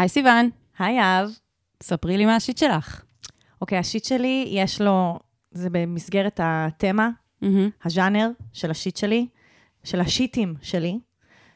היי 0.00 0.08
סיוון, 0.08 0.50
היי 0.78 1.00
אב. 1.00 1.30
ספרי 1.82 2.16
לי 2.16 2.26
מה 2.26 2.36
השיט 2.36 2.58
שלך. 2.58 3.02
אוקיי, 3.60 3.78
השיט 3.78 4.04
שלי, 4.04 4.48
יש 4.50 4.80
לו, 4.80 5.18
זה 5.50 5.70
במסגרת 5.70 6.40
התמה, 6.42 7.10
מהמם. 7.42 7.70
הז'אנר 7.84 8.28
של 8.52 8.70
השיט 8.70 8.96
שלי, 8.96 9.26
של 9.84 10.00
השיטים 10.00 10.54
שלי, 10.62 10.98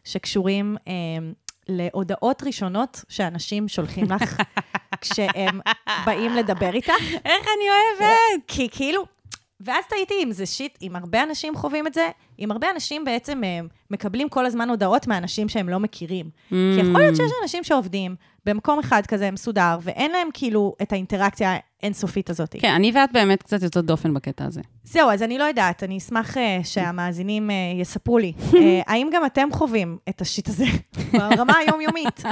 שקשורים 0.04 0.76
אה, 0.88 0.92
להודעות 1.68 2.42
ראשונות 2.42 3.04
שאנשים 3.08 3.68
שולחים 3.68 4.10
לך 4.10 4.42
כשהם 5.00 5.60
באים 6.06 6.34
לדבר 6.34 6.74
איתך. 6.74 6.92
איך 7.24 7.46
אני 7.56 7.68
אוהבת! 7.70 8.44
כי 8.46 8.68
כאילו, 8.70 9.06
ואז 9.60 9.84
תהיתי 9.88 10.14
אם 10.22 10.32
זה 10.32 10.46
שיט, 10.46 10.78
אם 10.82 10.96
הרבה 10.96 11.22
אנשים 11.22 11.56
חווים 11.56 11.86
את 11.86 11.94
זה, 11.94 12.10
אם 12.38 12.50
הרבה 12.50 12.70
אנשים 12.70 13.04
בעצם 13.04 13.44
אה, 13.44 13.60
מקבלים 13.90 14.28
כל 14.28 14.46
הזמן 14.46 14.70
הודעות 14.70 15.06
מאנשים 15.06 15.48
שהם 15.48 15.68
לא 15.68 15.80
מכירים. 15.80 16.30
כי 16.48 16.80
יכול 16.80 17.00
להיות 17.00 17.16
שיש 17.16 17.30
אנשים 17.42 17.64
שעובדים 17.64 18.16
במקום 18.46 18.78
אחד 18.78 19.06
כזה 19.06 19.30
מסודר, 19.30 19.78
ואין 19.82 20.10
להם 20.10 20.28
כאילו 20.34 20.74
את 20.82 20.92
האינטראקציה 20.92 21.56
האינסופית 21.82 22.30
הזאת. 22.30 22.56
כן, 22.58 22.72
אני 22.72 22.92
ואת 22.94 23.12
באמת 23.12 23.42
קצת 23.42 23.62
יוצאות 23.62 23.86
דופן 23.86 24.14
בקטע 24.14 24.44
הזה. 24.44 24.60
זהו, 24.84 25.10
אז 25.10 25.22
אני 25.22 25.38
לא 25.38 25.44
יודעת, 25.44 25.82
אני 25.82 25.98
אשמח 25.98 26.36
uh, 26.36 26.40
שהמאזינים 26.64 27.50
uh, 27.50 27.80
יספרו 27.80 28.18
לי. 28.18 28.32
uh, 28.38 28.54
האם 28.90 29.10
גם 29.12 29.26
אתם 29.26 29.48
חווים 29.52 29.98
את 30.08 30.20
השיט 30.20 30.48
הזה 30.48 30.64
ברמה 31.12 31.56
היומיומית? 31.56 32.22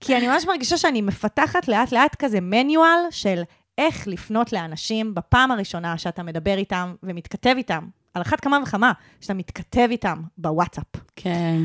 כי 0.00 0.16
אני 0.16 0.28
ממש 0.28 0.46
מרגישה 0.46 0.76
שאני 0.76 1.02
מפתחת 1.02 1.68
לאט-לאט 1.68 2.14
כזה 2.14 2.38
מניואל 2.42 3.00
של 3.10 3.42
איך 3.78 4.08
לפנות 4.08 4.52
לאנשים 4.52 5.14
בפעם 5.14 5.50
הראשונה 5.50 5.98
שאתה 5.98 6.22
מדבר 6.22 6.58
איתם 6.58 6.94
ומתכתב 7.02 7.54
איתם. 7.56 7.88
על 8.14 8.22
אחת 8.22 8.40
כמה 8.40 8.58
וכמה, 8.62 8.92
שאתה 9.20 9.34
מתכתב 9.34 9.88
איתם 9.90 10.22
בוואטסאפ. 10.38 10.84
כן. 11.16 11.58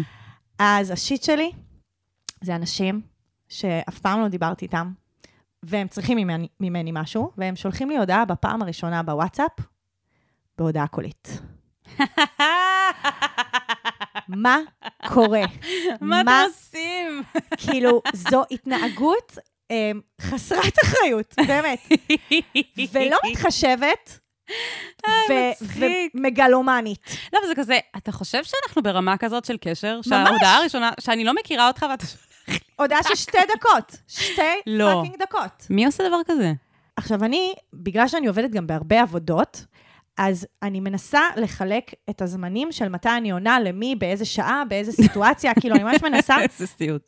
אז 0.59 0.91
השיט 0.91 1.23
שלי 1.23 1.51
זה 2.41 2.55
אנשים 2.55 3.01
שאף 3.53 3.99
פעם 3.99 4.21
לא 4.21 4.27
דיברתי 4.27 4.65
איתם, 4.65 4.91
והם 5.63 5.87
צריכים 5.87 6.17
ממני, 6.17 6.47
ממני 6.59 6.91
משהו, 6.93 7.31
והם 7.37 7.55
שולחים 7.55 7.89
לי 7.89 7.97
הודעה 7.97 8.25
בפעם 8.25 8.61
הראשונה 8.61 9.03
בוואטסאפ, 9.03 9.51
בהודעה 10.57 10.87
קולית. 10.87 11.41
מה 14.27 14.57
קורה? 15.07 15.41
מה 16.01 16.21
אתם 16.21 16.31
עושים? 16.47 17.23
כאילו, 17.57 18.01
זו 18.13 18.43
התנהגות 18.51 19.37
אה, 19.71 19.91
חסרת 20.21 20.73
אחריות, 20.83 21.35
באמת. 21.47 21.79
ולא 22.93 23.17
מתחשבת, 23.31 24.19
ו- 25.29 25.33
מצחיק. 25.51 26.13
ומגלומנית. 26.15 27.17
לא, 27.33 27.39
אבל 27.39 27.47
זה 27.47 27.55
כזה, 27.55 27.79
אתה 27.97 28.11
חושב 28.11 28.43
שאנחנו 28.43 28.83
ברמה 28.83 29.17
כזאת 29.17 29.45
של 29.45 29.57
קשר? 29.61 29.99
שההודעה 30.01 30.57
הראשונה, 30.57 30.91
שאני 30.99 31.23
לא 31.23 31.33
מכירה 31.35 31.67
אותך 31.67 31.85
ואתה... 31.89 32.05
הודעה 32.75 33.03
של 33.03 33.15
שתי 33.15 33.37
דקות. 33.55 33.97
שתי 34.07 34.41
לא. 34.67 34.91
פאקינג 34.93 35.21
דקות. 35.21 35.67
מי 35.69 35.85
עושה 35.85 36.07
דבר 36.07 36.19
כזה? 36.25 36.53
עכשיו, 36.95 37.23
אני, 37.23 37.53
בגלל 37.73 38.07
שאני 38.07 38.27
עובדת 38.27 38.51
גם 38.51 38.67
בהרבה 38.67 39.01
עבודות, 39.01 39.65
אז 40.17 40.47
אני 40.63 40.79
מנסה 40.79 41.21
לחלק 41.35 41.91
את 42.09 42.21
הזמנים 42.21 42.71
של 42.71 42.89
מתי 42.89 43.09
אני 43.17 43.31
עונה 43.31 43.59
למי, 43.59 43.95
באיזה 43.95 44.25
שעה, 44.25 44.63
באיזה 44.69 44.91
סיטואציה, 44.91 45.53
כאילו, 45.61 45.75
אני 45.75 45.83
ממש 45.83 46.03
מנסה. 46.03 46.35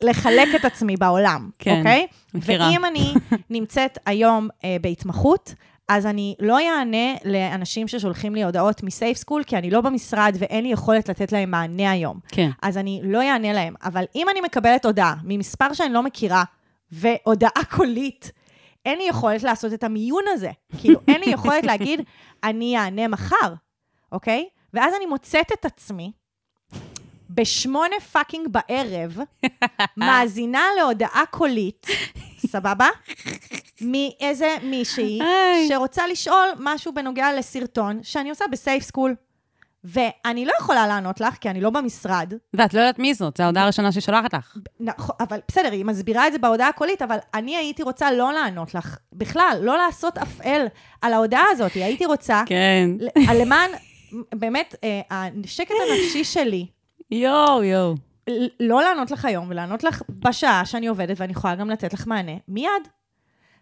לחלק 0.02 0.48
את 0.56 0.64
עצמי 0.64 0.96
בעולם, 0.96 1.50
כן, 1.58 1.78
אוקיי? 1.78 2.06
מכירה. 2.34 2.70
ואם 2.70 2.84
אני 2.84 3.14
נמצאת 3.50 3.98
היום 4.06 4.48
אה, 4.64 4.76
בהתמחות, 4.80 5.54
אז 5.88 6.06
אני 6.06 6.34
לא 6.40 6.58
אענה 6.58 7.14
לאנשים 7.24 7.88
ששולחים 7.88 8.34
לי 8.34 8.44
הודעות 8.44 8.82
מסייף 8.82 9.16
סקול, 9.16 9.42
כי 9.44 9.56
אני 9.56 9.70
לא 9.70 9.80
במשרד 9.80 10.36
ואין 10.38 10.64
לי 10.64 10.72
יכולת 10.72 11.08
לתת 11.08 11.32
להם 11.32 11.50
מענה 11.50 11.90
היום. 11.90 12.20
כן. 12.28 12.50
אז 12.62 12.78
אני 12.78 13.00
לא 13.04 13.22
אענה 13.22 13.52
להם. 13.52 13.74
אבל 13.82 14.04
אם 14.14 14.26
אני 14.30 14.40
מקבלת 14.40 14.84
הודעה 14.84 15.14
ממספר 15.24 15.72
שאני 15.72 15.92
לא 15.92 16.02
מכירה, 16.02 16.44
והודעה 16.92 17.64
קולית, 17.70 18.32
אין 18.84 18.98
לי 18.98 19.04
יכולת 19.08 19.42
לעשות 19.42 19.72
את 19.72 19.84
המיון 19.84 20.24
הזה. 20.28 20.50
כאילו, 20.78 21.00
אין 21.08 21.20
לי 21.20 21.30
יכולת 21.30 21.64
להגיד, 21.64 22.00
אני 22.44 22.78
אענה 22.78 23.08
מחר, 23.08 23.54
אוקיי? 24.12 24.48
ואז 24.74 24.94
אני 24.96 25.06
מוצאת 25.06 25.52
את 25.52 25.64
עצמי 25.64 26.12
בשמונה 27.36 27.96
fucking 28.12 28.48
בערב, 28.48 29.18
מאזינה 29.96 30.64
להודעה 30.78 31.24
קולית, 31.30 31.86
סבבה? 32.46 32.88
מאיזה 33.80 34.56
מישהי. 34.62 35.18
שרוצה 35.68 36.06
לשאול 36.06 36.48
משהו 36.58 36.92
בנוגע 36.92 37.32
לסרטון 37.38 38.02
שאני 38.02 38.30
עושה 38.30 38.44
ב 38.52 38.58
Safe 38.58 38.82
School. 38.82 39.14
ואני 39.84 40.46
לא 40.46 40.52
יכולה 40.60 40.86
לענות 40.86 41.20
לך, 41.20 41.34
כי 41.34 41.50
אני 41.50 41.60
לא 41.60 41.70
במשרד, 41.70 42.32
ואת 42.54 42.74
לא 42.74 42.80
יודעת 42.80 42.98
מי 42.98 43.14
זאת, 43.14 43.36
זו 43.36 43.42
ההודעה 43.42 43.64
הראשונה 43.64 43.92
ששולחת 43.92 44.34
לך. 44.34 44.56
נכון, 44.80 45.16
אבל 45.20 45.38
בסדר, 45.48 45.72
היא 45.72 45.84
מסבירה 45.84 46.26
את 46.26 46.32
זה 46.32 46.38
בהודעה 46.38 46.68
הקולית, 46.68 47.02
אבל 47.02 47.16
אני 47.34 47.56
הייתי 47.56 47.82
רוצה 47.82 48.12
לא 48.12 48.32
לענות 48.32 48.74
לך. 48.74 48.98
בכלל, 49.12 49.58
לא 49.62 49.76
לעשות 49.76 50.18
play 50.18 50.66
על 51.02 51.12
ההודעה 51.12 51.44
הזאת. 51.50 51.74
הייתי 51.74 52.06
רוצה, 52.06 52.42
כן. 52.46 52.90
למען, 53.40 53.70
באמת, 54.34 54.74
אה, 54.84 55.28
השקט 55.44 55.74
הנפשי 55.88 56.24
שלי, 56.24 56.66
יואו, 57.10 57.64
יואו. 57.64 57.94
לא 58.60 58.82
לענות 58.82 59.10
לך 59.10 59.24
היום, 59.24 59.46
ולענות 59.50 59.84
לך 59.84 60.02
בשעה 60.08 60.66
שאני 60.66 60.86
עובדת, 60.86 61.20
ואני 61.20 61.32
יכולה 61.32 61.54
גם 61.54 61.70
לתת 61.70 61.92
לך 61.92 62.06
מענה, 62.06 62.32
מיד. 62.48 62.88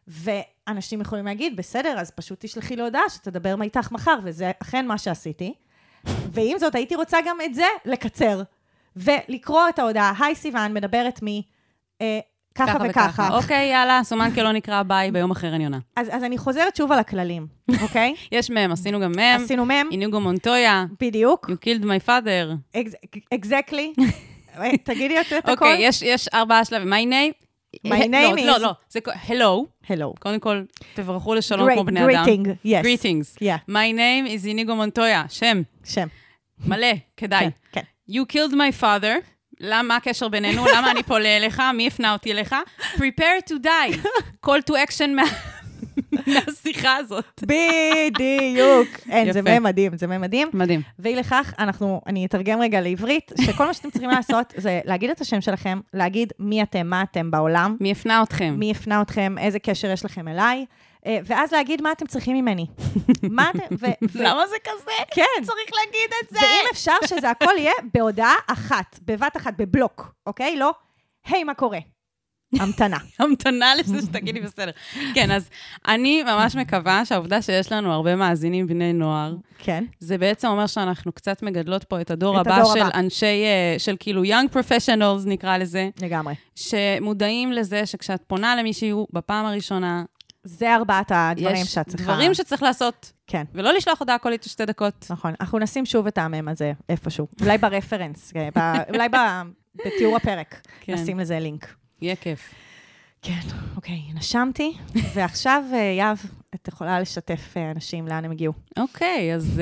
ואנשים 0.08 1.00
יכולים 1.00 1.24
להגיד, 1.24 1.56
בסדר, 1.56 1.98
אז 1.98 2.10
פשוט 2.10 2.40
תשלחי 2.40 2.76
לי 2.76 2.82
הודעה 2.82 3.08
שתדבר 3.08 3.62
איתך 3.62 3.92
מחר, 3.92 4.18
וזה 4.24 4.50
אכן 4.62 4.86
מה 4.86 4.98
שעשיתי. 4.98 5.54
ועם 6.04 6.58
זאת, 6.58 6.74
הייתי 6.74 6.94
רוצה 6.94 7.18
גם 7.26 7.38
את 7.44 7.54
זה 7.54 7.66
לקצר, 7.84 8.42
ולקרוא 8.96 9.68
את 9.68 9.78
ההודעה, 9.78 10.12
היי 10.20 10.34
סיוון, 10.34 10.74
מדברת 10.74 11.22
מי, 11.22 11.42
אה, 12.00 12.20
ככה 12.54 12.78
וככה. 12.90 13.28
אוקיי, 13.36 13.70
יאללה, 13.70 14.00
סומן 14.04 14.30
כלא 14.34 14.52
נקרא 14.52 14.82
ביי, 14.82 15.10
ביום 15.10 15.30
אחר 15.30 15.54
אני 15.54 15.64
עונה. 15.64 15.78
אז, 15.96 16.08
אז 16.12 16.24
אני 16.24 16.38
חוזרת 16.38 16.76
שוב 16.76 16.92
על 16.92 16.98
הכללים, 16.98 17.46
אוקיי? 17.82 18.14
יש 18.32 18.50
מם, 18.50 18.72
עשינו 18.72 19.00
גם 19.00 19.12
מם. 19.12 19.20
עשינו 19.44 19.64
מם, 19.64 19.86
איניגו 19.90 20.20
מונטויה, 20.20 20.84
בדיוק, 21.00 21.50
you 21.50 21.52
killed 21.52 21.84
my 21.84 22.08
father. 22.08 22.76
אקזקלי. 23.34 23.92
תגידי 24.84 25.20
את 25.20 25.32
הכל. 25.32 25.50
אוקיי, 25.50 25.78
יש- 25.88 26.02
יש 26.02 26.28
ארבעה 26.28 26.64
שלבים. 26.64 26.92
my 26.92 27.06
name? 27.12 27.44
My 27.86 27.90
לא, 27.90 27.96
name 27.96 28.40
לא, 28.46 28.56
is- 28.56 28.58
לא, 28.58 28.70
זה 28.90 29.00
hello. 29.28 29.86
Hello. 29.90 30.18
קודם 30.20 30.40
כל, 30.40 30.62
תברכו 30.94 31.34
לשלום 31.34 31.72
כמו 31.74 31.84
בני 31.84 32.04
אדם. 32.04 32.24
greeting, 32.24 32.66
yes. 32.66 32.84
Greetings. 32.84 33.38
Yeah, 33.42 33.70
My 33.70 33.92
name 33.96 34.42
is 34.42 34.46
איניגו 34.46 34.76
מונטויה, 34.76 35.24
שם, 35.28 35.62
שם. 35.84 36.06
מלא, 36.66 36.86
כדאי. 37.16 37.40
כן, 37.72 37.80
כן. 37.80 38.12
You 38.14 38.24
killed 38.32 38.52
my 38.52 38.80
father. 38.82 39.33
למה, 39.60 39.82
מה 39.82 39.96
הקשר 39.96 40.28
בינינו? 40.28 40.64
למה 40.76 40.90
אני 40.90 41.02
פונה 41.02 41.36
אליך? 41.36 41.62
מי 41.74 41.86
הפנה 41.86 42.12
אותי 42.12 42.32
אליך? 42.32 42.54
Prepare 42.96 43.50
to 43.50 43.54
die. 43.64 43.96
call 44.46 44.70
to 44.70 44.74
action 44.88 45.08
מה- 45.16 45.22
מהשיחה 46.26 46.96
הזאת. 46.96 47.42
בדיוק. 47.42 48.88
אין, 49.10 49.32
זה. 49.32 49.42
מהם 49.42 49.62
מדהים, 49.62 49.96
זה 49.96 50.06
מהם 50.06 50.20
מדהים. 50.20 50.48
מדהים. 50.52 50.80
ואי 50.98 51.16
לכך, 51.16 51.54
אנחנו, 51.58 52.00
אני 52.06 52.26
אתרגם 52.26 52.60
רגע 52.60 52.80
לעברית, 52.80 53.32
שכל 53.40 53.66
מה 53.66 53.74
שאתם 53.74 53.90
צריכים 53.90 54.10
לעשות 54.16 54.54
זה 54.56 54.80
להגיד 54.84 55.10
את 55.10 55.20
השם 55.20 55.40
שלכם, 55.40 55.80
להגיד 55.94 56.32
מי 56.38 56.62
אתם, 56.62 56.86
מה 56.86 57.02
אתם 57.02 57.30
בעולם, 57.30 57.76
מי 57.80 57.92
הפנה 57.92 58.22
אתכם? 58.22 58.54
מי 58.58 58.70
הפנה 58.70 59.02
אתכם, 59.02 59.34
איזה 59.38 59.58
קשר 59.58 59.90
יש 59.90 60.04
לכם 60.04 60.28
אליי, 60.28 60.64
ואז 61.24 61.52
להגיד 61.52 61.82
מה 61.82 61.92
אתם 61.92 62.06
צריכים 62.06 62.36
ממני. 62.36 62.66
מה 63.22 63.50
אתם, 63.50 63.74
ו... 63.80 63.86
ו- 63.86 64.22
למה 64.26 64.46
זה 64.46 64.56
כזה? 64.64 64.92
כן. 65.10 65.44
צריך 65.44 65.70
להגיד 65.74 66.10
את 66.22 66.28
זה. 66.30 66.38
ואם 66.42 66.64
אפשר 66.72 66.92
שזה 67.06 67.30
הכל 67.30 67.54
יהיה 67.58 67.72
בהודעה 67.94 68.34
אחת, 68.46 68.98
בבת 69.04 69.36
אחת, 69.36 69.54
בבלוק, 69.58 70.14
אוקיי? 70.26 70.56
לא, 70.56 70.70
היי, 71.26 71.44
מה 71.44 71.54
קורה? 71.54 71.78
המתנה. 72.60 72.96
המתנה 73.18 73.74
לזה 73.74 74.02
שתגידי 74.02 74.40
בסדר. 74.40 74.70
כן, 75.14 75.30
אז 75.30 75.48
אני 75.88 76.22
ממש 76.22 76.56
מקווה 76.56 77.04
שהעובדה 77.04 77.42
שיש 77.42 77.72
לנו 77.72 77.92
הרבה 77.92 78.16
מאזינים 78.16 78.66
בני 78.66 78.92
נוער, 78.92 79.34
כן. 79.58 79.84
זה 79.98 80.18
בעצם 80.18 80.48
אומר 80.48 80.66
שאנחנו 80.66 81.12
קצת 81.12 81.42
מגדלות 81.42 81.84
פה 81.84 82.00
את 82.00 82.10
הדור 82.10 82.40
את 82.40 82.46
הבא 82.46 82.56
הדור 82.56 82.74
של 82.74 82.82
הבא. 82.82 82.98
אנשי, 82.98 83.44
אה, 83.44 83.74
של 83.78 83.96
כאילו 84.00 84.24
young 84.24 84.54
professionals 84.54 85.26
נקרא 85.26 85.56
לזה, 85.56 85.88
לגמרי. 86.02 86.34
שמודעים 86.54 87.52
לזה 87.52 87.86
שכשאת 87.86 88.22
פונה 88.26 88.56
למישהו 88.56 89.06
בפעם 89.12 89.46
הראשונה, 89.46 90.02
זה 90.44 90.74
ארבעת 90.74 91.12
הדברים 91.14 91.56
יש 91.56 91.74
שאת 91.74 91.88
צריכה... 91.88 92.04
דברים 92.04 92.34
שצריך 92.34 92.62
לעשות, 92.62 93.12
כן. 93.26 93.44
ולא 93.54 93.72
לשלוח 93.72 94.00
הודעה 94.00 94.18
קולית 94.18 94.42
של 94.42 94.50
שתי 94.50 94.66
דקות. 94.66 95.06
נכון. 95.10 95.34
אנחנו 95.40 95.58
נשים 95.58 95.86
שוב 95.86 96.06
את 96.06 96.18
המם 96.18 96.48
הזה 96.48 96.72
איפשהו. 96.88 97.26
אולי 97.40 97.58
ברפרנס, 97.58 98.32
אה, 98.56 98.82
אולי 98.88 99.08
בתיאור 99.74 100.16
הפרק. 100.16 100.60
כן. 100.80 100.94
נשים 100.94 101.18
לזה 101.18 101.38
לינק. 101.38 101.74
יהיה 102.02 102.16
כיף. 102.16 102.54
כן, 103.22 103.40
אוקיי, 103.76 104.00
נשמתי, 104.14 104.72
ועכשיו, 105.14 105.64
אה, 105.72 105.78
יהב, 105.78 106.16
את 106.54 106.68
יכולה 106.68 107.00
לשתף 107.00 107.54
אה, 107.56 107.70
אנשים 107.70 108.08
לאן 108.08 108.24
הם 108.24 108.30
הגיעו. 108.30 108.52
אוקיי, 108.78 109.34
אז 109.34 109.60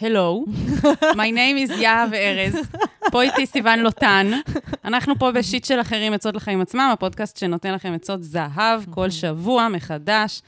הלו, 0.00 0.44
my 1.02 1.32
name 1.32 1.68
is 1.68 1.72
יהב 1.80 2.14
ארז, 2.14 2.54
פה 3.10 3.22
איתי 3.22 3.46
סיוון 3.46 3.78
לוטן. 3.78 4.30
אנחנו 4.84 5.18
פה 5.18 5.32
בשיט 5.32 5.64
של 5.64 5.80
אחרים, 5.80 6.12
עצות 6.12 6.36
לחיים 6.36 6.60
עצמם, 6.60 6.90
הפודקאסט 6.92 7.36
שנותן 7.36 7.74
לכם 7.74 7.92
עצות 7.92 8.22
זהב 8.22 8.82
כל 8.90 9.10
שבוע 9.10 9.68
מחדש. 9.68 10.42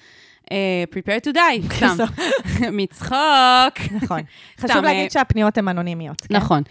אה, 0.53 0.85
prepare 0.95 1.29
to 1.29 1.35
die, 1.35 1.75
סתם. 1.75 2.05
מצחוק. 2.81 4.03
נכון. 4.03 4.21
חשוב 4.61 4.77
אה, 4.77 4.83
להגיד 4.83 5.11
שהפניות 5.11 5.59
הן 5.59 5.69
אנונימיות. 5.69 6.21
כן? 6.21 6.37
נכון. 6.37 6.63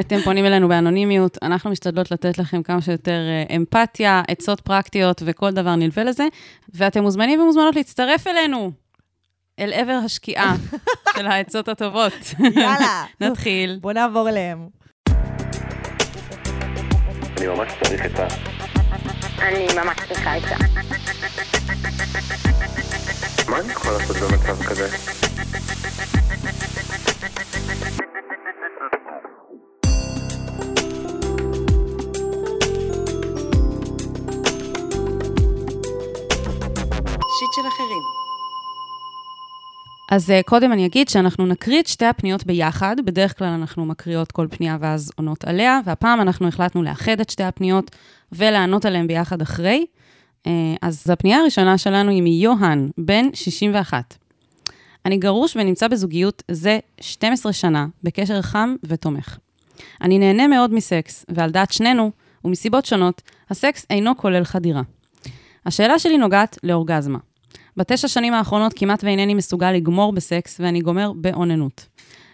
אתם 0.00 0.20
פונים 0.24 0.44
אלינו 0.44 0.68
באנונימיות, 0.68 1.38
אנחנו 1.42 1.70
משתדלות 1.70 2.10
לתת 2.10 2.38
לכם 2.38 2.62
כמה 2.62 2.80
שיותר 2.80 3.20
אה, 3.28 3.56
אמפתיה, 3.56 4.22
עצות 4.28 4.60
פרקטיות 4.60 5.22
וכל 5.26 5.50
דבר 5.50 5.74
נלווה 5.76 6.04
לזה, 6.04 6.26
ואתם 6.74 7.02
מוזמנים 7.02 7.40
ומוזמנות 7.40 7.76
להצטרף 7.76 8.26
אלינו 8.26 8.72
אל 9.58 9.72
עבר 9.72 9.98
השקיעה 10.04 10.54
של 11.16 11.26
העצות 11.26 11.68
הטובות. 11.68 12.12
יאללה. 12.56 13.04
נתחיל. 13.20 13.78
בוא 13.80 13.92
נעבור 13.92 14.28
אליהם. 14.28 14.68
אני 17.38 17.46
ממש 17.46 17.72
צריך 17.82 18.00
עצה. 18.04 18.26
אני 19.38 19.66
ממש 19.76 19.96
צריכה 20.08 20.34
עצה. 20.34 20.56
מה 23.48 23.60
אני 23.60 23.72
יכול 23.72 23.92
לעשות 23.92 24.16
במצב 24.16 24.62
כזה? 24.64 24.88
שיט 37.38 37.52
של 37.54 37.68
אחרים. 37.68 38.23
אז 40.10 40.30
uh, 40.30 40.42
קודם 40.46 40.72
אני 40.72 40.86
אגיד 40.86 41.08
שאנחנו 41.08 41.46
נקריא 41.46 41.80
את 41.80 41.86
שתי 41.86 42.04
הפניות 42.04 42.46
ביחד, 42.46 42.96
בדרך 43.04 43.38
כלל 43.38 43.48
אנחנו 43.48 43.86
מקריאות 43.86 44.32
כל 44.32 44.46
פנייה 44.50 44.76
ואז 44.80 45.12
עונות 45.16 45.44
עליה, 45.44 45.80
והפעם 45.84 46.20
אנחנו 46.20 46.48
החלטנו 46.48 46.82
לאחד 46.82 47.20
את 47.20 47.30
שתי 47.30 47.42
הפניות 47.42 47.90
ולענות 48.32 48.84
עליהן 48.84 49.06
ביחד 49.06 49.42
אחרי. 49.42 49.86
Uh, 50.46 50.48
אז 50.82 51.10
הפנייה 51.10 51.38
הראשונה 51.38 51.78
שלנו 51.78 52.10
היא 52.10 52.22
מיוהן, 52.22 52.90
בן 52.98 53.34
61. 53.34 54.14
אני 55.06 55.16
גרוש 55.16 55.56
ונמצא 55.56 55.88
בזוגיות 55.88 56.42
זה 56.50 56.78
12 57.00 57.52
שנה, 57.52 57.86
בקשר 58.02 58.42
חם 58.42 58.74
ותומך. 58.84 59.38
אני 60.02 60.18
נהנה 60.18 60.46
מאוד 60.46 60.74
מסקס, 60.74 61.24
ועל 61.28 61.50
דעת 61.50 61.72
שנינו, 61.72 62.10
ומסיבות 62.44 62.86
שונות, 62.86 63.22
הסקס 63.50 63.86
אינו 63.90 64.16
כולל 64.16 64.44
חדירה. 64.44 64.82
השאלה 65.66 65.98
שלי 65.98 66.18
נוגעת 66.18 66.58
לאורגזמה. 66.62 67.18
בתשע 67.76 68.08
שנים 68.08 68.34
האחרונות 68.34 68.72
כמעט 68.76 69.04
ואינני 69.04 69.34
מסוגל 69.34 69.72
לגמור 69.72 70.12
בסקס, 70.12 70.60
ואני 70.60 70.80
גומר 70.80 71.12
באוננות. 71.12 71.86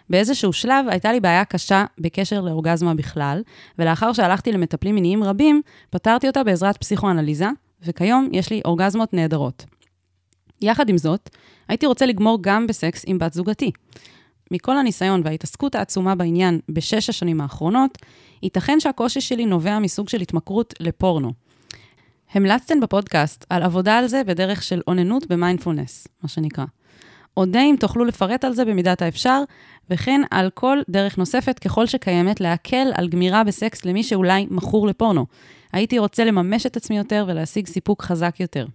באיזשהו 0.09 0.53
שלב 0.53 0.85
הייתה 0.89 1.11
לי 1.11 1.19
בעיה 1.19 1.45
קשה 1.45 1.85
בקשר 1.97 2.41
לאורגזמה 2.41 2.93
בכלל, 2.93 3.41
ולאחר 3.79 4.13
שהלכתי 4.13 4.51
למטפלים 4.51 4.95
מיניים 4.95 5.23
רבים, 5.23 5.61
פתרתי 5.89 6.27
אותה 6.27 6.43
בעזרת 6.43 6.77
פסיכואנליזה, 6.77 7.47
וכיום 7.85 8.29
יש 8.31 8.49
לי 8.49 8.61
אורגזמות 8.65 9.13
נהדרות. 9.13 9.65
יחד 10.61 10.89
עם 10.89 10.97
זאת, 10.97 11.29
הייתי 11.67 11.85
רוצה 11.85 12.05
לגמור 12.05 12.37
גם 12.41 12.67
בסקס 12.67 13.03
עם 13.07 13.19
בת 13.19 13.33
זוגתי. 13.33 13.71
מכל 14.51 14.77
הניסיון 14.77 15.21
וההתעסקות 15.25 15.75
העצומה 15.75 16.15
בעניין 16.15 16.59
בשש 16.69 17.09
השנים 17.09 17.41
האחרונות, 17.41 17.97
ייתכן 18.43 18.79
שהקושי 18.79 19.21
שלי 19.21 19.45
נובע 19.45 19.79
מסוג 19.79 20.09
של 20.09 20.21
התמכרות 20.21 20.73
לפורנו. 20.79 21.31
המלצתן 22.33 22.79
בפודקאסט 22.79 23.45
על 23.49 23.63
עבודה 23.63 23.97
על 23.97 24.07
זה 24.07 24.23
בדרך 24.23 24.63
של 24.63 24.81
אוננות 24.87 25.27
במיינדפולנס, 25.27 26.07
מה 26.23 26.29
שנקרא. 26.29 26.65
אודה 27.37 27.61
אם 27.61 27.75
תוכלו 27.79 28.05
לפרט 28.05 28.43
על 28.43 28.53
זה 28.53 28.65
במידת 28.65 29.01
האפשר, 29.01 29.43
וכן 29.89 30.21
על 30.31 30.49
כל 30.49 30.77
דרך 30.89 31.17
נוספת 31.17 31.59
ככל 31.59 31.85
שקיימת 31.85 32.41
להקל 32.41 32.87
על 32.93 33.07
גמירה 33.07 33.43
בסקס 33.43 33.85
למי 33.85 34.03
שאולי 34.03 34.47
מכור 34.49 34.87
לפורנו. 34.87 35.25
הייתי 35.73 35.99
רוצה 35.99 36.25
לממש 36.25 36.65
את 36.65 36.77
עצמי 36.77 36.97
יותר 36.97 37.25
ולהשיג 37.27 37.67
סיפוק 37.67 38.03
חזק 38.03 38.39
יותר. 38.39 38.67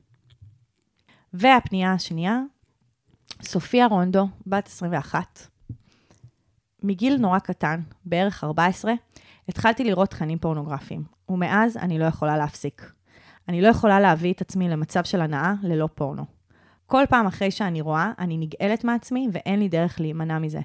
והפנייה 1.32 1.92
השנייה, 1.92 2.40
סופיה 3.42 3.86
רונדו, 3.86 4.28
בת 4.46 4.66
21. 4.66 5.48
מגיל 6.82 7.16
נורא 7.16 7.38
קטן, 7.38 7.80
בערך 8.04 8.44
14, 8.44 8.92
התחלתי 9.48 9.84
לראות 9.84 10.10
תכנים 10.10 10.38
פורנוגרפיים, 10.38 11.04
ומאז 11.28 11.76
אני 11.76 11.98
לא 11.98 12.04
יכולה 12.04 12.36
להפסיק. 12.36 12.95
אני 13.48 13.62
לא 13.62 13.68
יכולה 13.68 14.00
להביא 14.00 14.32
את 14.32 14.40
עצמי 14.40 14.68
למצב 14.68 15.04
של 15.04 15.20
הנאה 15.20 15.54
ללא 15.62 15.88
פורנו. 15.94 16.24
כל 16.86 17.04
פעם 17.08 17.26
אחרי 17.26 17.50
שאני 17.50 17.80
רואה, 17.80 18.12
אני 18.18 18.36
נגאלת 18.38 18.84
מעצמי 18.84 19.28
ואין 19.32 19.58
לי 19.58 19.68
דרך 19.68 20.00
להימנע 20.00 20.38
מזה. 20.38 20.60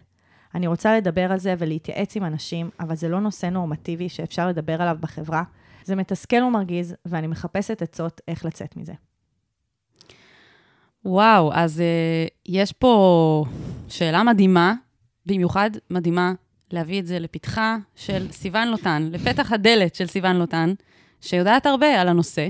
אני 0.56 0.68
רוצה 0.68 0.98
לדבר 0.98 1.32
על 1.32 1.38
זה 1.38 1.56
ולהתייעץ 1.58 2.16
עם 2.16 2.24
אנשים, 2.24 2.70
אבל 2.80 2.96
זה 2.96 3.10
לא 3.10 3.20
נושא 3.20 3.46
נורמטיבי 3.46 4.10
שאפשר 4.10 4.48
לדבר 4.48 4.82
עליו 4.82 4.98
בחברה. 5.00 5.44
זה 5.84 5.96
מתסכל 5.96 6.44
ומרגיז, 6.44 6.96
ואני 7.06 7.28
מחפשת 7.28 7.82
עצות 7.82 8.22
איך 8.28 8.46
לצאת 8.46 8.78
מזה. 8.78 8.94
וואו, 11.06 11.54
אז 11.54 11.80
uh, 11.80 12.32
יש 12.46 12.72
פה 12.72 13.46
שאלה 13.88 14.24
מדהימה, 14.24 14.74
במיוחד 15.26 15.70
מדהימה 15.90 16.34
להביא 16.72 17.00
את 17.00 17.08
זה 17.08 17.20
לפתחה 17.20 17.78
של 17.96 18.32
סיון 18.32 18.68
לוטן, 18.68 19.10
לפתח 19.12 19.52
הדלת 19.52 19.96
של 19.96 20.08
סיון 20.08 20.36
לוטן, 20.36 20.74
שיודעת 21.22 21.66
הרבה 21.66 22.02
על 22.02 22.08
הנושא. 22.08 22.48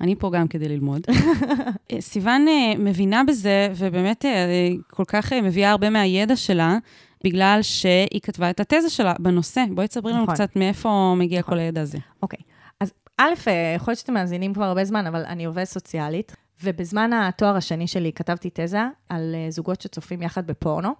אני 0.00 0.16
פה 0.16 0.30
גם 0.30 0.48
כדי 0.48 0.68
ללמוד. 0.68 1.02
אה, 1.92 2.00
סיון 2.00 2.46
uh, 2.48 2.78
מבינה 2.78 3.24
בזה, 3.24 3.72
ובאמת 3.76 4.24
uh, 4.24 4.82
כל 4.90 5.04
כך 5.04 5.32
מביאה 5.32 5.70
הרבה 5.70 5.90
מהידע 5.90 6.36
שלה, 6.36 6.78
בגלל 7.24 7.58
שהיא 7.62 8.20
כתבה 8.22 8.50
את 8.50 8.60
התזה 8.60 8.90
שלה 8.90 9.14
בנושא. 9.18 9.64
בואי 9.70 9.88
תספרי 9.88 10.12
לנו 10.12 10.22
נכון. 10.22 10.34
קצת 10.34 10.56
מאיפה 10.56 11.14
מגיע 11.18 11.38
נכון. 11.38 11.54
כל 11.54 11.60
הידע 11.60 11.80
הזה. 11.80 11.98
אוקיי. 12.22 12.38
אז 12.80 12.92
א', 13.18 13.32
אה, 13.48 13.72
יכול 13.76 13.92
להיות 13.92 13.98
שאתם 13.98 14.14
מאזינים 14.14 14.54
כבר 14.54 14.64
הרבה 14.64 14.84
זמן, 14.84 15.06
אבל 15.06 15.24
אני 15.24 15.44
עובדת 15.44 15.66
סוציאלית, 15.66 16.36
ובזמן 16.62 17.12
התואר 17.12 17.56
השני 17.56 17.86
שלי 17.86 18.12
כתבתי 18.12 18.50
תזה 18.52 18.82
על 19.08 19.34
אה, 19.34 19.50
זוגות 19.50 19.80
שצופים 19.80 20.22
יחד 20.22 20.46
בפורנו, 20.46 20.92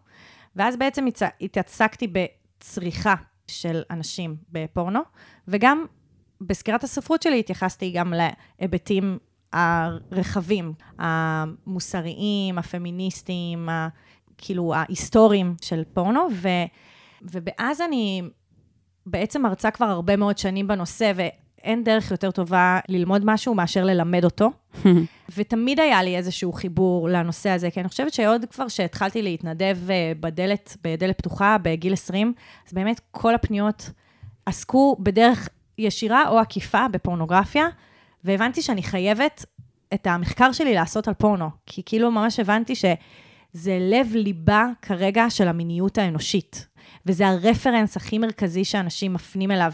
ואז 0.57 0.77
בעצם 0.77 1.07
התעסקתי 1.41 2.13
בצריכה 2.13 3.15
של 3.47 3.83
אנשים 3.91 4.37
בפורנו, 4.53 5.01
וגם 5.49 5.85
בסקירת 6.41 6.85
הספרות 6.85 7.23
שלי 7.23 7.39
התייחסתי 7.39 7.91
גם 7.91 8.13
להיבטים 8.61 9.19
הרחבים, 9.53 10.73
המוסריים, 10.99 12.59
הפמיניסטיים, 12.59 13.69
ה- 13.69 13.89
כאילו 14.39 14.75
ההיסטוריים 14.75 15.55
של 15.63 15.83
פורנו, 15.95 16.29
ו, 16.33 16.49
ובאז 17.23 17.81
אני 17.81 18.23
בעצם 19.07 19.43
מרצה 19.43 19.71
כבר 19.71 19.87
הרבה 19.87 20.17
מאוד 20.17 20.39
שנים 20.39 20.69
בנושא, 20.69 21.13
ואין 21.17 21.85
דרך 21.85 22.11
יותר 22.11 22.31
טובה 22.31 22.79
ללמוד 22.89 23.23
משהו 23.25 23.55
מאשר 23.55 23.85
ללמד 23.85 24.25
אותו. 24.25 24.51
ותמיד 25.37 25.81
היה 25.81 26.03
לי 26.03 26.17
איזשהו 26.17 26.53
חיבור 26.53 27.09
לנושא 27.09 27.51
הזה, 27.51 27.71
כי 27.71 27.81
אני 27.81 27.89
חושבת 27.89 28.13
שעוד 28.13 28.45
כבר 28.51 28.69
שהתחלתי 28.69 29.23
להתנדב 29.23 29.79
אה, 29.91 30.13
בדלת, 30.21 30.77
בדלת 30.85 31.19
פתוחה 31.19 31.57
בגיל 31.63 31.93
20, 31.93 32.33
אז 32.67 32.73
באמת 32.73 33.01
כל 33.11 33.35
הפניות 33.35 33.91
עסקו 34.47 34.97
בדרך 35.01 35.49
ישירה 35.79 36.29
או 36.29 36.39
עקיפה 36.39 36.89
בפורנוגרפיה, 36.89 37.67
והבנתי 38.25 38.63
שאני 38.63 38.83
חייבת 38.83 39.45
את 39.95 40.07
המחקר 40.07 40.53
שלי 40.53 40.75
לעשות 40.75 41.09
על 41.09 41.15
פורנו, 41.15 41.51
כי 41.67 41.83
כאילו 41.87 42.11
ממש 42.11 42.41
הבנתי 42.41 42.75
שזה 42.75 43.79
לב-ליבה 43.81 44.67
כרגע 44.83 45.31
של 45.31 45.49
המיניות 45.49 45.99
האנושית, 45.99 46.67
וזה 47.07 47.29
הרפרנס 47.29 47.97
הכי 47.97 48.19
מרכזי 48.19 48.65
שאנשים 48.65 49.13
מפנים 49.13 49.51
אליו, 49.51 49.73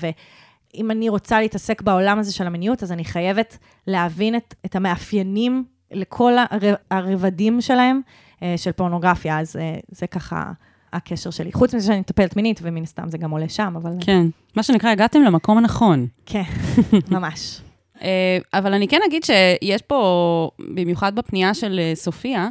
ואם 0.75 0.91
אני 0.91 1.09
רוצה 1.09 1.41
להתעסק 1.41 1.83
בעולם 1.83 2.19
הזה 2.19 2.33
של 2.33 2.47
המיניות, 2.47 2.83
אז 2.83 2.93
אני 2.93 3.05
חייבת 3.05 3.59
להבין 3.87 4.37
את, 4.37 4.55
את 4.67 4.77
המאפיינים 4.77 5.65
לכל 5.91 6.33
הר, 6.39 6.75
הרבדים 6.91 7.61
שלהם, 7.61 8.01
אה, 8.43 8.55
של 8.57 8.73
פורנוגרפיה, 8.73 9.41
אז 9.41 9.57
אה, 9.57 9.77
זה 9.89 10.07
ככה 10.07 10.53
הקשר 10.95 11.31
שלי. 11.31 11.53
חוץ 11.53 11.75
מזה 11.75 11.87
שאני 11.87 12.01
מטפלת 12.01 12.37
מינית, 12.37 12.61
ומן 12.63 12.83
הסתם 12.83 13.09
זה 13.09 13.19
גם 13.19 13.31
עולה 13.31 13.49
שם, 13.49 13.75
אבל... 13.77 13.91
כן, 14.01 14.27
מה 14.57 14.63
שנקרא, 14.63 14.91
הגעתם 14.91 15.23
למקום 15.23 15.59
הנכון. 15.59 16.07
כן, 16.27 16.43
ממש. 17.11 17.61
אה, 18.03 18.39
אבל 18.55 18.75
אני 18.75 18.89
כן 18.89 19.01
אגיד 19.07 19.25
שיש 19.25 19.83
פה, 19.83 20.51
במיוחד 20.75 21.15
בפנייה 21.15 21.55
של 21.55 21.81
אה, 21.83 21.93
סופיה, 21.95 22.49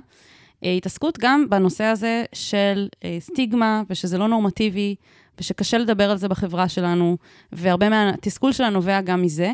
אה, 0.63 0.71
התעסקות 0.71 1.17
גם 1.19 1.45
בנושא 1.50 1.83
הזה 1.83 2.23
של 2.33 2.88
סטיגמה, 3.19 3.83
ושזה 3.89 4.17
לא 4.17 4.27
נורמטיבי, 4.27 4.95
ושקשה 5.39 5.77
לדבר 5.77 6.12
על 6.12 6.17
זה 6.17 6.27
בחברה 6.27 6.69
שלנו, 6.69 7.17
והרבה 7.51 7.89
מהתסכול 7.89 8.51
שלנו 8.51 8.71
נובע 8.71 9.01
גם 9.01 9.21
מזה. 9.21 9.51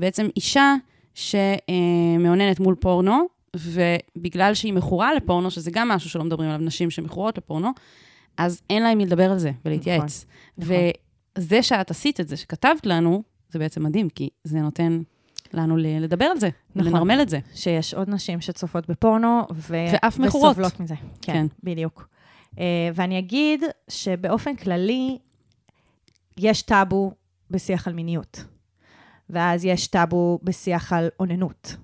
בעצם 0.00 0.28
אישה 0.36 0.74
שמאוננת 1.14 2.60
מול 2.60 2.74
פורנו, 2.74 3.26
ובגלל 3.56 4.54
שהיא 4.54 4.72
מכורה 4.72 5.14
לפורנו, 5.14 5.50
שזה 5.50 5.70
גם 5.70 5.88
משהו 5.88 6.10
שלא 6.10 6.24
מדברים 6.24 6.50
עליו, 6.50 6.66
נשים 6.66 6.90
שמכורות 6.90 7.38
לפורנו, 7.38 7.70
אז 8.36 8.62
אין 8.70 8.82
לה 8.82 8.88
עם 8.88 8.98
מי 8.98 9.06
לדבר 9.06 9.30
על 9.30 9.38
זה 9.38 9.52
ולהתייעץ. 9.64 10.26
נכון. 10.58 10.74
וזה 11.38 11.62
שאת 11.62 11.90
עשית 11.90 12.20
את 12.20 12.28
זה, 12.28 12.36
שכתבת 12.36 12.86
לנו, 12.86 13.22
זה 13.50 13.58
בעצם 13.58 13.82
מדהים, 13.82 14.08
כי 14.08 14.28
זה 14.44 14.60
נותן 14.60 15.02
לנו 15.52 15.76
לדבר 15.76 16.24
על 16.24 16.40
זה, 16.40 16.48
נכון. 16.74 16.92
לנרמל 16.92 17.18
את 17.22 17.28
זה. 17.28 17.38
שיש 17.54 17.94
עוד 17.94 18.10
נשים 18.10 18.40
שצופות 18.40 18.90
בפורנו, 18.90 19.42
ו... 19.54 19.76
ואף 19.92 20.18
מכורות. 20.18 20.50
וסובלות 20.50 20.80
מזה. 20.80 20.94
כן. 21.22 21.32
כן. 21.32 21.46
בדיוק. 21.62 22.08
Uh, 22.54 22.58
ואני 22.94 23.18
אגיד 23.18 23.64
שבאופן 23.88 24.56
כללי, 24.56 25.18
יש 26.38 26.62
טאבו 26.62 27.12
בשיח 27.50 27.88
על 27.88 27.94
מיניות. 27.94 28.44
ואז 29.30 29.64
יש 29.64 29.86
טאבו 29.86 30.38
בשיח 30.42 30.92
על 30.92 31.08
אוננות. 31.20 31.76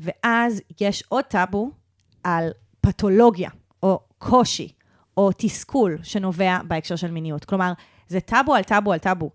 ואז 0.00 0.60
יש 0.80 1.04
עוד 1.08 1.24
טאבו 1.24 1.70
על 2.24 2.50
פתולוגיה, 2.80 3.50
או 3.82 4.00
קושי, 4.18 4.68
או 5.16 5.30
תסכול 5.38 5.98
שנובע 6.02 6.58
בהקשר 6.68 6.96
של 6.96 7.10
מיניות. 7.10 7.44
כלומר, 7.44 7.72
זה 8.08 8.20
טאבו 8.20 8.54
על 8.54 8.62
טאבו 8.62 8.92
על 8.92 8.98
טאבו. 8.98 9.30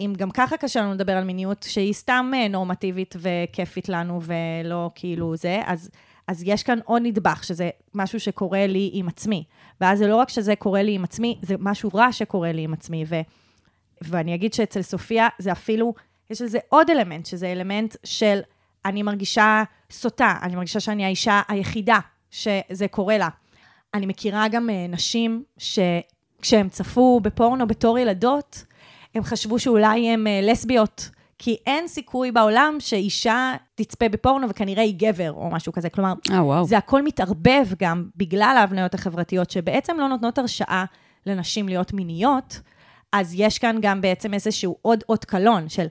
אם 0.00 0.12
גם 0.16 0.30
ככה 0.30 0.56
קשה 0.56 0.80
לנו 0.80 0.94
לדבר 0.94 1.12
על 1.12 1.24
מיניות 1.24 1.66
שהיא 1.68 1.92
סתם 1.92 2.30
אה, 2.34 2.48
נורמטיבית 2.48 3.14
וכיפית 3.18 3.88
לנו 3.88 4.20
ולא 4.22 4.90
כאילו 4.94 5.36
זה, 5.36 5.62
אז, 5.66 5.90
אז 6.28 6.42
יש 6.46 6.62
כאן 6.62 6.78
עוד 6.84 7.02
נדבך, 7.04 7.44
שזה 7.44 7.70
משהו 7.94 8.20
שקורה 8.20 8.66
לי 8.66 8.90
עם 8.92 9.08
עצמי. 9.08 9.44
ואז 9.80 9.98
זה 9.98 10.06
לא 10.06 10.16
רק 10.16 10.28
שזה 10.28 10.56
קורה 10.56 10.82
לי 10.82 10.94
עם 10.94 11.04
עצמי, 11.04 11.38
זה 11.42 11.54
משהו 11.58 11.90
רע 11.94 12.12
שקורה 12.12 12.52
לי 12.52 12.62
עם 12.62 12.72
עצמי. 12.72 13.04
ו, 13.08 13.20
ואני 14.02 14.34
אגיד 14.34 14.54
שאצל 14.54 14.82
סופיה 14.82 15.28
זה 15.38 15.52
אפילו, 15.52 15.94
יש 16.30 16.42
לזה 16.42 16.58
עוד 16.68 16.90
אלמנט, 16.90 17.26
שזה 17.26 17.52
אלמנט 17.52 17.96
של 18.04 18.40
אני 18.84 19.02
מרגישה 19.02 19.62
סוטה, 19.90 20.34
אני 20.42 20.56
מרגישה 20.56 20.80
שאני 20.80 21.04
האישה 21.04 21.42
היחידה 21.48 21.98
שזה 22.30 22.86
קורה 22.90 23.18
לה. 23.18 23.28
אני 23.94 24.06
מכירה 24.06 24.48
גם 24.48 24.68
uh, 24.68 24.92
נשים 24.92 25.42
שכשהם 25.58 26.68
צפו 26.68 27.20
בפורנו 27.22 27.66
בתור 27.66 27.98
ילדות, 27.98 28.64
הם 29.14 29.24
חשבו 29.24 29.58
שאולי 29.58 30.08
הן 30.08 30.26
uh, 30.26 30.30
לסביות, 30.50 31.10
כי 31.38 31.56
אין 31.66 31.88
סיכוי 31.88 32.32
בעולם 32.32 32.76
שאישה 32.78 33.54
תצפה 33.74 34.08
בפורנו 34.08 34.48
וכנראה 34.48 34.82
היא 34.82 34.94
גבר 34.96 35.32
או 35.32 35.50
משהו 35.50 35.72
כזה. 35.72 35.90
כלומר, 35.90 36.12
אה, 36.30 36.44
וואו. 36.44 36.64
זה 36.64 36.78
הכל 36.78 37.02
מתערבב 37.02 37.66
גם 37.78 38.08
בגלל 38.16 38.54
ההבניות 38.58 38.94
החברתיות, 38.94 39.50
שבעצם 39.50 39.96
לא 40.00 40.08
נותנות 40.08 40.38
הרשאה 40.38 40.84
לנשים 41.26 41.68
להיות 41.68 41.92
מיניות, 41.92 42.60
אז 43.12 43.34
יש 43.36 43.58
כאן 43.58 43.78
גם 43.80 44.00
בעצם 44.00 44.34
איזשהו 44.34 44.76
עוד 44.82 45.04
אות 45.08 45.24
קלון 45.24 45.68
של, 45.68 45.86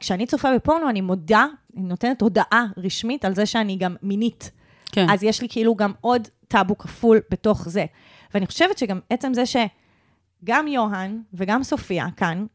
כשאני 0.00 0.26
צופה 0.26 0.54
בפורנו, 0.54 0.90
אני 0.90 1.00
מודה, 1.00 1.46
נותנת 1.78 2.20
הודעה 2.22 2.66
רשמית 2.76 3.24
על 3.24 3.34
זה 3.34 3.46
שאני 3.46 3.76
גם 3.76 3.96
מינית. 4.02 4.50
כן. 4.92 5.06
אז 5.10 5.22
יש 5.22 5.42
לי 5.42 5.48
כאילו 5.48 5.74
גם 5.74 5.92
עוד 6.00 6.28
טאבו 6.48 6.78
כפול 6.78 7.20
בתוך 7.30 7.68
זה. 7.68 7.86
ואני 8.34 8.46
חושבת 8.46 8.78
שגם 8.78 9.00
עצם 9.10 9.34
זה 9.34 9.42
שגם 9.46 10.68
יוהן 10.68 11.22
וגם 11.34 11.62
סופיה 11.62 12.06
כאן, 12.16 12.46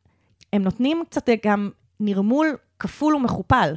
הם 0.53 0.61
נותנים 0.61 1.03
קצת 1.09 1.29
גם 1.45 1.69
נרמול 1.99 2.57
כפול 2.79 3.15
ומכופל. 3.15 3.73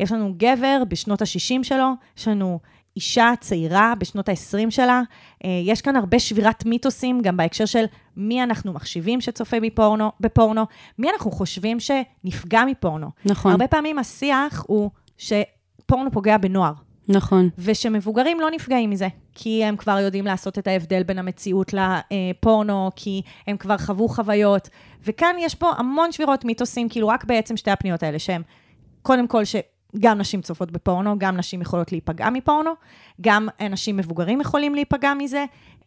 יש 0.00 0.12
לנו 0.12 0.34
גבר 0.36 0.82
בשנות 0.88 1.22
ה-60 1.22 1.62
שלו, 1.62 1.92
יש 2.18 2.28
לנו 2.28 2.60
אישה 2.96 3.32
צעירה 3.40 3.94
בשנות 3.98 4.28
ה-20 4.28 4.70
שלה. 4.70 5.02
אה, 5.44 5.50
יש 5.64 5.82
כאן 5.82 5.96
הרבה 5.96 6.18
שבירת 6.18 6.64
מיתוסים, 6.66 7.20
גם 7.22 7.36
בהקשר 7.36 7.64
של 7.64 7.84
מי 8.16 8.42
אנחנו 8.42 8.72
מחשיבים 8.72 9.20
שצופה 9.20 9.60
בפורנו, 9.60 10.10
בפורנו, 10.20 10.66
מי 10.98 11.10
אנחנו 11.10 11.30
חושבים 11.30 11.78
שנפגע 11.80 12.64
מפורנו. 12.64 13.10
נכון. 13.24 13.52
הרבה 13.52 13.66
פעמים 13.66 13.98
השיח 13.98 14.64
הוא 14.66 14.90
שפורנו 15.18 16.10
פוגע 16.12 16.38
בנוער. 16.38 16.72
נכון. 17.08 17.48
ושמבוגרים 17.58 18.40
לא 18.40 18.50
נפגעים 18.50 18.90
מזה, 18.90 19.08
כי 19.34 19.64
הם 19.64 19.76
כבר 19.76 19.98
יודעים 19.98 20.24
לעשות 20.24 20.58
את 20.58 20.66
ההבדל 20.66 21.02
בין 21.02 21.18
המציאות 21.18 21.74
לפורנו, 21.74 22.90
כי 22.96 23.22
הם 23.46 23.56
כבר 23.56 23.78
חוו 23.78 24.08
חוויות. 24.08 24.68
וכאן 25.04 25.36
יש 25.38 25.54
פה 25.54 25.70
המון 25.76 26.12
שבירות 26.12 26.44
מיתוסים, 26.44 26.88
כאילו 26.88 27.08
רק 27.08 27.24
בעצם 27.24 27.56
שתי 27.56 27.70
הפניות 27.70 28.02
האלה, 28.02 28.18
שהם 28.18 28.42
קודם 29.02 29.26
כל 29.26 29.44
שגם 29.96 30.18
נשים 30.18 30.42
צופות 30.42 30.70
בפורנו, 30.70 31.18
גם 31.18 31.36
נשים 31.36 31.62
יכולות 31.62 31.92
להיפגע 31.92 32.30
מפורנו, 32.30 32.70
גם 33.20 33.48
אנשים 33.60 33.96
מבוגרים 33.96 34.40
יכולים 34.40 34.74
להיפגע 34.74 35.14
מזה. 35.14 35.44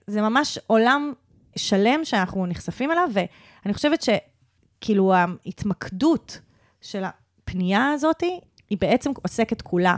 זה 0.08 0.22
ממש 0.22 0.60
עולם 0.68 1.14
שלם 1.56 2.00
שאנחנו 2.04 2.46
נחשפים 2.46 2.92
אליו, 2.92 3.10
ואני 3.14 3.74
חושבת 3.74 4.02
שכאילו 4.02 5.14
ההתמקדות 5.14 6.40
של 6.82 7.04
הפנייה 7.04 7.92
הזאת, 7.92 8.24
היא 8.70 8.78
בעצם 8.82 9.12
עוסקת 9.22 9.62
כולה 9.62 9.96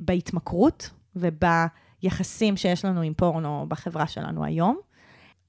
בהתמכרות 0.00 0.90
וביחסים 1.16 2.56
שיש 2.56 2.84
לנו 2.84 3.00
עם 3.00 3.14
פורנו 3.14 3.66
בחברה 3.68 4.06
שלנו 4.06 4.44
היום. 4.44 4.78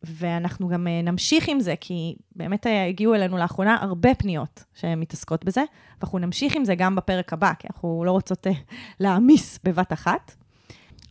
ואנחנו 0.04 0.68
גם 0.68 0.88
אה, 0.88 1.02
נמשיך 1.02 1.48
עם 1.48 1.60
זה, 1.60 1.76
כי 1.80 2.16
באמת 2.36 2.68
אה, 2.68 2.86
הגיעו 2.86 3.16
אלינו 3.16 3.38
לאחרונה 3.38 3.78
הרבה 3.82 4.16
פניות 4.16 4.64
שמתעסקות 4.74 5.46
בזה, 5.46 5.64
ואנחנו 6.00 6.20
נמשיך 6.20 6.56
עם 6.56 6.66
זה 6.66 6.76
גם 6.76 6.96
בפרק 6.96 7.34
הבא, 7.34 7.54
כי 7.60 7.68
אנחנו 7.74 8.04
לא 8.06 8.12
רוצות 8.12 8.48
אה, 8.48 8.52
להעמיס 9.00 9.60
בבת 9.64 9.94
אחת. 9.94 10.36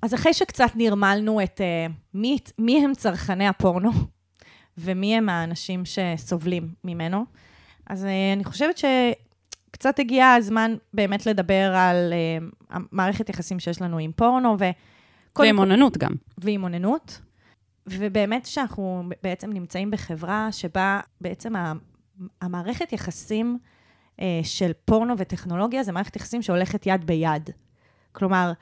אז 0.02 0.14
אחרי 0.14 0.35
שקצת 0.35 0.71
נרמלנו 0.75 1.42
את 1.42 1.61
מי, 2.14 2.38
מי 2.59 2.85
הם 2.85 2.95
צרכני 2.95 3.49
הפורנו, 3.49 3.90
ומי 4.78 5.16
הם 5.16 5.28
האנשים 5.28 5.83
שסובלים 5.85 6.68
ממנו, 6.85 7.25
אז 7.87 8.07
אני 8.35 8.45
חושבת 8.45 8.78
שקצת 8.78 9.99
הגיע 9.99 10.33
הזמן 10.33 10.76
באמת 10.95 11.26
לדבר 11.26 11.75
על 11.76 12.12
המערכת 12.71 13.28
יחסים 13.28 13.61
שיש 13.61 13.83
לנו 13.83 13.99
עם 13.99 14.12
פורנו, 14.16 14.57
ו... 14.59 14.64
ועם 15.38 15.59
אוננות 15.59 15.97
גם. 15.97 16.12
ועם 16.38 16.62
אוננות. 16.62 17.21
ובאמת 17.99 18.47
שאנחנו 18.47 19.02
בעצם 19.23 19.52
נמצאים 19.52 19.90
בחברה 19.90 20.49
שבה 20.52 21.00
בעצם 21.21 21.52
המערכת 22.40 22.92
יחסים 22.92 23.59
אה, 24.21 24.40
של 24.42 24.73
פורנו 24.85 25.14
וטכנולוגיה 25.18 25.83
זה 25.83 25.92
מערכת 25.92 26.16
יחסים 26.16 26.42
שהולכת 26.42 26.87
יד 26.87 27.07
ביד. 27.07 27.50
כלומר, 28.12 28.52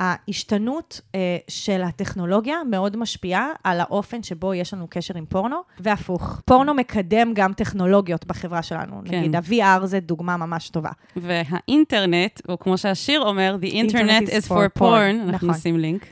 ההשתנות 0.00 1.00
אה, 1.14 1.36
של 1.48 1.82
הטכנולוגיה 1.82 2.56
מאוד 2.70 2.96
משפיעה 2.96 3.48
על 3.64 3.80
האופן 3.80 4.22
שבו 4.22 4.54
יש 4.54 4.74
לנו 4.74 4.86
קשר 4.90 5.18
עם 5.18 5.26
פורנו, 5.26 5.56
והפוך. 5.80 6.40
פורנו 6.44 6.74
מקדם 6.74 7.32
גם 7.34 7.52
טכנולוגיות 7.52 8.26
בחברה 8.26 8.62
שלנו. 8.62 9.02
כן. 9.04 9.18
נגיד, 9.18 9.36
ה-VR 9.36 9.86
זה 9.86 10.00
דוגמה 10.00 10.36
ממש 10.36 10.68
טובה. 10.68 10.90
והאינטרנט, 11.16 12.40
או 12.48 12.58
כמו 12.58 12.78
שהשיר 12.78 13.20
אומר, 13.20 13.56
The 13.62 13.72
Internet 13.72 14.28
is 14.28 14.48
for 14.48 14.78
porn, 14.78 14.82
אנחנו 14.82 15.32
נכון. 15.32 15.50
נשים 15.50 15.78
לינק. 15.78 16.06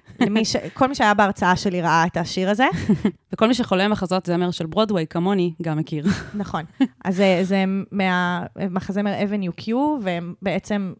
ש... 0.44 0.56
כל 0.74 0.88
מי 0.88 0.94
שהיה 0.94 1.14
בהרצאה 1.14 1.56
שלי 1.56 1.82
ראה 1.82 2.06
את 2.06 2.16
השיר 2.16 2.50
הזה. 2.50 2.66
וכל 3.32 3.48
מי 3.48 3.54
שחולה 3.54 3.88
מחזות 3.88 4.26
זמר 4.26 4.50
של 4.50 4.66
ברודוויי, 4.66 5.06
כמוני, 5.06 5.52
גם 5.62 5.78
מכיר. 5.78 6.06
נכון. 6.34 6.64
אז 7.04 7.16
זה, 7.16 7.40
זה 7.42 7.64
מהמחזמר 7.92 9.12
Avenue 9.20 9.60
Q, 9.60 9.72
והם 10.02 10.34
בעצם, 10.42 10.92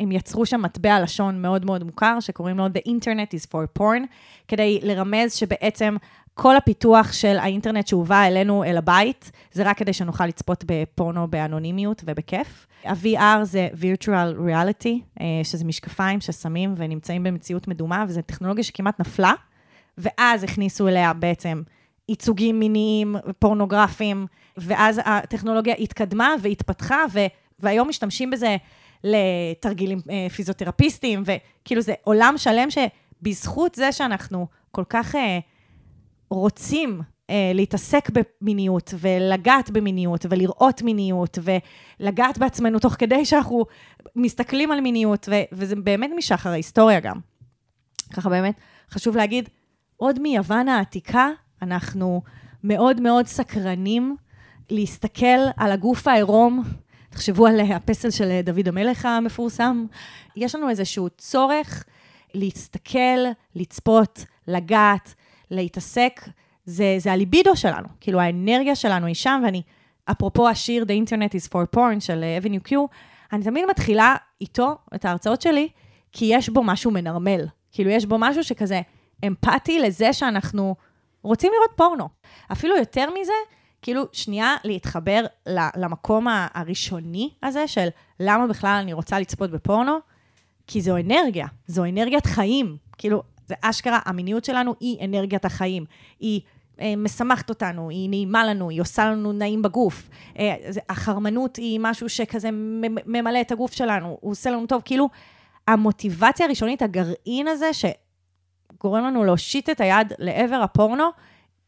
הם 0.00 0.12
יצרו 0.12 0.46
שם 0.46 0.62
מטבע 0.62 1.00
לשון 1.00 1.42
מאוד 1.42 1.64
מאוד 1.64 1.84
מוכר, 1.84 2.20
שקוראים 2.20 2.58
לו 2.58 2.66
The 2.66 2.88
Internet 2.88 3.34
is 3.34 3.46
for 3.52 3.80
porn, 3.80 4.02
כדי 4.48 4.80
לרמז 4.82 5.34
שבעצם 5.34 5.96
כל 6.40 6.56
הפיתוח 6.56 7.12
של 7.12 7.36
האינטרנט 7.38 7.86
שהובא 7.86 8.26
אלינו 8.26 8.64
אל 8.64 8.76
הבית, 8.76 9.30
זה 9.52 9.62
רק 9.62 9.78
כדי 9.78 9.92
שנוכל 9.92 10.26
לצפות 10.26 10.64
בפורנו 10.66 11.28
באנונימיות 11.28 12.02
ובכיף. 12.06 12.66
ה-VR 12.84 13.44
זה 13.44 13.68
virtual 13.74 14.48
reality, 14.48 15.20
אה, 15.20 15.26
שזה 15.42 15.64
משקפיים 15.64 16.20
ששמים 16.20 16.74
ונמצאים 16.76 17.22
במציאות 17.22 17.68
מדומה, 17.68 18.04
וזו 18.08 18.20
טכנולוגיה 18.22 18.64
שכמעט 18.64 19.00
נפלה, 19.00 19.32
ואז 19.98 20.44
הכניסו 20.44 20.88
אליה 20.88 21.12
בעצם 21.12 21.62
ייצוגים 22.08 22.58
מיניים, 22.58 23.16
פורנוגרפיים, 23.38 24.26
ואז 24.56 25.00
הטכנולוגיה 25.04 25.74
התקדמה 25.74 26.34
והתפתחה, 26.42 27.04
ו- 27.12 27.26
והיום 27.60 27.88
משתמשים 27.88 28.30
בזה 28.30 28.56
לתרגילים 29.04 29.98
אה, 30.10 30.26
פיזיותרפיסטיים, 30.30 31.22
וכאילו 31.24 31.80
זה 31.82 31.94
עולם 32.04 32.34
שלם 32.36 32.68
שבזכות 32.70 33.74
זה 33.74 33.92
שאנחנו 33.92 34.46
כל 34.70 34.84
כך 34.88 35.14
אה, 35.14 35.38
רוצים 36.30 37.00
אה, 37.30 37.52
להתעסק 37.54 38.08
במיניות 38.10 38.94
ולגעת 38.98 39.70
במיניות 39.70 40.26
ולראות 40.30 40.82
מיניות 40.82 41.38
ולגעת 41.42 42.38
בעצמנו 42.38 42.78
תוך 42.78 42.94
כדי 42.98 43.24
שאנחנו 43.24 43.64
מסתכלים 44.16 44.72
על 44.72 44.80
מיניות, 44.80 45.28
ו- 45.30 45.42
וזה 45.52 45.76
באמת 45.76 46.10
משחר 46.16 46.50
ההיסטוריה 46.50 47.00
גם. 47.00 47.16
ככה 48.12 48.28
באמת 48.30 48.54
חשוב 48.90 49.16
להגיד, 49.16 49.48
עוד 49.96 50.18
מיוון 50.18 50.68
העתיקה, 50.68 51.28
אנחנו 51.62 52.22
מאוד 52.64 53.00
מאוד 53.00 53.26
סקרנים 53.26 54.16
להסתכל 54.70 55.38
על 55.56 55.72
הגוף 55.72 56.08
העירום. 56.08 56.62
תחשבו 57.10 57.46
על 57.46 57.60
הפסל 57.60 58.10
של 58.10 58.40
דוד 58.44 58.68
המלך 58.68 59.04
המפורסם. 59.04 59.86
יש 60.36 60.54
לנו 60.54 60.68
איזשהו 60.70 61.08
צורך 61.18 61.84
להסתכל, 62.34 63.18
לצפות, 63.54 64.24
לגעת, 64.48 65.14
להתעסק. 65.50 66.20
זה, 66.64 66.94
זה 66.98 67.12
הליבידו 67.12 67.56
שלנו, 67.56 67.88
כאילו 68.00 68.20
האנרגיה 68.20 68.74
שלנו 68.74 69.06
היא 69.06 69.14
שם, 69.14 69.42
ואני, 69.44 69.62
אפרופו 70.10 70.48
השיר 70.48 70.84
The 70.84 71.08
Internet 71.08 71.34
is 71.34 71.48
for 71.48 71.76
porn 71.76 72.00
של 72.00 72.24
אה, 72.24 72.38
Avenue 72.42 72.68
Q, 72.68 72.74
אני 73.32 73.44
תמיד 73.44 73.64
מתחילה 73.70 74.16
איתו 74.40 74.76
את 74.94 75.04
ההרצאות 75.04 75.42
שלי, 75.42 75.68
כי 76.12 76.24
יש 76.24 76.48
בו 76.48 76.62
משהו 76.62 76.90
מנרמל. 76.90 77.46
כאילו, 77.72 77.90
יש 77.90 78.06
בו 78.06 78.16
משהו 78.18 78.44
שכזה 78.44 78.80
אמפתי 79.26 79.78
לזה 79.78 80.12
שאנחנו 80.12 80.74
רוצים 81.22 81.52
לראות 81.54 81.76
פורנו. 81.76 82.08
אפילו 82.52 82.76
יותר 82.76 83.08
מזה, 83.20 83.32
כאילו, 83.82 84.02
שנייה 84.12 84.56
להתחבר 84.64 85.26
למקום 85.76 86.26
הראשוני 86.54 87.30
הזה 87.42 87.68
של 87.68 87.88
למה 88.20 88.46
בכלל 88.46 88.78
אני 88.82 88.92
רוצה 88.92 89.20
לצפות 89.20 89.50
בפורנו, 89.50 89.98
כי 90.66 90.80
זו 90.80 90.96
אנרגיה, 90.96 91.46
זו 91.66 91.84
אנרגיית 91.84 92.26
חיים. 92.26 92.76
כאילו, 92.98 93.22
זה 93.48 93.54
אשכרה, 93.62 93.98
המיניות 94.04 94.44
שלנו 94.44 94.74
היא 94.80 95.04
אנרגיית 95.04 95.44
החיים. 95.44 95.84
היא 96.20 96.40
אה, 96.80 96.94
משמחת 96.96 97.50
אותנו, 97.50 97.90
היא 97.90 98.08
נעימה 98.08 98.44
לנו, 98.44 98.70
היא 98.70 98.80
עושה 98.80 99.04
לנו 99.10 99.32
נעים 99.32 99.62
בגוף. 99.62 100.08
אה, 100.38 100.54
החרמנות 100.88 101.56
היא 101.56 101.80
משהו 101.82 102.08
שכזה 102.08 102.48
ממלא 103.06 103.40
את 103.40 103.52
הגוף 103.52 103.72
שלנו, 103.72 104.18
הוא 104.20 104.30
עושה 104.30 104.50
לנו 104.50 104.66
טוב. 104.66 104.82
כאילו, 104.84 105.08
המוטיבציה 105.68 106.46
הראשונית, 106.46 106.82
הגרעין 106.82 107.48
הזה, 107.48 107.70
גורם 108.80 109.04
לנו 109.04 109.24
להושיט 109.24 109.70
את 109.70 109.80
היד 109.80 110.12
לעבר 110.18 110.56
הפורנו, 110.56 111.04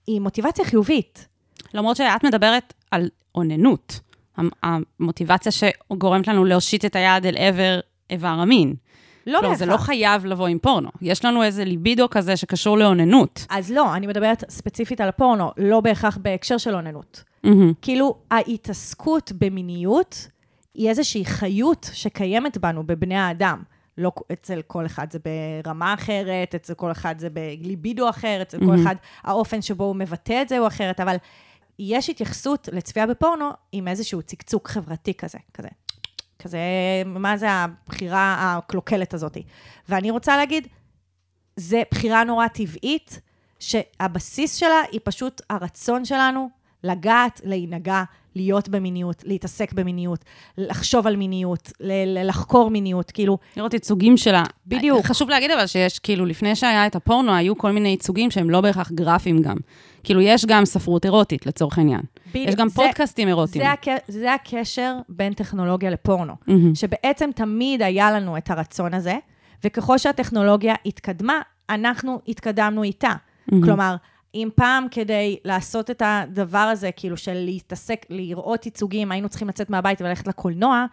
היא 0.06 0.20
מוטיבציה 0.20 0.64
חיובית. 0.64 1.26
למרות 1.74 1.96
שאת 1.96 2.24
מדברת 2.24 2.74
על 2.90 3.08
אוננות. 3.34 4.00
המ- 4.36 4.50
המוטיבציה 4.62 5.52
שגורמת 5.52 6.28
לנו 6.28 6.44
להושיט 6.44 6.84
את 6.84 6.96
היד 6.96 7.26
אל 7.26 7.36
עבר 7.38 7.80
איבר 8.10 8.28
המין. 8.28 8.74
לא 9.26 9.38
כלומר, 9.38 9.42
בהכרח. 9.42 9.58
זה 9.58 9.66
לא 9.66 9.76
חייב 9.76 10.26
לבוא 10.26 10.46
עם 10.46 10.58
פורנו. 10.58 10.90
יש 11.02 11.24
לנו 11.24 11.42
איזה 11.42 11.64
ליבידו 11.64 12.10
כזה 12.10 12.36
שקשור 12.36 12.78
לאוננות. 12.78 13.46
אז 13.50 13.70
לא, 13.72 13.94
אני 13.94 14.06
מדברת 14.06 14.44
ספציפית 14.50 15.00
על 15.00 15.08
הפורנו, 15.08 15.50
לא 15.56 15.80
בהכרח 15.80 16.18
בהקשר 16.22 16.58
של 16.58 16.74
אוננות. 16.74 17.24
מהמם. 17.44 17.72
כאילו, 17.82 18.14
ההתעסקות 18.30 19.32
במיניות 19.38 20.28
היא 20.74 20.88
איזושהי 20.88 21.24
חיות 21.24 21.90
שקיימת 21.92 22.58
בנו, 22.58 22.86
בבני 22.86 23.16
האדם. 23.16 23.62
לא 23.98 24.12
אצל 24.32 24.62
כל 24.66 24.86
אחד 24.86 25.06
זה 25.10 25.18
ברמה 25.64 25.94
אחרת, 25.94 26.54
אצל 26.54 26.74
כל 26.74 26.90
אחד 26.90 27.14
זה 27.18 27.28
בליבידו 27.30 28.08
אחר, 28.08 28.38
אצל 28.42 28.58
כל 28.58 28.64
מהמם. 28.64 28.82
אחד 28.82 28.94
האופן 29.22 29.62
שבו 29.62 29.84
הוא 29.84 29.96
מבטא 29.96 30.42
את 30.42 30.48
זה 30.48 30.58
הוא 30.58 30.66
אחרת, 30.66 31.00
אבל 31.00 31.16
יש 31.78 32.10
התייחסות 32.10 32.68
לצפייה 32.72 33.06
בפורנו 33.06 33.50
עם 33.72 33.88
איזשהו 33.88 34.22
צקצוק 34.22 34.68
חברתי 34.68 35.14
כזה, 35.14 35.38
כזה. 35.54 35.68
כזה, 36.42 36.58
מה 37.06 37.36
זה 37.36 37.50
הבחירה 37.50 38.36
הקלוקלת 38.58 39.14
הזאת? 39.14 39.36
ואני 39.88 40.10
רוצה 40.10 40.36
להגיד, 40.36 40.66
זה 41.56 41.82
בחירה 41.90 42.24
נורא 42.24 42.48
טבעית, 42.48 43.20
שהבסיס 43.58 44.56
שלה 44.56 44.80
היא 44.92 45.00
פשוט 45.04 45.40
הרצון 45.50 46.04
שלנו 46.04 46.48
לגעת, 46.84 47.40
להינגע, 47.44 48.02
להיות 48.34 48.68
במיניות, 48.68 49.22
להתעסק 49.26 49.72
במיניות, 49.72 50.24
לחשוב 50.58 51.06
על 51.06 51.16
מיניות, 51.16 51.72
ל- 51.80 52.28
לחקור 52.28 52.70
מיניות, 52.70 53.10
כאילו, 53.10 53.38
לראות 53.56 53.74
ייצוגים 53.74 54.16
שלה. 54.16 54.42
בדיוק. 54.66 55.06
חשוב 55.06 55.30
להגיד 55.30 55.50
אבל 55.50 55.66
שיש, 55.66 55.98
כאילו, 55.98 56.26
לפני 56.26 56.56
שהיה 56.56 56.86
את 56.86 56.96
הפורנו, 56.96 57.34
היו 57.34 57.58
כל 57.58 57.70
מיני 57.70 57.88
ייצוגים 57.88 58.30
שהם 58.30 58.50
לא 58.50 58.60
בהכרח 58.60 58.92
גרפיים 58.92 59.42
גם. 59.42 59.56
כאילו, 60.04 60.20
יש 60.20 60.46
גם 60.46 60.64
ספרות 60.64 61.04
אירוטית, 61.04 61.46
לצורך 61.46 61.78
העניין. 61.78 62.00
יש 62.34 62.54
גם 62.54 62.68
זה- 62.68 62.74
פודקאסטים 62.74 63.28
אירוטיים. 63.28 63.64
זה, 63.64 63.70
הק... 63.70 63.84
זה 64.08 64.34
הקשר 64.34 64.96
בין 65.08 65.32
טכנולוגיה 65.32 65.90
לפורנו, 65.90 66.34
מהמם. 66.46 66.74
שבעצם 66.74 67.30
תמיד 67.34 67.82
היה 67.82 68.10
לנו 68.10 68.36
את 68.36 68.50
הרצון 68.50 68.94
הזה, 68.94 69.16
וככל 69.64 69.98
שהטכנולוגיה 69.98 70.74
התקדמה, 70.86 71.40
אנחנו 71.70 72.20
התקדמנו 72.28 72.82
איתה. 72.82 73.12
מהמם. 73.52 73.64
כלומר, 73.64 73.96
אם 74.34 74.48
פעם 74.54 74.86
כדי 74.90 75.36
לעשות 75.44 75.90
את 75.90 76.02
הדבר 76.04 76.58
הזה, 76.58 76.90
כאילו 76.96 77.16
של 77.16 77.34
להתעסק, 77.34 78.06
לראות 78.10 78.66
ייצוגים, 78.66 79.12
היינו 79.12 79.28
צריכים 79.28 79.48
לצאת 79.48 79.70
מהבית 79.70 80.00
וללכת 80.00 80.26
לקולנוע, 80.28 80.84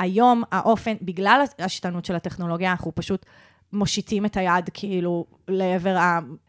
היום 0.00 0.42
האופן, 0.52 0.92
בגלל 1.02 1.44
השיטנות 1.58 2.04
של 2.04 2.14
הטכנולוגיה, 2.14 2.70
אנחנו 2.70 2.92
פשוט 2.94 3.26
מושיטים 3.76 4.26
את 4.26 4.36
היד 4.36 4.70
כאילו 4.74 5.24
לעבר 5.48 5.96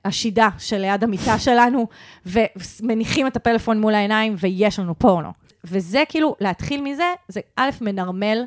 השידה 0.06 0.50
שליד 0.58 1.04
המיטה 1.04 1.40
שלנו, 1.40 1.88
ומניחים 2.26 3.28
את 3.28 3.36
הפלאפון 3.36 3.82
מול 3.82 3.96
העיניים, 3.96 4.36
ויש 4.40 4.80
לנו 4.80 5.00
פורנו. 5.00 5.30
וזה 5.64 6.04
כאילו, 6.10 6.36
להתחיל 6.40 6.82
מזה, 6.82 7.14
זה 7.28 7.40
א', 7.56 7.70
מנרמל, 7.82 8.44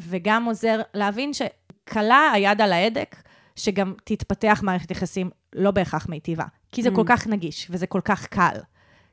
וגם 0.00 0.44
עוזר 0.44 0.80
להבין 0.94 1.30
שקלה 1.32 2.30
היד 2.34 2.60
על 2.60 2.72
ההדק, 2.72 3.16
שגם 3.56 3.94
תתפתח 4.04 4.60
מערכת 4.62 4.90
יחסים 4.90 5.30
לא 5.54 5.70
בהכרח 5.70 6.08
מיטיבה. 6.08 6.44
כי 6.72 6.82
זה 6.82 6.88
Mm. 6.88 6.94
כל 6.94 7.02
כך 7.06 7.26
נגיש, 7.26 7.66
וזה 7.70 7.86
כל 7.86 8.00
כך 8.04 8.26
קל. 8.26 8.56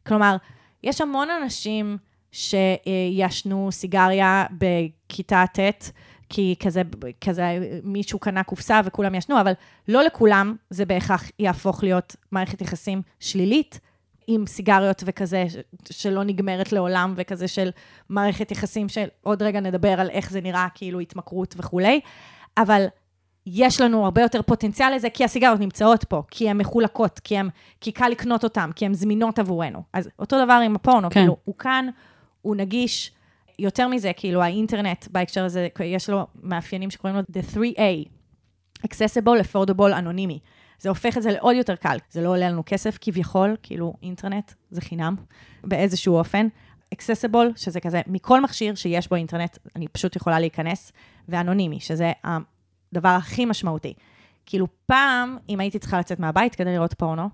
כלומר, 0.07 0.35
יש 0.83 1.01
המון 1.01 1.27
אנשים 1.29 1.97
שישנו 2.31 3.69
סיגריה 3.71 4.45
בכיתה 4.51 5.43
ט', 5.53 5.91
כי 6.33 6.55
כזה, 6.59 6.81
כזה 7.21 7.43
מישהו 7.83 8.19
קנה 8.19 8.43
קופסה 8.43 8.81
וכולם 8.85 9.15
ישנו, 9.15 9.41
אבל 9.41 9.53
לא 9.87 10.03
לכולם 10.03 10.55
זה 10.69 10.85
בהכרח 10.85 11.31
יהפוך 11.39 11.83
להיות 11.83 12.15
מערכת 12.31 12.61
יחסים 12.61 13.01
שלילית, 13.19 13.79
עם 14.27 14.45
סיגריות 14.47 15.03
וכזה, 15.05 15.45
שלא 15.89 16.23
נגמרת 16.23 16.71
לעולם, 16.71 17.13
וכזה 17.17 17.47
של 17.47 17.69
מערכת 18.09 18.51
יחסים 18.51 18.89
של 18.89 19.05
עוד 19.21 19.41
רגע 19.43 19.59
נדבר 19.59 19.99
על 19.99 20.09
איך 20.09 20.31
זה 20.31 20.41
נראה, 20.41 20.67
כאילו 20.73 20.99
התמכרות 20.99 21.55
וכולי, 21.57 21.99
אבל 22.57 22.85
יש 23.45 23.81
לנו 23.81 24.05
הרבה 24.05 24.21
יותר 24.21 24.41
פוטנציאל 24.41 24.95
לזה, 24.95 25.09
כי 25.09 25.23
הסיגריות 25.23 25.59
נמצאות 25.59 26.03
פה, 26.03 26.23
כי 26.31 26.49
הן 26.49 26.57
מחולקות, 26.57 27.19
כי, 27.19 27.37
הם, 27.37 27.49
כי 27.81 27.91
קל 27.91 28.07
לקנות 28.07 28.43
אותן, 28.43 28.71
כי 28.75 28.85
הן 28.85 28.93
זמינות 28.93 29.39
עבורנו. 29.39 29.83
אז 29.93 30.09
אותו 30.19 30.45
דבר 30.45 30.61
עם 30.65 30.75
הפורנו. 30.75 31.09
כן. 31.09 31.19
כאילו, 31.19 31.37
הוא 31.43 31.55
כאן, 31.57 31.89
הוא 32.41 32.55
נגיש. 32.55 33.11
יותר 33.59 33.87
מזה, 33.87 34.11
כאילו, 34.15 34.41
האינטרנט 34.41 35.07
בהקשר 35.11 35.45
הזה, 35.45 35.67
יש 35.83 36.09
לו 36.09 36.27
מאפיינים 36.43 36.91
שקוראים 36.91 37.17
לו 37.17 37.21
The 37.21 37.55
3A, 37.55 38.09
accessible, 38.87 39.43
affordable, 39.43 39.97
אנונימי. 39.97 40.39
זה 40.79 40.89
הופך 40.89 41.17
את 41.17 41.23
זה 41.23 41.31
לעוד 41.31 41.55
יותר 41.55 41.75
קל. 41.75 41.97
זה 42.11 42.21
לא 42.21 42.29
עולה 42.29 42.49
לנו 42.49 42.63
כסף 42.65 42.97
כביכול, 43.01 43.55
כאילו 43.63 43.93
אינטרנט 44.03 44.51
זה 44.71 44.81
חינם 44.81 45.15
באיזשהו 45.63 46.15
אופן. 46.15 46.47
accessible, 46.95 47.55
שזה 47.55 47.79
כזה, 47.79 48.01
מכל 48.07 48.41
מכשיר 48.41 48.75
שיש 48.75 49.07
בו 49.07 49.15
אינטרנט, 49.15 49.57
אני 49.75 49.87
פשוט 49.87 50.15
יכולה 50.15 50.39
להיכנס, 50.39 50.91
ואנונימי, 51.29 51.79
שזה 51.79 52.11
הדבר 52.23 53.09
הכי 53.09 53.45
משמעותי. 53.45 53.93
כאילו, 54.45 54.67
פעם, 54.85 55.37
אם 55.49 55.59
הייתי 55.59 55.79
צריכה 55.79 55.99
לצאת 55.99 56.19
מהבית 56.19 56.55
כדי 56.55 56.73
לראות 56.73 56.93
פורנו, 56.93 57.29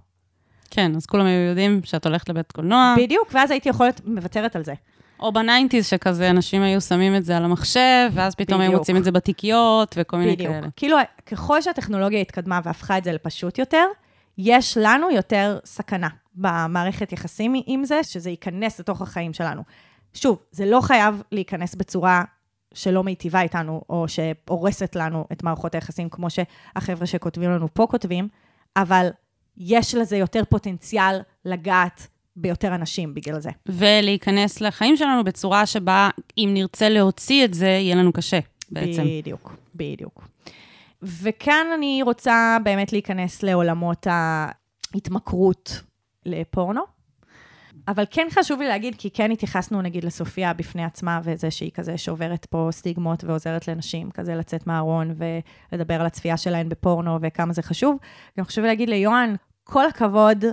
כן, 0.69 0.95
אז 0.95 1.05
כולם 1.05 1.25
היו 1.25 1.49
יודעים 1.49 1.81
שאת 1.83 2.05
הולכת 2.05 2.29
לבית 2.29 2.51
קולנוע. 2.51 2.95
בדיוק, 2.97 3.29
ואז 3.33 3.51
הייתי 3.51 3.69
יכולת 3.69 4.01
מוותרת 4.05 4.55
על 4.55 4.63
זה. 4.63 4.73
או 5.19 5.33
בניינטיז, 5.33 5.87
שכזה 5.87 6.29
אנשים 6.29 6.61
היו 6.61 6.81
שמים 6.81 7.15
את 7.15 7.25
זה 7.25 7.37
על 7.37 7.45
המחשב, 7.45 8.09
ואז 8.11 8.35
פתאום 8.35 8.61
היו 8.61 8.69
בדיוק. 8.69 8.79
מוצאים 8.79 8.97
את 8.97 9.03
זה 9.03 9.11
בתיקיות, 9.11 9.95
וכל 9.97 10.17
מיני 10.17 10.35
בדיוק. 10.35 10.51
כאלה. 10.51 10.67
כאילו, 10.75 10.97
ככל 11.25 11.61
שהטכנולוגיה 11.61 12.21
התקדמה 12.21 12.59
והפכה 12.63 12.97
את 12.97 13.03
זה 13.03 13.11
לפשוט 13.11 13.57
יותר, 13.57 13.85
יש 14.37 14.77
לנו 14.81 15.11
יותר 15.11 15.59
סכנה 15.65 16.07
במערכת 16.35 17.11
יחסים 17.11 17.53
עם 17.65 17.85
זה, 17.85 18.03
שזה 18.03 18.29
ייכנס 18.29 18.79
לתוך 18.79 19.01
החיים 19.01 19.33
שלנו. 19.33 19.61
שוב, 20.13 20.39
זה 20.51 20.65
לא 20.65 20.81
חייב 20.81 21.21
להיכנס 21.31 21.75
בצורה 21.75 22.23
שלא 22.73 23.03
מיטיבה 23.03 23.41
איתנו, 23.41 23.81
או 23.89 24.05
שהורסת 24.07 24.95
לנו 24.95 25.25
את 25.31 25.43
מערכות 25.43 25.75
היחסים, 25.75 26.09
כמו 26.09 26.27
שהחבר'ה 26.29 27.05
שכותבים 27.05 27.49
לנו 27.51 27.67
פה 27.73 27.87
כותבים, 27.89 28.27
אבל 28.77 29.09
יש 29.57 29.95
לזה 29.95 30.17
יותר 30.17 30.43
פוטנציאל 30.49 31.19
לגעת 31.45 32.07
ביותר 32.37 32.75
אנשים 32.75 33.13
בגלל 33.13 33.39
זה. 33.39 33.49
ולהיכנס 33.65 34.61
לחיים 34.61 34.97
שלנו 34.97 35.23
בצורה 35.23 35.65
שבה, 35.65 36.09
אם 36.37 36.49
נרצה 36.53 36.89
להוציא 36.89 37.45
את 37.45 37.53
זה, 37.53 37.67
יהיה 37.67 37.95
לנו 37.95 38.13
קשה, 38.13 38.39
בעצם. 38.71 39.03
בדיוק, 39.03 39.55
בדיוק. 39.75 40.27
וכאן 41.01 41.67
אני 41.75 41.99
רוצה 42.03 42.57
באמת 42.63 42.93
להיכנס 42.93 43.43
לעולמות 43.43 44.07
ההתמכרות 44.09 45.81
לפורנו. 46.25 46.81
אבל 47.87 48.03
כן 48.11 48.27
חשוב 48.31 48.59
לי 48.59 48.67
להגיד, 48.67 48.95
כי 48.97 49.09
כן 49.09 49.31
התייחסנו 49.31 49.81
נגיד 49.81 50.03
לסופיה 50.03 50.53
בפני 50.53 50.83
עצמה, 50.83 51.19
וזה 51.23 51.51
שהיא 51.51 51.71
כזה 51.73 51.97
שוברת 51.97 52.45
פה 52.45 52.67
סטיגמות 52.71 53.23
ועוזרת 53.23 53.67
לנשים 53.67 54.11
כזה 54.11 54.35
לצאת 54.35 54.67
מהארון 54.67 55.15
ולדבר 55.71 55.93
על 55.93 56.05
הצפייה 56.05 56.37
שלהן 56.37 56.69
בפורנו 56.69 57.17
וכמה 57.21 57.53
זה 57.53 57.61
חשוב. 57.61 57.97
גם 58.37 58.45
חשוב 58.45 58.61
לי 58.61 58.67
להגיד 58.67 58.89
ליוהן, 58.89 59.35
כל 59.63 59.85
הכבוד 59.85 60.45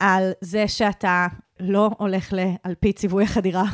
על 0.00 0.32
זה 0.40 0.68
שאתה 0.68 1.26
לא 1.60 1.90
הולך 1.98 2.32
ל, 2.32 2.38
על 2.62 2.74
פי 2.80 2.92
ציווי 2.92 3.24
החדירה, 3.24 3.64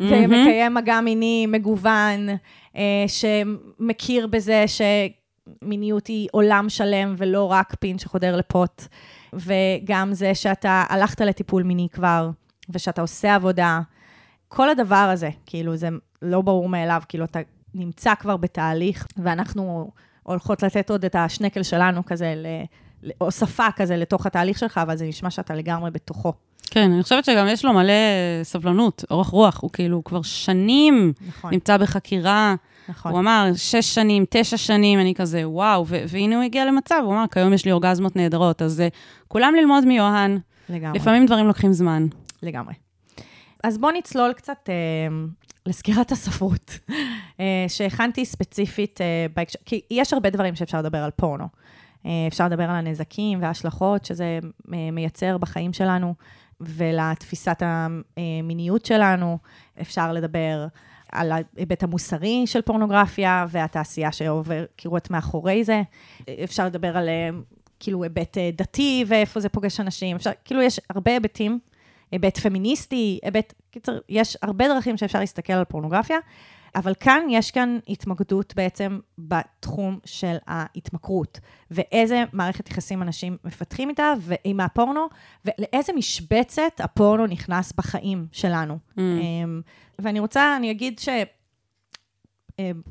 ומקיים 0.00 0.74
מגע 0.74 1.00
מיני 1.00 1.46
מגוון, 1.48 2.28
אה, 2.76 3.04
שמכיר 3.06 4.26
בזה 4.26 4.64
שמיניות 5.62 6.06
היא 6.06 6.28
עולם 6.32 6.68
שלם 6.68 7.14
ולא 7.18 7.52
רק 7.52 7.74
פין 7.80 7.98
שחודר 7.98 8.36
לפוט, 8.36 8.82
וגם 9.32 10.12
זה 10.12 10.34
שאתה 10.34 10.84
הלכת 10.88 11.20
לטיפול 11.20 11.62
מיני 11.62 11.88
כבר, 11.92 12.30
ושאתה 12.70 13.00
עושה 13.00 13.34
עבודה. 13.34 13.80
כל 14.48 14.70
הדבר 14.70 15.10
הזה, 15.12 15.30
כאילו, 15.46 15.76
זה 15.76 15.88
לא 16.22 16.40
ברור 16.40 16.68
מאליו, 16.68 17.02
כאילו, 17.08 17.24
אתה 17.24 17.40
נמצא 17.74 18.14
כבר 18.14 18.36
בתהליך, 18.36 19.06
ואנחנו 19.16 19.90
הולכות 20.22 20.62
לתת 20.62 20.90
עוד 20.90 21.04
את 21.04 21.14
השנקל 21.14 21.62
שלנו 21.62 22.06
כזה, 22.06 22.34
להוספה 23.02 23.66
כזה 23.76 23.96
לתוך 23.96 24.26
התהליך 24.26 24.58
שלך, 24.58 24.78
אבל 24.78 24.96
זה 24.96 25.04
נשמע 25.04 25.30
שאתה 25.30 25.54
לגמרי 25.54 25.90
בתוכו. 25.90 26.32
כן, 26.70 26.92
אני 26.92 27.02
חושבת 27.02 27.24
שגם 27.24 27.46
יש 27.48 27.64
לו 27.64 27.72
מלא 27.72 27.92
סבלנות, 28.42 29.04
אורך 29.10 29.26
רוח, 29.26 29.60
הוא 29.62 29.70
כאילו 29.70 30.04
כבר 30.04 30.22
שנים 30.22 31.12
נכון, 31.28 31.50
נמצא 31.52 31.76
בחקירה. 31.76 32.54
נכון. 32.88 33.12
הוא 33.12 33.20
אמר, 33.20 33.50
שש 33.56 33.94
שנים, 33.94 34.24
תשע 34.30 34.56
שנים, 34.56 35.00
אני 35.00 35.14
כזה, 35.14 35.48
וואו, 35.48 35.84
ו- 35.88 36.02
והנה 36.08 36.36
הוא 36.36 36.44
הגיע 36.44 36.64
למצב, 36.64 37.02
הוא 37.04 37.12
אמר, 37.12 37.24
כיום 37.30 37.52
יש 37.52 37.64
לי 37.64 37.72
אורגזמות 37.72 38.16
נהדרות, 38.16 38.62
אז 38.62 38.82
uh, 38.88 38.94
כולם 39.28 39.54
ללמוד 39.54 39.84
מיוהן, 39.84 40.38
לגמרי. 40.68 40.98
לפעמים 40.98 41.26
דברים 41.26 41.46
לוקחים 41.46 41.72
זמן. 41.72 42.06
לגמרי. 42.42 42.74
אז 43.64 43.78
בואו 43.78 43.92
נצלול 43.92 44.32
קצת 44.32 44.68
אה, 44.68 44.74
לסגירת 45.66 46.12
הספרות, 46.12 46.78
אה, 47.40 47.64
שהכנתי 47.68 48.24
ספציפית 48.24 49.00
אה, 49.00 49.26
בהקשר, 49.36 49.58
כי 49.64 49.80
יש 49.90 50.12
הרבה 50.12 50.30
דברים 50.30 50.54
שאפשר 50.54 50.78
לדבר 50.78 50.98
על 50.98 51.10
פורנו. 51.10 51.48
אה, 52.06 52.26
אפשר 52.28 52.46
לדבר 52.46 52.62
על 52.62 52.76
הנזקים 52.86 53.42
וההשלכות 53.42 54.04
שזה 54.04 54.38
אה, 54.74 54.90
מייצר 54.92 55.38
בחיים 55.38 55.72
שלנו, 55.72 56.14
ולתפיסת 56.60 57.62
המיניות 57.62 58.86
שלנו. 58.86 59.38
אפשר 59.80 60.12
לדבר 60.12 60.66
על 61.12 61.32
ההיבט 61.32 61.82
המוסרי 61.82 62.46
של 62.46 62.62
פורנוגרפיה 62.62 63.46
והתעשייה 63.48 64.12
שעוברת 64.12 65.10
מאחורי 65.10 65.64
זה. 65.64 65.82
אפשר 66.44 66.66
לדבר 66.66 66.96
על 66.96 67.08
אה, 67.08 67.28
כאילו 67.80 68.02
היבט 68.02 68.36
דתי 68.56 69.04
ואיפה 69.08 69.40
זה 69.40 69.48
פוגש 69.48 69.80
אנשים. 69.80 70.16
אפשר, 70.16 70.30
כאילו 70.44 70.62
יש 70.62 70.80
הרבה 70.90 71.10
היבטים, 71.10 71.58
היבט 72.12 72.38
פמיניסטי, 72.38 73.18
היבט, 73.22 73.52
קיצר, 73.70 73.98
יש 74.08 74.36
הרבה 74.42 74.68
דרכים 74.68 74.96
שאפשר 74.96 75.20
להסתכל 75.20 75.52
על 75.52 75.64
פורנוגרפיה, 75.64 76.18
אבל 76.74 76.94
כאן 77.00 77.22
יש 77.30 77.50
כאן 77.50 77.78
התמקדות 77.88 78.54
בעצם 78.56 78.98
בתחום 79.18 79.98
של 80.04 80.36
ההתמכרות, 80.46 81.40
ואיזה 81.70 82.24
מערכת 82.32 82.70
יחסים 82.70 83.02
אנשים 83.02 83.36
מפתחים 83.44 83.88
איתה, 83.88 84.12
ועם 84.20 84.60
הפורנו, 84.60 85.06
ולאיזה 85.44 85.92
משבצת 85.92 86.72
הפורנו 86.78 87.26
נכנס 87.26 87.72
בחיים 87.72 88.26
שלנו. 88.32 88.78
Mm. 88.90 89.00
אמ, 89.00 89.60
ואני 89.98 90.20
רוצה, 90.20 90.56
אני 90.56 90.70
אגיד 90.70 91.00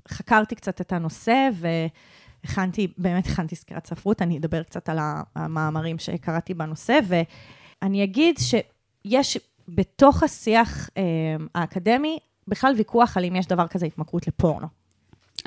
שחקרתי 0.07 0.55
קצת 0.55 0.81
את 0.81 0.93
הנושא, 0.93 1.49
והכנתי, 1.53 2.87
באמת 2.97 3.27
הכנתי 3.27 3.55
סקירת 3.55 3.87
ספרות, 3.87 4.21
אני 4.21 4.37
אדבר 4.37 4.63
קצת 4.63 4.89
על 4.89 4.97
המאמרים 5.35 5.99
שקראתי 5.99 6.53
בנושא, 6.53 6.99
ואני 7.07 8.03
אגיד 8.03 8.35
שיש 8.37 9.37
בתוך 9.67 10.23
השיח 10.23 10.89
אמ, 10.97 11.47
האקדמי, 11.55 12.19
בכלל 12.47 12.73
ויכוח 12.77 13.17
על 13.17 13.25
אם 13.25 13.35
יש 13.35 13.45
דבר 13.45 13.67
כזה 13.67 13.85
התמכרות 13.85 14.27
לפורנו. 14.27 14.67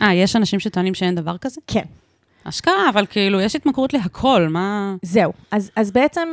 אה, 0.02 0.14
יש 0.14 0.36
אנשים 0.36 0.60
שטוענים 0.60 0.94
שאין 0.94 1.14
דבר 1.14 1.38
כזה? 1.38 1.60
כן. 1.66 1.84
אשכרה, 2.44 2.88
אבל 2.88 3.06
כאילו, 3.06 3.40
יש 3.40 3.56
התמכרות 3.56 3.92
להכל, 3.92 4.48
מה... 4.48 4.96
זהו. 5.02 5.32
אז, 5.50 5.70
אז 5.76 5.90
בעצם, 5.90 6.28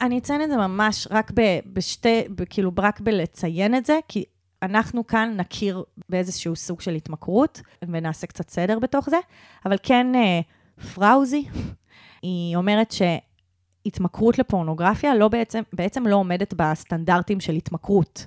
אני 0.00 0.18
אציין 0.18 0.42
את 0.42 0.48
זה 0.48 0.56
ממש 0.56 1.08
רק 1.10 1.32
ב, 1.34 1.40
בשתי, 1.72 2.22
ב, 2.34 2.44
כאילו, 2.44 2.70
רק 2.78 3.00
בלציין 3.00 3.74
את 3.74 3.86
זה, 3.86 3.98
כי 4.08 4.24
אנחנו 4.62 5.06
כאן 5.06 5.34
נכיר 5.36 5.82
באיזשהו 6.08 6.56
סוג 6.56 6.80
של 6.80 6.94
התמכרות, 6.94 7.60
ונעשה 7.82 8.26
קצת 8.26 8.50
סדר 8.50 8.78
בתוך 8.78 9.10
זה, 9.10 9.16
אבל 9.66 9.76
כן, 9.82 10.14
אה, 10.14 10.40
פראוזי, 10.94 11.44
היא 12.22 12.56
אומרת 12.56 12.92
שהתמכרות 12.92 14.38
לפורנוגרפיה 14.38 15.14
לא 15.14 15.28
בעצם, 15.28 15.62
בעצם 15.72 16.06
לא 16.06 16.16
עומדת 16.16 16.54
בסטנדרטים 16.56 17.40
של 17.40 17.52
התמכרות. 17.52 18.26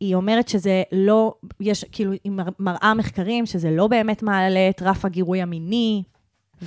היא 0.00 0.14
אומרת 0.14 0.48
שזה 0.48 0.82
לא, 0.92 1.34
יש, 1.60 1.84
כאילו, 1.92 2.12
היא 2.24 2.32
מר- 2.32 2.48
מראה 2.58 2.94
מחקרים 2.94 3.46
שזה 3.46 3.70
לא 3.70 3.86
באמת 3.86 4.22
מעלה 4.22 4.68
את 4.70 4.82
רף 4.82 5.04
הגירוי 5.04 5.42
המיני, 5.42 6.02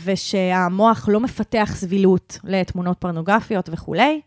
ושהמוח 0.04 1.10
לא 1.12 1.20
מפתח 1.20 1.70
סבילות 1.74 2.40
לתמונות 2.44 2.98
פורנוגרפיות 3.00 3.70
וכולי, 3.74 4.22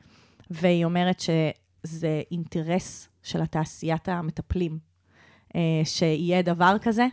והיא 0.51 0.85
אומרת 0.85 1.21
שזה 1.21 2.23
אינטרס 2.33 3.09
של 3.23 3.43
התעשיית 3.43 4.09
המטפלים, 4.09 4.79
אה, 5.57 5.61
שיהיה 5.85 6.43
דבר 6.43 6.77
כזה, 6.83 7.07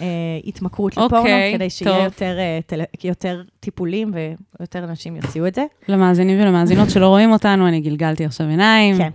אה, 0.00 0.06
התמכרות 0.44 0.92
לפורנו, 0.96 1.18
אוקיי, 1.18 1.52
כדי 1.54 1.70
שיהיה 1.70 1.94
טוב. 1.96 2.04
יותר, 2.04 2.36
אה, 2.38 2.58
טל- 2.66 2.80
יותר 3.04 3.42
טיפולים 3.60 4.12
ויותר 4.60 4.84
אנשים 4.84 5.16
יוציאו 5.16 5.46
את 5.46 5.54
זה. 5.54 5.64
למאזינים 5.88 6.40
ולמאזינות 6.40 6.90
שלא 6.90 7.08
רואים 7.08 7.32
אותנו, 7.32 7.68
אני 7.68 7.80
גלגלתי 7.80 8.24
עכשיו 8.24 8.46
עיניים. 8.48 8.96
כן. 8.96 9.10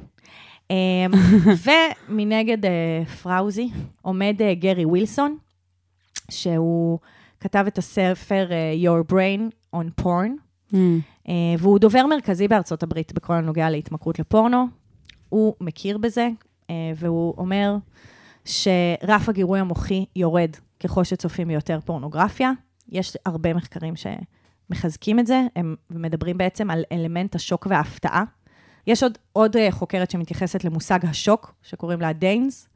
אמ, 0.72 1.12
ומנגד 2.10 2.66
אה, 2.66 3.06
פראוזי 3.22 3.70
עומד 4.02 4.36
אה, 4.42 4.54
גרי 4.54 4.86
ווילסון, 4.86 5.38
שהוא 6.32 7.00
כתב 7.40 7.64
את 7.68 7.78
הספר 7.78 8.48
אה, 8.52 8.74
Your 8.84 9.12
Brain 9.12 9.76
on 9.76 10.04
Porn, 10.04 10.46
Mm. 10.74 11.28
והוא 11.60 11.80
דובר 11.80 12.06
מרכזי 12.06 12.48
בארצות 12.48 12.84
הברית 12.84 13.14
בכל 13.14 13.34
הנוגע 13.34 13.70
להתמכרות 13.70 14.20
לפורנו. 14.20 14.66
הוא 15.30 15.54
מכיר 15.62 15.98
בזה, 15.98 16.30
והוא 16.96 17.34
אומר 17.38 17.78
שרף 18.46 19.30
הגירוי 19.30 19.60
המוחי 19.60 20.06
יורד 20.16 20.50
ככל 20.84 21.04
שצופים 21.04 21.48
ביותר 21.48 21.80
פורנוגרפיה. 21.86 22.52
יש 22.90 23.18
הרבה 23.26 23.54
מחקרים 23.54 23.94
שמחזקים 23.96 25.20
את 25.20 25.28
זה, 25.28 25.42
הם 25.56 25.76
מדברים 25.90 26.38
בעצם 26.38 26.70
על 26.70 26.84
אלמנט 26.92 27.36
השוק 27.36 27.68
וההפתעה. 27.70 28.24
יש 28.88 29.04
עוד, 29.04 29.18
עוד 29.34 29.58
אה, 29.58 29.72
חוקרת 29.72 30.12
שמתייחסת 30.12 30.64
למושג 30.64 31.06
השוק, 31.06 31.54
שקוראים 31.64 32.02
לה 32.02 32.14
דיינס, 32.14 32.68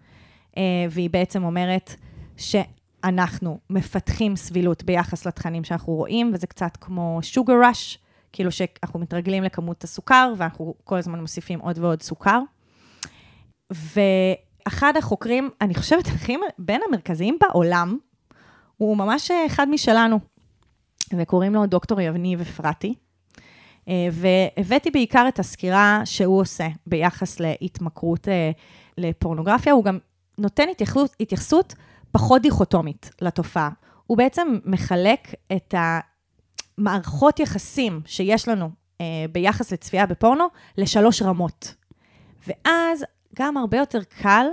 אה, 0.57 0.63
והיא 0.89 1.09
בעצם 1.09 1.43
אומרת 1.43 1.95
שאנחנו 2.37 3.59
מפתחים 3.69 4.35
סבילות 4.35 4.83
ביחס 4.83 5.25
לתכנים 5.25 5.63
שאנחנו 5.63 5.93
רואים, 5.93 6.31
וזה 6.33 6.47
קצת 6.47 6.77
כמו 6.81 7.19
sugar 7.33 7.63
rush, 7.73 7.97
כאילו 8.31 8.51
שאנחנו 8.51 8.99
מתרגלים 8.99 9.43
לכמות 9.43 9.83
הסוכר, 9.83 10.33
ואנחנו 10.37 10.73
כל 10.83 10.97
הזמן 10.97 11.19
מוסיפים 11.19 11.59
עוד 11.59 11.77
ועוד 11.77 12.01
סוכר. 12.01 12.41
ואחד 13.71 14.93
החוקרים, 14.97 15.49
אני 15.61 15.75
חושבת, 15.75 16.07
הכי 16.15 16.35
בין 16.57 16.81
המרכזיים 16.87 17.37
בעולם, 17.41 17.97
הוא 18.77 18.97
ממש 18.97 19.31
אה, 19.31 19.45
אחד 19.45 19.69
משלנו, 19.69 20.19
וקוראים 21.17 21.53
לו 21.53 21.65
דוקטור 21.65 22.01
יבניב 22.01 22.41
אפרתי. 22.41 22.95
אה, 23.89 24.07
והבאתי 24.11 24.91
בעיקר 24.91 25.25
את 25.27 25.39
הסקירה 25.39 26.01
שהוא 26.05 26.41
עושה 26.41 26.67
ביחס 26.87 27.39
להתמכרות 27.39 28.27
אה, 28.27 28.51
לפורנוגרפיה. 28.97 29.73
הוא 29.73 29.83
גם 29.83 29.97
נותן 30.37 30.69
התייחסות, 30.71 31.15
התייחסות 31.19 31.75
פחות 32.11 32.41
דיכוטומית 32.41 33.11
לתופעה. 33.21 33.69
הוא 34.07 34.17
בעצם 34.17 34.59
מחלק 34.65 35.33
את 35.55 35.73
המערכות 36.77 37.39
יחסים 37.39 38.01
שיש 38.05 38.47
לנו 38.47 38.69
אה, 39.01 39.05
ביחס 39.31 39.71
לצפייה 39.71 40.05
בפורנו 40.05 40.47
לשלוש 40.77 41.21
רמות. 41.21 41.75
ואז 42.47 43.05
גם 43.35 43.57
הרבה 43.57 43.77
יותר 43.77 44.03
קל 44.21 44.45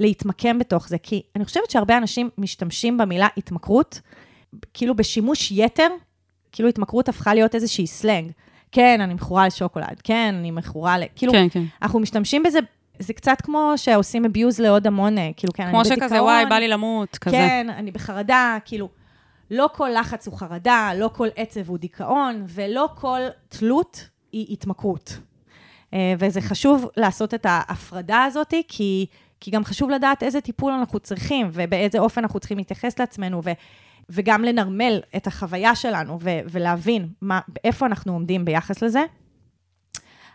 להתמקם 0.00 0.58
בתוך 0.58 0.88
זה, 0.88 0.98
כי 0.98 1.22
אני 1.36 1.44
חושבת 1.44 1.70
שהרבה 1.70 1.96
אנשים 1.96 2.30
משתמשים 2.38 2.98
במילה 2.98 3.28
התמכרות, 3.36 4.00
כאילו 4.74 4.96
בשימוש 4.96 5.52
יתר, 5.52 5.88
כאילו 6.52 6.68
התמכרות 6.68 7.08
הפכה 7.08 7.34
להיות 7.34 7.54
איזושהי 7.54 7.86
סלנג. 7.86 8.32
כן, 8.72 9.00
אני 9.00 9.14
מכורה 9.14 9.46
לשוקולד, 9.46 10.00
כן, 10.04 10.34
אני 10.38 10.50
מכורה 10.50 10.98
ל... 10.98 11.02
כאילו, 11.16 11.32
כן, 11.32 11.48
כן. 11.50 11.62
אנחנו 11.82 12.00
משתמשים 12.00 12.42
בזה, 12.42 12.58
זה 12.98 13.12
קצת 13.12 13.40
כמו 13.42 13.72
שעושים 13.76 14.24
אביוז 14.24 14.60
לעוד 14.60 14.86
המון, 14.86 15.18
אה, 15.18 15.30
כאילו, 15.36 15.52
כן, 15.52 15.70
כמו 15.70 15.80
אני 15.80 15.88
שכזה, 15.88 16.00
בדיכאון, 16.00 16.22
וואי, 16.22 16.46
בא 16.46 16.58
לי 16.58 16.68
למות, 16.68 17.18
כזה. 17.18 17.36
כן, 17.36 17.66
אני 17.76 17.90
בחרדה, 17.90 18.58
כאילו, 18.64 18.88
לא 19.50 19.68
כל 19.72 19.88
לחץ 19.94 20.26
הוא 20.26 20.38
חרדה, 20.38 20.90
לא 20.96 21.10
כל 21.12 21.28
עצב 21.36 21.68
הוא 21.68 21.78
דיכאון, 21.78 22.44
ולא 22.48 22.88
כל 22.94 23.20
תלות 23.48 24.08
היא 24.32 24.46
התמכרות. 24.50 25.18
אה, 25.94 26.14
וזה 26.18 26.40
חשוב 26.40 26.88
לעשות 26.96 27.34
את 27.34 27.46
ההפרדה 27.48 28.24
הזאת, 28.24 28.54
כי, 28.68 29.06
כי 29.40 29.50
גם 29.50 29.64
חשוב 29.64 29.90
לדעת 29.90 30.22
איזה 30.22 30.40
טיפול 30.40 30.72
אנחנו 30.72 30.98
צריכים, 31.00 31.50
ובאיזה 31.52 31.98
אופן 31.98 32.20
אנחנו 32.20 32.40
צריכים 32.40 32.58
להתייחס 32.58 32.98
לעצמנו, 32.98 33.40
ו, 33.44 33.50
וגם 34.10 34.44
לנרמל 34.44 35.00
את 35.16 35.26
החוויה 35.26 35.74
שלנו, 35.74 36.18
ו, 36.20 36.30
ולהבין 36.50 37.08
מה, 37.20 37.40
איפה 37.64 37.86
אנחנו 37.86 38.12
עומדים 38.12 38.44
ביחס 38.44 38.82
לזה. 38.82 39.04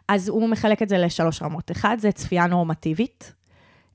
אז 0.08 0.30
הוא 0.30 0.50
מחלק 0.50 0.82
את 0.82 0.90
זה 0.90 0.98
לשלוש 0.98 1.42
רמות. 1.42 1.72
אחד, 1.72 1.98
זה 2.00 2.12
צפייה 2.12 2.48
נורמטיבית, 2.48 3.34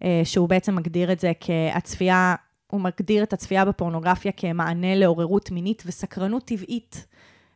אה, 0.03 0.21
שהוא 0.25 0.49
בעצם 0.49 0.77
מגדיר 0.77 1.12
את 1.12 1.21
זה 1.21 1.33
כהצפייה, 1.40 2.35
הוא 2.71 2.81
מגדיר 2.81 3.23
את 3.23 3.33
הצפייה 3.33 3.64
בפורנוגרפיה 3.64 4.33
כמענה 4.33 4.95
לעוררות 4.95 5.51
מינית 5.51 5.83
וסקרנות 5.87 6.45
טבעית. 6.45 7.07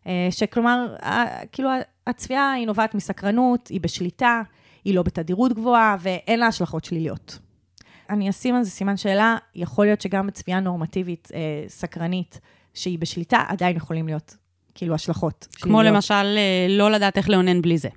אה, 0.07 0.29
שכלומר, 0.31 0.97
כאילו, 1.53 1.71
הצפייה 2.07 2.53
היא 2.53 2.67
נובעת 2.67 2.95
מסקרנות, 2.95 3.69
היא 3.69 3.81
בשליטה, 3.81 4.43
היא 4.85 4.95
לא 4.95 5.03
בתדירות 5.03 5.53
גבוהה, 5.53 5.97
ואין 6.01 6.41
לה 6.41 6.47
השלכות 6.47 6.85
שליליות. 6.85 7.39
אני 8.11 8.31
אשים 8.31 8.55
על 8.55 8.63
זה 8.63 8.71
סימן 8.71 8.97
שאלה, 8.97 9.37
יכול 9.55 9.87
להיות 9.87 10.01
שגם 10.01 10.27
בצפייה 10.27 10.61
נורמטיבית, 10.61 11.29
אה, 11.35 11.41
סקרנית, 11.69 12.41
שהיא 12.75 12.99
בשליטה, 12.99 13.45
עדיין 13.49 13.77
יכולים 13.77 14.07
להיות, 14.07 14.37
כאילו, 14.75 14.95
השלכות 14.95 15.49
כמו 15.53 15.79
שליליות. 15.79 15.95
למשל, 15.95 16.15
אה, 16.15 16.67
לא 16.69 16.91
לדעת 16.91 17.17
איך 17.19 17.29
לאונן 17.31 17.63
בלי 17.63 17.79
זה. 17.79 17.89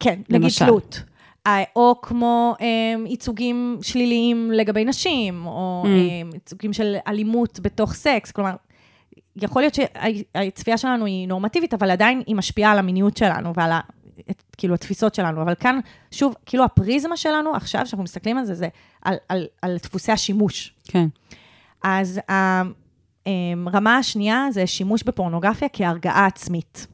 כן, 0.00 0.20
נגיד. 0.30 0.50
תלות. 0.58 1.02
אה, 1.46 1.62
או 1.76 1.94
כמו 2.02 2.54
אה, 2.60 2.66
ייצוגים 3.06 3.78
שליליים 3.82 4.50
לגבי 4.50 4.84
נשים, 4.84 5.46
או 5.46 5.82
Mm. 5.84 5.88
אה, 5.88 6.30
ייצוגים 6.34 6.72
של 6.72 6.96
אלימות 7.08 7.60
בתוך 7.62 7.94
סקס. 7.94 8.30
כלומר, 8.30 8.54
יכול 9.36 9.62
להיות 9.62 9.74
שהצפייה 9.74 10.78
שלנו 10.78 11.04
היא 11.04 11.28
נורמטיבית, 11.28 11.74
אבל 11.74 11.90
עדיין 11.90 12.22
היא 12.26 12.36
משפיעה 12.36 12.72
על 12.72 12.78
המיניות 12.78 13.16
שלנו 13.16 13.54
ועל 13.54 13.72
כאילו 14.58 14.74
התפיסות 14.74 15.14
שלנו. 15.14 15.42
אבל 15.42 15.54
כאן, 15.54 15.78
שוב, 16.10 16.34
כאילו 16.46 16.64
הפריזמה 16.64 17.16
שלנו 17.16 17.54
עכשיו, 17.54 17.86
שאנחנו 17.86 18.04
מסתכלים 18.04 18.38
על 18.38 18.44
זה, 18.44 18.54
זה 18.54 18.68
על, 19.02 19.16
על, 19.28 19.46
על 19.62 19.76
דפוסי 19.82 20.12
השימוש. 20.12 20.74
כן. 20.84 21.06
אז 21.84 22.20
הרמה 23.66 23.96
השנייה 23.96 24.46
זה 24.50 24.66
שימוש 24.66 25.02
בפורנוגרפיה 25.02 25.68
כהרגעה 25.72 26.26
עצמית. 26.26 26.86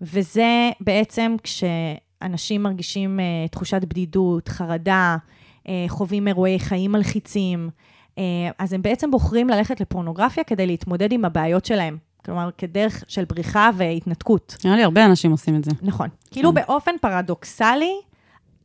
וזה 0.00 0.70
בעצם 0.80 1.36
כשאנשים 1.42 2.62
מרגישים 2.62 3.20
uh, 3.20 3.50
תחושת 3.50 3.84
בדידות, 3.84 4.48
חרדה, 4.48 5.16
uh, 5.62 5.68
חווים 5.88 6.28
אירועי 6.28 6.58
חיים 6.58 6.92
מלחיצים, 6.92 7.70
uh, 8.10 8.20
אז 8.58 8.72
הם 8.72 8.82
בעצם 8.82 9.10
בוחרים 9.10 9.48
ללכת 9.48 9.80
לפורנוגרפיה 9.80 10.44
כדי 10.44 10.66
להתמודד 10.66 11.12
עם 11.12 11.24
הבעיות 11.24 11.64
שלהם. 11.64 11.98
כלומר, 12.24 12.50
כדרך 12.58 13.04
של 13.08 13.24
בריחה 13.24 13.70
והתנתקות. 13.76 14.56
נראה 14.64 14.76
לי 14.76 14.82
הרבה 14.84 15.04
אנשים 15.04 15.30
עושים 15.30 15.56
את 15.56 15.64
זה. 15.64 15.70
נכון. 15.82 16.08
כאילו 16.30 16.48
כן. 16.48 16.54
באופן 16.54 16.92
פרדוקסלי, 17.00 17.92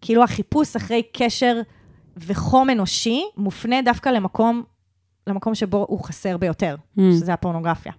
כאילו 0.02 0.24
החיפוש 0.24 0.76
אחרי 0.76 1.02
קשר 1.14 1.62
וחום 2.18 2.70
אנושי 2.70 3.24
מופנה 3.38 3.82
דווקא 3.82 4.10
למקום 4.10 4.64
למקום 5.28 5.56
שבו 5.56 5.86
הוא 5.90 6.04
חסר 6.04 6.38
ביותר, 6.38 6.76
Mm. 6.98 7.02
שזה 7.12 7.34
הפורנוגרפיה. 7.34 7.92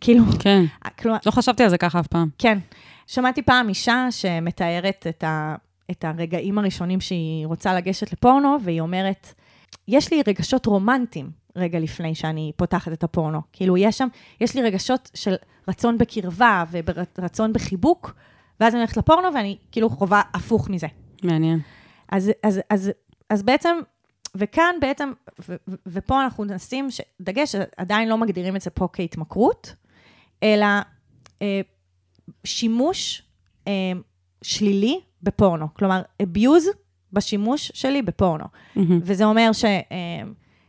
כאילו, 0.00 0.24
כן. 0.38 0.64
כלומר, 0.98 1.18
לא 1.26 1.30
חשבתי 1.30 1.62
על 1.62 1.68
זה 1.70 1.78
ככה 1.78 2.00
אף 2.00 2.06
פעם. 2.06 2.28
כן. 2.38 2.58
שמעתי 3.06 3.42
פעם 3.42 3.68
אישה 3.68 4.06
שמתארת 4.10 5.06
את, 5.08 5.24
ה, 5.24 5.54
את 5.90 6.04
הרגעים 6.04 6.58
הראשונים 6.58 7.00
שהיא 7.00 7.46
רוצה 7.46 7.74
לגשת 7.74 8.12
לפורנו, 8.12 8.56
והיא 8.64 8.80
אומרת, 8.80 9.34
יש 9.88 10.12
לי 10.12 10.22
רגשות 10.26 10.66
רומנטיים 10.66 11.30
רגע 11.56 11.78
לפני 11.78 12.14
שאני 12.14 12.52
פותחת 12.56 12.92
את 12.92 13.04
הפורנו. 13.04 13.40
כאילו, 13.52 13.76
יש 13.76 13.98
שם, 13.98 14.08
יש 14.40 14.54
לי 14.54 14.62
רגשות 14.62 15.10
של 15.14 15.34
רצון 15.68 15.98
בקרבה 15.98 16.64
ורצון 17.18 17.52
בחיבוק, 17.52 18.14
ואז 18.60 18.74
אני 18.74 18.80
הולכת 18.80 18.96
לפורנו 18.96 19.28
ואני 19.34 19.56
כאילו 19.72 19.90
חווה 19.90 20.22
הפוך 20.34 20.70
מזה. 20.70 20.86
מעניין. 21.22 21.60
אז, 22.08 22.30
אז, 22.42 22.60
אז, 22.70 22.90
אז 23.30 23.42
בעצם, 23.42 23.76
וכאן 24.34 24.74
בעצם, 24.80 25.12
ו, 25.48 25.54
ו, 25.68 25.74
ופה 25.86 26.22
אנחנו 26.24 26.44
נשים 26.44 26.90
ש- 26.90 27.00
דגש, 27.20 27.54
עדיין 27.76 28.08
לא 28.08 28.18
מגדירים 28.18 28.56
את 28.56 28.60
זה 28.60 28.70
פה 28.70 28.88
כהתמכרות, 28.92 29.74
אלא 30.42 30.66
אה, 31.42 31.60
שימוש 32.44 33.22
אה, 33.68 33.72
שלילי 34.42 35.00
בפורנו. 35.22 35.74
כלומר, 35.74 36.02
abuse 36.22 36.76
בשימוש 37.12 37.72
שלי 37.74 38.02
בפורנו. 38.02 38.44
מהמם. 38.76 39.00
וזה 39.02 39.24
אומר 39.24 39.52
ש... 39.52 39.64
אה, 39.64 39.80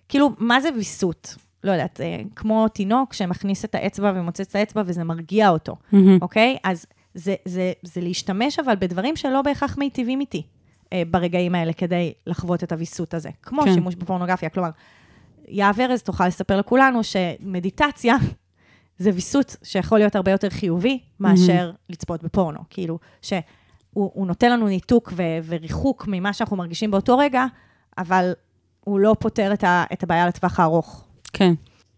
כאילו, 0.10 0.30
מה 0.38 0.62
זה 0.62 0.70
ויסות? 0.76 1.36
לא 1.64 1.72
יודעת, 1.72 2.02
אה, 2.02 2.22
כמו 2.36 2.68
תינוק 2.68 3.14
שמכניס 3.14 3.66
את 3.66 3.76
האצבע 3.76 4.12
ומוצץ 4.16 4.50
את 4.50 4.56
האצבע 4.56 4.82
וזה 4.86 5.04
מרגיע 5.04 5.50
אותו, 5.50 5.76
מהמם. 5.92 6.18
אוקיי? 6.22 6.58
אז 6.64 6.86
זה, 7.14 7.36
זה, 7.46 7.72
זה 7.82 8.02
להשתמש 8.02 8.60
אבל 8.60 8.76
בדברים 8.80 9.16
שלא 9.16 9.42
בהכרח 9.42 9.78
מיטיבים 9.78 10.20
איתי 10.20 10.44
אה, 10.94 11.04
ברגעים 11.12 11.56
האלה 11.56 11.74
כדי 11.74 12.14
לחוות 12.28 12.64
את 12.64 12.72
הוויסות 12.72 13.14
הזה. 13.14 13.30
כמו 13.42 13.62
כן. 13.62 13.74
שימוש 13.74 13.96
בפורנוגרפיה. 13.96 14.50
כלומר, 14.50 14.70
יהב 15.48 15.80
ארז 15.80 16.02
תוכל 16.02 16.28
לספר 16.28 16.58
לכולנו 16.58 17.04
שמדיטציה 17.04 18.16
זה 18.98 19.12
ויסות 19.14 19.56
שיכול 19.64 20.00
להיות 20.00 20.16
הרבה 20.16 20.32
יותר 20.32 20.50
חיובי 20.50 21.00
מאשר 21.20 21.72
לצפות 21.90 22.24
בפורנו. 22.24 22.60
כאילו, 22.70 23.00
שהוא 23.22 23.40
הוא 23.94 24.28
נותן 24.28 24.52
לנו 24.52 24.68
ניתוק 24.68 25.14
ו, 25.16 25.24
וריחוק 25.46 26.06
ממה 26.08 26.34
שאנחנו 26.34 26.58
מרגישים 26.58 26.92
באותו 26.92 27.18
רגע, 27.18 27.46
אבל 27.98 28.34
הוא 28.84 29.00
לא 29.00 29.16
פותר 29.20 29.54
את, 29.54 29.64
ה, 29.64 29.84
את 29.94 30.04
הבעיה 30.04 30.28
לטווח 30.28 30.60
הארוך. 30.60 31.06
כן. 31.34 31.54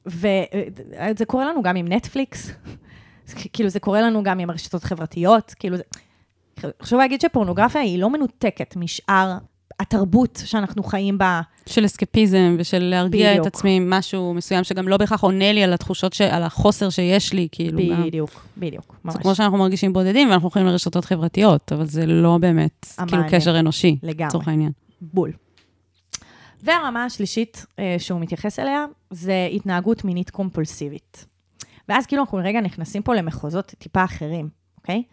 וזה 0.06 1.26
קורה 1.28 1.46
לנו 1.46 1.64
גם 1.64 1.76
עם 1.76 1.88
נטפליקס, 1.88 2.52
כאילו 3.54 3.70
זה 3.70 3.80
קורה 3.80 4.02
לנו 4.02 4.24
גם 4.24 4.40
עם 4.40 4.50
הרשתות 4.50 4.84
החברתיות, 4.84 5.54
כאילו 5.60 5.78
זה... 5.78 5.84
חשוב 6.82 7.00
להגיד 7.00 7.22
שפורנוגרפיה 7.22 7.82
היא 7.82 8.00
לא 8.00 8.10
מנותקת 8.10 8.76
משאר 8.76 9.38
התרבות 9.80 10.42
שאנחנו 10.46 10.84
חיים 10.84 11.18
בה. 11.18 11.42
של 11.66 11.86
אסקפיזם 11.86 12.56
ושל 12.60 12.80
להרגיע 12.80 13.32
בדיוק. 13.32 13.48
את 13.48 13.54
עצמי 13.56 13.78
עם 13.78 13.90
משהו 13.90 14.34
מסוים 14.34 14.64
שגם 14.64 14.88
לא 14.88 14.98
בהכרח 14.98 15.22
עונה 15.22 15.54
לי 15.54 15.64
על 15.64 15.74
התחושות, 15.74 16.14
ש... 16.14 16.22
על 16.22 16.44
החוסר 16.44 16.90
שיש 16.90 17.34
לי, 17.34 17.48
כאילו. 17.52 17.80
בדיוק, 18.06 18.46
בדיוק, 18.58 18.96
ממש. 19.06 19.14
זה 19.14 19.20
כמו 19.20 19.36
שאנחנו 19.36 19.58
מרגישים 19.58 19.94
בודדים 19.94 20.30
ואנחנו 20.30 20.46
הולכים 20.46 20.66
לרשתות 20.66 21.06
חברתיות, 21.06 21.72
אבל 21.72 21.86
זה 21.86 22.06
לא 22.06 22.38
באמת, 22.38 22.86
כאילו, 22.98 23.18
המענה. 23.18 23.30
קשר 23.30 23.60
אנושי, 23.60 23.98
לגמרי. 24.04 24.28
לצורך 24.28 24.48
העניין. 24.48 24.72
בול. 25.02 25.32
והרמה 26.64 27.06
השלישית 27.06 27.66
אה, 27.80 27.96
שהוא 28.00 28.20
מתייחס 28.20 28.60
אליה, 28.60 28.86
זה 29.12 29.50
התנהגות 29.52 30.06
מינית 30.06 30.30
קומפולסיבית. 30.30 31.26
ואז 31.90 32.06
כאילו 32.06 32.22
אנחנו 32.22 32.40
רגע 32.44 32.62
נכנסים 32.62 33.02
פה 33.02 33.16
למחוזות 33.16 33.74
טיפה 33.78 34.04
אחרים, 34.04 34.50
אוקיי? 34.78 35.04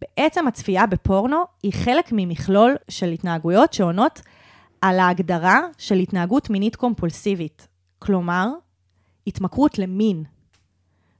בעצם 0.00 0.46
הצפייה 0.46 0.86
בפורנו 0.86 1.44
היא 1.62 1.72
חלק 1.72 2.08
ממכלול 2.12 2.76
של 2.88 3.08
התנהגויות 3.08 3.72
שעונות 3.72 4.20
על 4.80 4.98
ההגדרה 4.98 5.60
של 5.78 5.94
התנהגות 5.94 6.50
מינית 6.50 6.76
קומפולסיבית. 6.76 7.68
כלומר, 7.98 8.48
התמכרות 9.26 9.78
למין. 9.78 10.24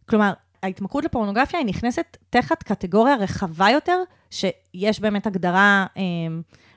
כלומר, 0.08 0.32
ההתמכרות 0.62 1.04
לפורנוגרפיה 1.04 1.60
היא 1.60 1.66
נכנסת 1.66 2.16
תחת 2.30 2.62
קטגוריה 2.62 3.16
רחבה 3.16 3.70
יותר, 3.70 4.02
שיש 4.30 5.00
באמת 5.00 5.26
הגדרה 5.26 5.86
אה, 5.96 6.02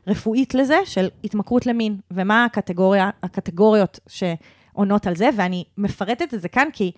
רפואית 0.08 0.54
לזה, 0.54 0.78
של 0.86 1.08
התמכרות 1.24 1.66
למין. 1.66 1.98
ומה 2.12 2.46
הקטגוריה, 2.46 3.10
הקטגוריות 3.24 4.00
שעונות 4.08 5.08
על 5.08 5.16
זה, 5.16 5.30
ואני 5.38 5.64
מפרטת 5.78 6.34
את 6.34 6.42
זה 6.42 6.50
כאן 6.50 6.68
כי 6.74 6.92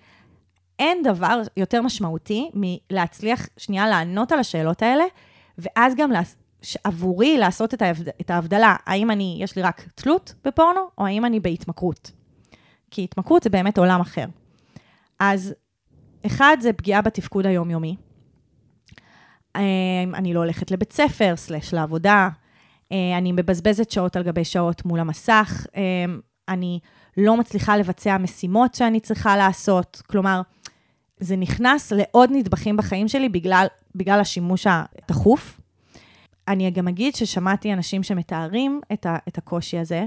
אין 0.78 1.02
דבר 1.02 1.40
יותר 1.56 1.82
משמעותי 1.82 2.50
מלהצליח 2.54 3.48
שנייה 3.56 3.86
לענות 3.86 4.32
על 4.32 4.38
השאלות 4.38 4.82
האלה, 4.82 5.04
ואז 5.58 5.94
גם 5.96 6.10
עבורי 6.84 7.38
לעשות 7.38 7.74
את, 7.74 7.82
ההבד... 7.82 8.08
את 8.08 8.30
ההבדלה, 8.30 8.76
האם 8.86 9.10
אני, 9.10 9.38
יש 9.40 9.56
לי 9.56 9.62
רק 9.62 9.88
תלות 9.94 10.34
בפורנו, 10.44 10.80
או 10.98 11.06
האם 11.06 11.24
אני 11.24 11.40
בהתמכרות. 11.40 12.10
כי 12.90 13.04
התמכרות 13.04 13.42
זה 13.42 13.50
באמת 13.50 13.78
עולם 13.78 14.00
אחר. 14.00 14.24
אז 15.18 15.54
אחד, 16.26 16.56
זה 16.60 16.72
פגיעה 16.72 17.02
בתפקוד 17.02 17.46
היומיומי. 17.46 17.96
אה, 19.56 19.62
אני 20.14 20.34
לא 20.34 20.40
הולכת 20.40 20.70
לבית 20.70 20.92
ספר, 20.92 21.36
סלש 21.36 21.74
לעבודה, 21.74 22.28
אה, 22.92 23.18
אני 23.18 23.32
מבזבזת 23.32 23.90
שעות 23.90 24.16
על 24.16 24.22
גבי 24.22 24.44
שעות 24.44 24.84
מול 24.84 25.00
המסך, 25.00 25.66
אה, 25.76 25.82
אני 26.48 26.80
לא 27.16 27.36
מצליחה 27.36 27.76
לבצע 27.76 28.18
משימות 28.18 28.74
שאני 28.74 29.00
צריכה 29.00 29.36
לעשות. 29.36 30.02
כלומר, 30.06 30.40
זה 31.18 31.36
נכנס 31.36 31.92
לעוד 31.92 32.30
נדבכים 32.32 32.76
בחיים 32.76 33.08
שלי 33.08 33.28
בגלל, 33.28 33.66
בגלל 33.94 34.20
השימוש 34.20 34.66
התכוף. 34.66 35.60
אני 36.48 36.70
גם 36.70 36.88
אגיד 36.88 37.14
ששמעתי 37.14 37.72
אנשים 37.72 38.02
שמתארים 38.02 38.80
את, 38.92 39.06
ה, 39.06 39.16
את 39.28 39.38
הקושי 39.38 39.78
הזה, 39.78 40.04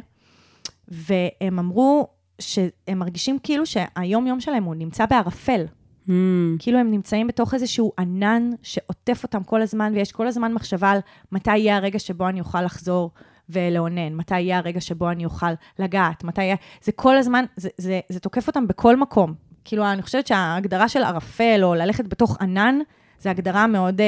והם 0.87 1.59
אמרו 1.59 2.07
שהם 2.39 2.99
מרגישים 2.99 3.39
כאילו 3.43 3.65
שהיום-יום 3.65 4.39
שלהם 4.39 4.63
הוא 4.63 4.75
נמצא 4.75 5.05
בערפל. 5.05 5.65
Mm, 6.07 6.11
כאילו 6.59 6.79
הם 6.79 6.91
נמצאים 6.91 7.27
בתוך 7.27 7.53
איזשהו 7.53 7.91
ענן 7.99 8.49
שעוטף 8.63 9.23
אותם 9.23 9.43
כל 9.43 9.61
הזמן, 9.61 9.91
ויש 9.95 10.11
כל 10.11 10.27
הזמן 10.27 10.53
מחשבה 10.53 10.91
על 10.91 10.99
מתי 11.31 11.57
יהיה 11.57 11.75
הרגע 11.75 11.99
שבו 11.99 12.29
אני 12.29 12.39
אוכל 12.39 12.61
לחזור 12.61 13.11
ולאונן, 13.49 14.13
מתי 14.13 14.39
יהיה 14.39 14.57
הרגע 14.57 14.81
שבו 14.81 15.11
אני 15.11 15.25
אוכל 15.25 15.51
לגעת, 15.79 16.23
מתי 16.23 16.43
יהיה... 16.43 16.55
זה 16.81 16.91
כל 16.91 17.17
הזמן, 17.17 17.45
זה, 17.55 17.69
זה, 17.77 17.99
זה 18.09 18.19
תוקף 18.19 18.47
אותם 18.47 18.67
בכל 18.67 18.95
מקום. 18.95 19.33
כאילו, 19.67 19.91
אני 19.91 20.01
חושבת 20.01 20.27
שההגדרה 20.27 20.89
של 20.89 21.03
ערפל, 21.03 21.59
או 21.63 21.75
ללכת 21.75 22.07
בתוך 22.07 22.37
ענן, 22.41 22.79
זו 23.19 23.29
הגדרה 23.29 23.67
מאוד 23.67 24.01
uh, 24.01 24.03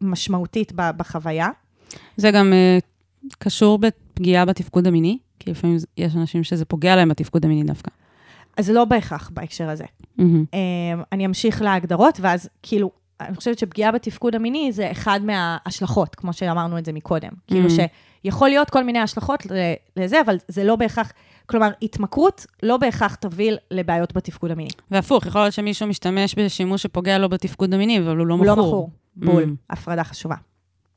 משמעותית 0.00 0.72
ב- 0.76 0.90
בחוויה. 0.96 1.48
זה 2.16 2.30
גם 2.30 2.52
אה, 2.52 2.78
קשור 3.38 3.78
בפגיעה 3.78 4.44
בתפקוד 4.44 4.86
המיני, 4.86 5.18
כי 5.38 5.50
לפעמים 5.50 5.76
יש 5.96 6.16
אנשים 6.16 6.44
שזה 6.44 6.64
פוגע 6.64 6.96
להם 6.96 7.08
בתפקוד 7.08 7.44
המיני 7.44 7.64
דווקא. 7.64 7.90
אז 8.56 8.70
לא 8.70 8.84
בהכרח 8.84 9.30
בהקשר 9.34 9.68
הזה. 9.68 9.84
מהמם. 10.18 10.44
אמ, 10.54 11.02
אני 11.12 11.26
אמשיך 11.26 11.62
להגדרות, 11.62 12.18
ואז 12.20 12.48
כאילו, 12.62 12.90
אני 13.20 13.36
חושבת 13.36 13.58
שפגיעה 13.58 13.92
בתפקוד 13.92 14.34
המיני 14.34 14.72
זה 14.72 14.90
אחד 14.90 15.20
מההשלכות, 15.22 16.14
כמו 16.14 16.32
שאמרנו 16.32 16.78
את 16.78 16.84
זה 16.84 16.92
מקודם. 16.92 17.30
כאילו 17.46 17.68
Mhm. 17.68 17.72
שיכול 18.24 18.48
להיות 18.48 18.70
כל 18.70 18.84
מיני 18.84 18.98
השלכות 18.98 19.46
לזה, 19.96 20.20
אבל 20.20 20.36
זה 20.48 20.64
לא 20.64 20.76
בהכרח, 20.76 21.12
כלומר, 21.46 21.70
התמכרות 21.82 22.46
לא 22.62 22.76
בהכרח 22.76 23.14
תוביל 23.14 23.56
לבעיות 23.70 24.12
בתפקוד 24.16 24.50
המיני. 24.50 24.70
והפוך, 24.90 25.26
יכול 25.26 25.40
להיות 25.40 25.52
שמישהו 25.54 25.86
משתמש 25.88 26.34
בשימוש 26.34 26.82
שפוגע 26.82 27.18
לו 27.18 27.28
בתפקוד 27.28 27.74
המיני, 27.74 27.98
אבל 27.98 28.16
הוא 28.16 28.26
לא 28.26 28.34
הוא 28.34 28.42
מכור. 28.42 28.56
לא 28.56 28.66
מכור, 28.66 28.90
בול, 29.16 29.42
Mm. 29.44 29.46
הפרדה 29.70 30.04
חשובה. 30.04 30.34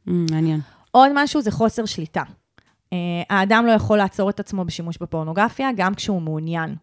Mm, 0.08 0.12
מעניין. 0.32 0.60
עוד 0.92 1.12
משהו 1.16 1.42
זה 1.42 1.52
חוסר 1.52 1.86
שליטה. 1.86 2.24
Uh, 2.24 2.94
האדם 3.30 3.66
לא 3.66 3.72
יכול 3.72 3.98
לעצור 3.98 4.30
את 4.30 4.40
עצמו 4.40 4.66
בשימוש 4.66 4.98
בפורנוגרפיה, 5.02 5.70
גם 5.76 5.96
כשהוא 5.96 6.22
מעוניין. 6.22 6.76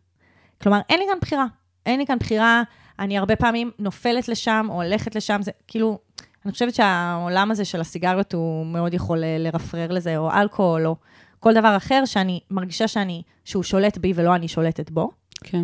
כלומר, 0.62 0.78
אין 0.88 0.98
לי 0.98 1.04
כאן 1.10 1.18
בחירה. 1.20 1.46
אין 1.86 1.98
לי 2.00 2.06
כאן 2.06 2.18
בחירה, 2.18 2.62
אני 2.98 3.18
הרבה 3.18 3.36
פעמים 3.36 3.70
נופלת 3.78 4.28
לשם 4.28 4.66
או 4.70 4.82
הולכת 4.82 5.14
לשם, 5.14 5.40
זה 5.42 5.50
כאילו, 5.68 5.98
אני 6.44 6.52
חושבת 6.52 6.74
שהעולם 6.74 7.50
הזה 7.50 7.64
של 7.64 7.80
הסיגריות 7.80 8.34
הוא 8.34 8.66
מאוד 8.66 8.94
יכול 8.94 9.18
לרפרר 9.38 9.92
לזה, 9.92 10.16
או 10.16 10.30
אלכוהול, 10.32 10.86
או 10.86 10.96
כל 11.40 11.54
דבר 11.54 11.76
אחר 11.76 12.04
שאני 12.04 12.40
מרגישה 12.50 12.88
שאני, 12.88 13.22
שהוא 13.44 13.62
שולט 13.62 13.98
בי 13.98 14.12
ולא 14.16 14.34
אני 14.34 14.48
שולטת 14.48 14.90
בו. 14.90 15.10
כן. 15.44 15.62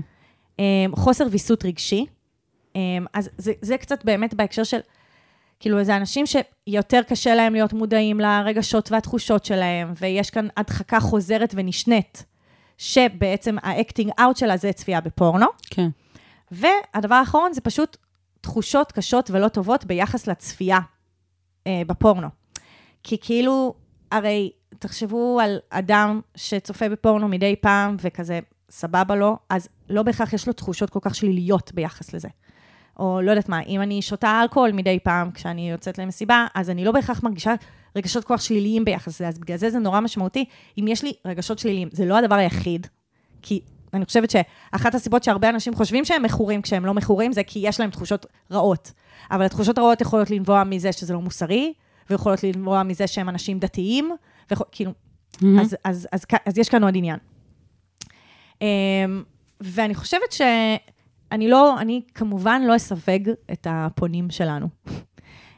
Um, 0.57 0.97
חוסר 0.97 1.27
ויסות 1.31 1.65
רגשי. 1.65 2.07
Um, 2.73 2.77
אז 3.15 3.31
זה, 3.39 3.53
זה 3.61 3.79
קצת 3.79 4.05
באמת 4.05 4.35
בהקשר 4.35 4.65
של, 4.65 4.79
כאילו, 5.61 5.85
זה 5.85 5.97
אנשים 5.97 6.25
שיותר 6.27 7.01
קשה 7.09 7.35
להם 7.35 7.53
להיות 7.53 7.73
מודעים 7.73 8.21
לרגשות 8.21 8.93
והתחושות 8.93 9.45
שלהם, 9.45 9.93
ויש 10.01 10.31
כאן 10.31 10.49
הדחקה 10.57 11.01
חוזרת 11.01 11.55
ונשנית, 11.57 12.25
שבעצם 12.79 13.57
ה 13.63 13.70
acting 13.70 14.11
out 14.21 14.37
שלה 14.37 14.57
זה 14.57 14.73
צפייה 14.73 15.01
בפורנו. 15.01 15.47
כן. 15.71 15.89
והדבר 16.51 17.15
האחרון 17.15 17.53
זה 17.53 17.61
פשוט 17.61 17.97
תחושות 18.41 18.93
קשות 18.93 19.31
ולא 19.31 19.49
טובות 19.49 19.85
ביחס 19.85 20.27
לצפייה 20.27 20.79
אה, 21.67 21.83
בפורנו. 21.87 22.29
כי 23.03 23.17
כאילו, 23.21 23.75
הרי 24.11 24.51
תחשבו 24.83 25.41
על 25.43 25.59
אדם 25.71 26.21
שצופה 26.35 26.89
בפורנו 26.89 27.29
מדי 27.29 27.57
פעם 27.61 27.97
וכזה 28.01 28.41
סבבה 28.71 29.15
לו, 29.15 29.37
אז 29.51 29.69
לא 29.91 30.03
בהכרח 30.03 30.33
יש 30.33 30.47
לו 30.47 30.53
תחושות 30.53 30.91
כל 30.91 30.99
כך 31.03 31.15
שליליות 31.15 31.73
ביחס 31.75 32.15
לזה. 32.15 32.29
או 32.99 33.21
לא 33.23 33.31
יודעת 33.31 33.49
מה, 33.49 33.61
אם 33.61 33.83
אני 33.83 34.03
שותה 34.03 34.41
אלכוהול 34.43 34.73
מדי 34.73 34.99
פעם 35.03 35.31
כשאני 35.31 35.71
יוצאת 35.71 35.99
למסיבה, 35.99 36.47
אז 36.55 36.71
אני 36.71 36.85
לא 36.85 36.93
בהכרח 36.93 37.23
מרגישה 37.23 37.55
רגשות 37.97 38.25
כך 38.27 38.43
שליליים 38.43 38.85
ביחס 38.85 39.09
לזה, 39.15 39.29
אז 39.29 39.39
בגלל 39.39 39.57
זה 39.57 39.71
זה 39.71 39.79
נורא 39.79 40.01
משמעותי. 40.01 40.45
אם 40.79 40.89
יש 40.89 41.03
לי 41.03 41.13
רגשות 41.25 41.59
שליליים, 41.59 41.89
זה 41.93 42.05
לא 42.05 42.19
הדבר 42.19 42.35
היחיד, 42.35 42.87
כי 43.43 43.61
אני 43.95 44.05
חושבת 44.05 44.31
שאחת 44.31 44.95
הסיבות 44.95 45.25
שהרבה 45.25 45.49
אנשים 45.49 45.75
חושבים 45.75 46.05
שהם 46.05 46.23
מכורים 46.23 46.63
כשהם 46.63 46.87
לא 46.87 46.95
מכורים, 46.95 47.33
זה 47.33 47.45
כי 47.45 47.59
יש 47.63 47.81
להם 47.81 47.91
תחושות 47.91 48.27
רעות. 48.51 48.93
אבל 49.31 49.45
התחושות 49.45 49.79
הרעות 49.79 50.01
יכולות 50.01 50.31
לנבוע 50.31 50.65
מזה 50.65 50.93
שזה 50.93 51.13
לא 51.13 51.21
מוסרי, 51.21 51.73
ויכולות 52.11 52.43
לנבוע 52.45 52.83
מזה 52.83 53.07
שהם 53.07 53.29
אנשים 53.29 53.59
דתיים, 53.59 54.11
וכאילו, 54.53 54.93
Mm-hmm. 55.43 55.61
אז, 55.61 55.77
אז, 55.85 56.09
אז, 56.13 56.25
אז, 56.47 56.59
יש 56.59 56.69
כאן 56.69 56.85
עוד 56.85 56.97
עניין. 56.97 57.19
אמ, 58.63 59.23
ואני 59.61 59.95
חושבת 59.95 60.33
שאני 60.33 61.49
לא, 61.49 61.81
אני 61.81 62.03
כמובן 62.15 62.63
לא 62.63 62.77
אסווג 62.77 63.31
את 63.53 63.67
הפונים 63.71 64.31
שלנו. 64.31 64.69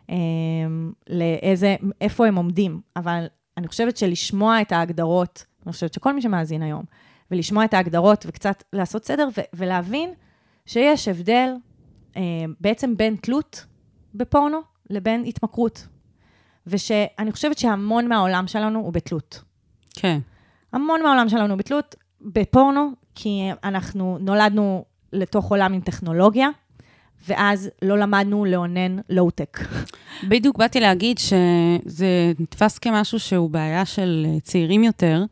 אמ, 0.08 0.92
לאיזה, 1.08 1.76
איפה 2.00 2.26
הם 2.26 2.36
עומדים, 2.36 2.80
אבל 2.96 3.26
אני 3.56 3.68
חושבת 3.68 3.96
שלשמוע 3.96 4.60
את 4.60 4.72
ההגדרות, 4.72 5.44
אני 5.66 5.72
חושבת 5.72 5.94
שכל 5.94 6.12
מי 6.12 6.22
שמאזין 6.22 6.62
היום, 6.62 6.84
ולשמוע 7.30 7.64
את 7.64 7.74
ההגדרות 7.74 8.24
וקצת 8.28 8.62
לעשות 8.72 9.04
סדר 9.04 9.28
ו- 9.38 9.56
ולהבין 9.56 10.10
שיש 10.66 11.08
הבדל 11.08 11.54
אה, 12.16 12.22
בעצם 12.60 12.96
בין 12.96 13.16
תלות 13.16 13.66
בפורנו 14.14 14.58
לבין 14.90 15.24
התמכרות. 15.24 15.86
ושאני 16.66 17.32
חושבת 17.32 17.58
שהמון 17.58 18.08
מהעולם 18.08 18.46
שלנו 18.46 18.78
הוא 18.78 18.92
בתלות. 18.92 19.42
כן. 19.94 20.18
המון 20.72 21.02
מהעולם 21.02 21.28
שלנו 21.28 21.50
הוא 21.50 21.58
בתלות 21.58 21.94
בפורנו, 22.20 22.90
כי 23.14 23.50
אנחנו 23.64 24.18
נולדנו 24.20 24.84
לתוך 25.12 25.50
עולם 25.50 25.72
עם 25.72 25.80
טכנולוגיה, 25.80 26.48
ואז 27.28 27.70
לא 27.82 27.98
למדנו 27.98 28.44
לאונן 28.44 28.96
לואו-טק. 29.10 29.60
בדיוק 30.28 30.58
באתי 30.58 30.80
להגיד 30.80 31.18
שזה 31.18 32.32
נתפס 32.38 32.78
כמשהו 32.78 33.20
שהוא 33.20 33.50
בעיה 33.50 33.84
של 33.84 34.26
צעירים 34.42 34.84
יותר, 34.84 35.24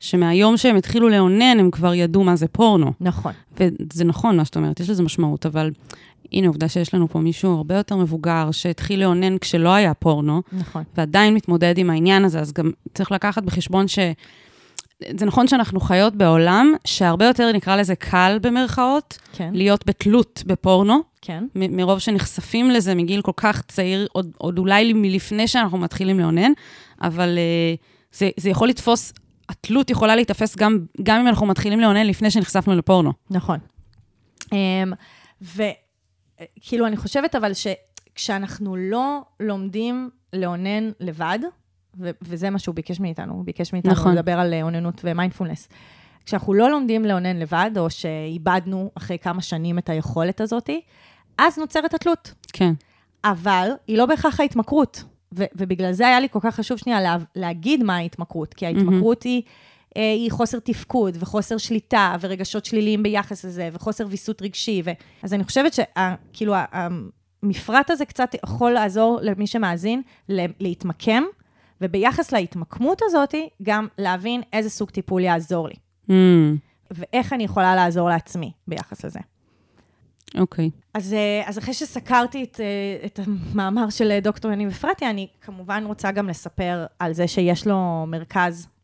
שמהיום 0.00 0.56
שהם 0.56 0.76
התחילו 0.76 1.08
לאונן, 1.08 1.56
הם 1.60 1.70
כבר 1.70 1.94
ידעו 1.94 2.24
מה 2.24 2.36
זה 2.36 2.48
פורנו. 2.48 2.92
נכון. 3.00 3.32
וזה 3.56 4.04
נכון 4.04 4.36
מה 4.36 4.44
שאת 4.44 4.56
אומרת, 4.56 4.80
יש 4.80 4.90
לזה 4.90 5.02
משמעות, 5.02 5.46
אבל 5.46 5.70
הנה, 6.32 6.46
עובדה 6.46 6.68
שיש 6.68 6.94
לנו 6.94 7.08
פה 7.08 7.18
מישהו 7.18 7.56
הרבה 7.56 7.76
יותר 7.76 7.96
מבוגר, 7.96 8.50
שהתחיל 8.50 9.00
לאונן 9.00 9.38
כשלא 9.38 9.68
היה 9.68 9.94
פורנו, 9.94 10.42
נכון. 10.52 10.82
ועדיין 10.96 11.34
מתמודד 11.34 11.78
עם 11.78 11.90
העניין 11.90 12.24
הזה, 12.24 12.40
אז 12.40 12.52
גם 12.52 12.70
צריך 12.94 13.12
לקחת 13.12 13.42
בחשבון 13.42 13.88
ש... 13.88 13.98
זה 15.18 15.26
נכון 15.26 15.48
שאנחנו 15.48 15.80
חיות 15.80 16.16
בעולם 16.16 16.74
שהרבה 16.84 17.24
יותר, 17.24 17.52
נקרא 17.52 17.76
לזה 17.76 17.94
קל 17.94 18.38
במרכאות, 18.42 19.18
כן, 19.32 19.50
להיות 19.54 19.86
בתלות 19.86 20.42
בפורנו, 20.46 21.00
כן. 21.22 21.44
מ- 21.54 21.76
מרוב 21.76 21.98
שנחשפים 21.98 22.70
לזה 22.70 22.94
מגיל 22.94 23.22
כל 23.22 23.32
כך 23.36 23.62
צעיר, 23.68 24.06
עוד, 24.12 24.30
עוד 24.38 24.58
אולי 24.58 24.92
מלפני 24.92 25.48
שאנחנו 25.48 25.78
מתחילים 25.78 26.20
לאונן, 26.20 26.52
אבל 27.02 27.38
uh, 27.38 28.16
זה, 28.16 28.30
זה 28.36 28.50
יכול 28.50 28.68
לתפוס, 28.68 29.12
התלות 29.48 29.90
יכולה 29.90 30.16
להיתפס 30.16 30.56
גם, 30.56 30.78
גם 31.02 31.20
אם 31.20 31.28
אנחנו 31.28 31.46
מתחילים 31.46 31.80
לאונן 31.80 32.06
לפני 32.06 32.30
שנחשפנו 32.30 32.76
לפורנו. 32.76 33.12
נכון. 33.30 33.58
Um, 34.44 34.50
וכאילו, 36.42 36.86
אני 36.86 36.96
חושבת 36.96 37.34
אבל 37.34 37.52
שכשאנחנו 37.54 38.76
לא 38.76 39.20
לומדים 39.40 40.10
לאונן 40.32 40.90
לבד, 41.00 41.38
ו- 42.00 42.10
וזה 42.22 42.50
מה 42.50 42.58
שהוא 42.58 42.74
ביקש 42.74 43.00
מאיתנו, 43.00 43.34
הוא 43.34 43.44
ביקש 43.44 43.72
מאיתנו 43.72 43.92
נכון. 43.92 44.12
לדבר 44.14 44.38
על 44.38 44.54
אה, 44.54 44.62
אוננות 44.62 45.00
ומיינדפולנס. 45.04 45.68
כשאנחנו 46.26 46.54
לא 46.54 46.70
לומדים 46.70 47.04
לאונן 47.04 47.36
לבד, 47.36 47.70
או 47.76 47.90
שאיבדנו 47.90 48.90
אחרי 48.94 49.18
כמה 49.18 49.42
שנים 49.42 49.78
את 49.78 49.88
היכולת 49.88 50.40
הזאת, 50.40 50.70
אז 51.38 51.58
נוצרת 51.58 51.94
התלות. 51.94 52.34
כן. 52.52 52.72
אבל 53.24 53.70
היא 53.86 53.98
לא 53.98 54.06
בהכרח 54.06 54.40
ההתמכרות. 54.40 55.04
ו- 55.34 55.44
ובגלל 55.54 55.92
זה 55.92 56.06
היה 56.06 56.20
לי 56.20 56.28
כל 56.28 56.38
כך 56.42 56.54
חשוב 56.54 56.78
שנייה 56.78 57.00
לה- 57.00 57.16
להגיד 57.36 57.82
מה 57.82 57.96
ההתמכרות, 57.96 58.54
כי 58.54 58.66
ההתמכרות 58.66 59.22
היא, 59.22 59.42
אה, 59.46 59.50
היא 59.94 60.30
חוסר 60.30 60.58
תפקוד 60.58 61.16
וחוסר 61.20 61.58
שליטה 61.58 62.16
ורגשות 62.20 62.64
שליליים 62.64 63.02
ביחס 63.02 63.44
לזה 63.44 63.68
וחוסר 63.72 64.06
ויסות 64.08 64.42
רגשי. 64.42 64.82
ו- 64.84 64.90
אז 65.22 65.34
אני 65.34 65.44
חושבת 65.44 65.72
שכאילו 65.74 66.54
המפרט 67.42 67.90
הזה 67.90 68.04
קצת 68.04 68.34
יכול 68.44 68.70
לעזור 68.70 69.18
למי 69.22 69.46
שמאזין 69.46 70.02
להתמקם, 70.60 71.22
וביחס 71.80 72.32
להתמקמות 72.32 73.02
הזאת, 73.02 73.34
גם 73.62 73.86
להבין 73.98 74.42
איזה 74.52 74.70
סוג 74.70 74.90
טיפול 74.90 75.22
יעזור 75.22 75.68
לי, 75.68 75.74
Mm, 76.08 76.12
ואיך 76.90 77.32
אני 77.32 77.44
יכולה 77.44 77.74
לעזור 77.74 78.08
לעצמי 78.08 78.52
ביחס 78.68 79.04
לזה. 79.04 79.18
אוקיי. 80.38 80.70
אז, 80.94 81.12
אה, 81.12 81.42
אז 81.46 81.58
אחרי 81.58 81.74
שסקרתי 81.74 82.42
את, 82.44 82.60
אה, 82.60 83.06
את 83.06 83.20
המאמר 83.26 83.90
של 83.90 84.10
אה, 84.10 84.20
דוקטור 84.20 84.52
יניב 84.52 84.68
אפרתי, 84.68 85.06
אני 85.10 85.28
כמובן 85.40 85.84
רוצה 85.86 86.10
גם 86.10 86.28
לספר 86.28 86.86
על 86.98 87.12
זה 87.12 87.28
שיש 87.28 87.66
לו 87.66 88.04
מרכז 88.08 88.66
אה, 88.66 88.77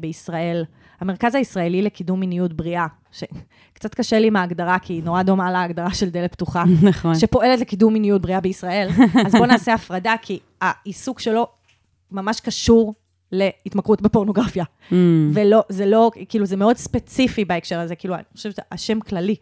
בישראל, 0.00 0.64
המרכז 1.00 1.34
הישראלי 1.34 1.82
לקידום 1.82 2.20
מיניות 2.20 2.52
בריאה, 2.52 2.86
שקצת 3.12 3.94
קשה 3.94 4.18
לי 4.18 4.26
עם 4.26 4.36
ההגדרה, 4.36 4.78
כי 4.78 4.92
היא 4.92 5.04
נורא 5.04 5.22
דומה 5.22 5.50
להגדרה 5.50 5.94
של 5.94 6.10
דלת 6.10 6.32
פתוחה, 6.32 6.64
נכון. 6.88 7.14
שפועלת 7.14 7.60
לקידום 7.60 7.92
מיניות 7.92 8.22
בריאה 8.22 8.40
בישראל. 8.40 8.88
אז 9.26 9.32
בואו 9.32 9.46
נעשה 9.46 9.74
הפרדה, 9.74 10.14
כי 10.22 10.38
העיסוק 10.60 11.20
שלו 11.20 11.46
ממש 12.10 12.40
קשור 12.40 12.94
להתמכרות 13.32 14.02
בפורנוגרפיה. 14.02 14.64
Mm, 14.90 14.94
ולא, 15.32 15.62
זה 15.68 15.86
לא, 15.86 16.10
כאילו, 16.28 16.46
זה 16.46 16.56
מאוד 16.56 16.76
ספציפי 16.76 17.44
בהקשר 17.44 17.80
הזה, 17.80 17.94
כאילו, 17.94 18.14
אני 18.14 18.22
חושבת, 18.32 18.58
השם 18.72 19.00
כללי. 19.00 19.36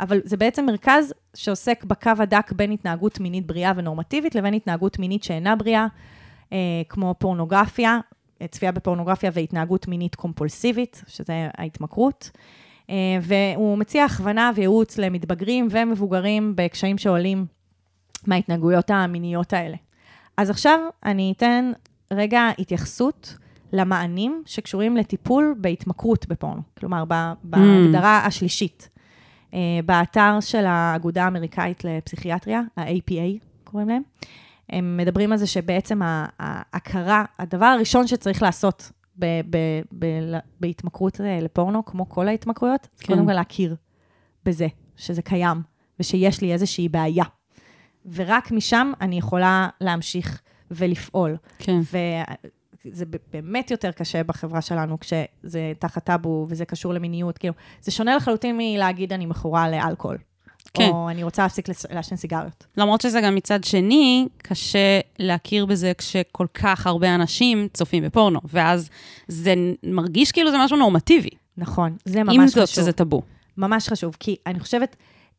אבל 0.00 0.20
זה 0.24 0.36
בעצם 0.36 0.66
מרכז 0.66 1.14
שעוסק 1.34 1.84
בקו 1.84 2.10
הדק 2.18 2.52
בין 2.52 2.72
התנהגות 2.72 3.20
מינית 3.20 3.46
בריאה 3.46 3.72
ונורמטיבית 3.76 4.34
לבין 4.34 4.54
התנהגות 4.54 4.98
מינית 4.98 5.24
שאינה 5.24 5.56
בריאה, 5.56 5.86
אה, 6.52 6.58
כמו 6.88 7.14
פורנוגרפיה, 7.18 7.90
אה, 7.90 8.00
צפייה 8.50 8.72
בפורנוגרפיה 8.72 9.30
והתנהגות 9.34 9.88
מינית 9.88 10.14
קומפולסיבית, 10.14 11.02
שזה 11.06 11.48
ההתמכרות. 11.58 12.30
אה, 12.90 12.94
והוא 13.22 13.78
מציע 13.78 14.04
הכוונה 14.04 14.50
וייעוץ 14.54 14.98
למתבגרים 14.98 15.68
ומבוגרים 15.70 16.52
בקשיים 16.56 16.98
שעולים 16.98 17.46
מההתנהגויות 18.26 18.90
המיניות 18.90 19.52
האלה. 19.52 19.76
אז 20.36 20.50
עכשיו 20.50 20.78
אני 21.04 21.32
אתן 21.36 21.72
רגע 22.10 22.48
התייחסות 22.58 23.36
למענים 23.72 24.42
שקשורים 24.46 24.96
לטיפול 24.96 25.54
בהתמכרות 25.58 26.26
בפורנו, 26.28 26.62
כלומר, 26.78 27.04
ב- 27.08 27.32
בהגדרה 27.44 28.26
השלישית. 28.26 28.88
אה, 29.54 29.58
באתר 29.86 30.40
של 30.40 30.64
האגודה 30.66 31.24
האמריקאית 31.24 31.84
לפסיכיאטריה, 31.84 32.60
ה-APA 32.76 33.44
קוראים 33.64 33.88
להם, 33.88 34.02
הם 34.72 34.96
מדברים 34.96 35.32
על 35.32 35.38
זה 35.38 35.46
שבעצם 35.46 36.00
ההכרה, 36.38 37.24
הדבר 37.38 37.66
הראשון 37.66 38.06
שצריך 38.06 38.42
לעשות 38.42 38.90
ב- 39.18 39.40
ב- 39.50 39.82
ב- 39.98 40.38
בהתמכרות 40.60 41.20
אה, 41.20 41.40
לפורנו, 41.40 41.84
כמו 41.84 42.08
כל 42.08 42.28
ההתמכרויות, 42.28 42.88
זה 42.96 43.04
כן. 43.04 43.14
קודם 43.14 43.26
כל 43.26 43.32
להכיר 43.32 43.76
בזה, 44.44 44.66
שזה 44.96 45.22
קיים, 45.22 45.62
ושיש 46.00 46.40
לי 46.40 46.52
איזושהי 46.52 46.88
בעיה. 46.88 47.24
ורק 48.12 48.50
משם 48.52 48.92
אני 49.00 49.18
יכולה 49.18 49.68
להמשיך 49.80 50.40
ולפעול. 50.70 51.36
כן. 51.58 51.80
וזה 52.86 53.04
באמת 53.32 53.70
יותר 53.70 53.92
קשה 53.92 54.24
בחברה 54.24 54.60
שלנו 54.60 55.00
כשזה 55.00 55.72
תחת 55.78 56.04
טאבו 56.04 56.46
וזה 56.48 56.64
קשור 56.64 56.94
למיניות. 56.94 57.38
כאילו, 57.38 57.54
זה 57.80 57.90
שונה 57.90 58.16
לחלוטין 58.16 58.56
מלהגיד 58.58 59.12
אני 59.12 59.26
מכורה 59.26 59.70
לאלכוהול. 59.70 60.18
כן. 60.74 60.88
או 60.92 61.10
אני 61.10 61.22
רוצה 61.22 61.42
להפסיק 61.42 61.68
לעשן 61.90 62.16
סיגריות. 62.16 62.66
למרות 62.76 63.00
שזה 63.00 63.20
גם 63.20 63.34
מצד 63.34 63.64
שני, 63.64 64.28
קשה 64.38 65.00
להכיר 65.18 65.66
בזה 65.66 65.92
כשכל 65.98 66.46
כך 66.54 66.86
הרבה 66.86 67.14
אנשים 67.14 67.68
צופים 67.74 68.04
בפורנו, 68.04 68.40
ואז 68.44 68.88
זה 69.28 69.54
מרגיש 69.82 70.32
כאילו 70.32 70.50
זה 70.50 70.56
משהו 70.58 70.76
נורמטיבי. 70.76 71.30
נכון, 71.56 71.96
זה 72.04 72.22
ממש 72.22 72.34
עם 72.34 72.46
חשוב. 72.46 72.54
זאת 72.54 72.68
שזה 72.68 72.92
טאבו. 72.92 73.22
ממש 73.56 73.88
חשוב, 73.88 74.16
כי 74.20 74.36
אני 74.46 74.60
חושבת, 74.60 74.96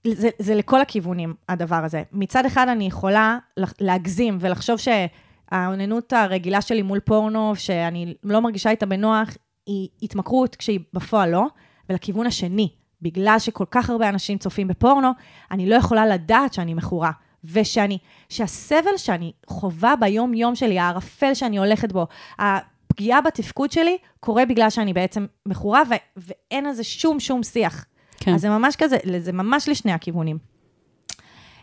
זה, 0.08 0.30
זה 0.39 0.56
לכל 0.56 0.82
הכיוונים, 0.82 1.34
הדבר 1.50 1.76
הזה. 1.76 2.04
מצד 2.12 2.46
אחד, 2.46 2.67
אני 2.67 2.88
יכולה 2.88 3.38
להגזים 3.80 4.38
ולחשוב 4.41 4.80
שהאוננות 4.80 6.13
הרגילה 6.13 6.62
שלי 6.62 6.82
מול 6.82 7.00
פורנו, 7.00 7.56
שאני 7.56 8.13
לא 8.24 8.39
מרגישה 8.39 8.70
איתה 8.70 8.86
בנוח, 8.86 9.30
היא 9.65 9.89
התמכרות, 10.02 10.56
כשהיא 10.56 10.80
בפועל 10.94 11.30
לא. 11.30 11.46
ולכיוון 11.89 12.26
השני, 12.26 12.70
בגלל 13.02 13.36
שכל 13.40 13.66
כך 13.72 13.90
הרבה 13.90 14.10
אנשים 14.10 14.38
צופים 14.38 14.68
בפורנו, 14.68 15.12
אני 15.52 15.70
לא 15.70 15.76
יכולה 15.76 16.06
לדעת 16.06 16.54
שאני 16.54 16.74
מכורה. 16.74 17.12
ושאני, 17.44 17.98
שהסבל 18.30 18.98
שאני 18.98 19.32
חווה 19.48 19.96
ביום-יום 19.96 20.56
שלי, 20.56 20.80
הערפל 20.80 21.34
שאני 21.34 21.58
הולכת 21.58 21.92
בו, 21.92 22.08
הפגיעה 22.40 23.22
בתפקוד 23.22 23.72
שלי, 23.72 23.98
קורה 24.20 24.46
בגלל 24.46 24.69
שאני 24.69 24.94
בעצם 24.94 25.25
מכורה, 25.46 25.82
ו- 25.90 25.94
ואין 26.17 26.65
על 26.65 26.73
זה 26.73 26.84
שום 26.84 27.19
שום 27.19 27.44
שיח. 27.44 27.86
כן. 28.17 28.34
אז 28.34 28.42
זה 28.42 28.50
ממש 28.50 28.75
כזה, 28.75 28.98
זה 29.19 29.32
ממש 29.32 29.69
לשני 29.69 29.92
הכיוונים. 29.92 30.38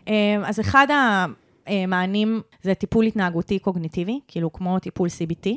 אה, 0.07 0.35
אז 0.45 0.59
אחד 0.59 0.87
המענים 1.67 2.41
זה 2.61 2.73
טיפול 2.73 3.05
התנהגותי 3.05 3.59
קוגניטיבי, 3.59 4.19
כאילו 4.27 4.53
כמו 4.53 4.79
טיפול 4.79 5.07
CBT, 5.07 5.49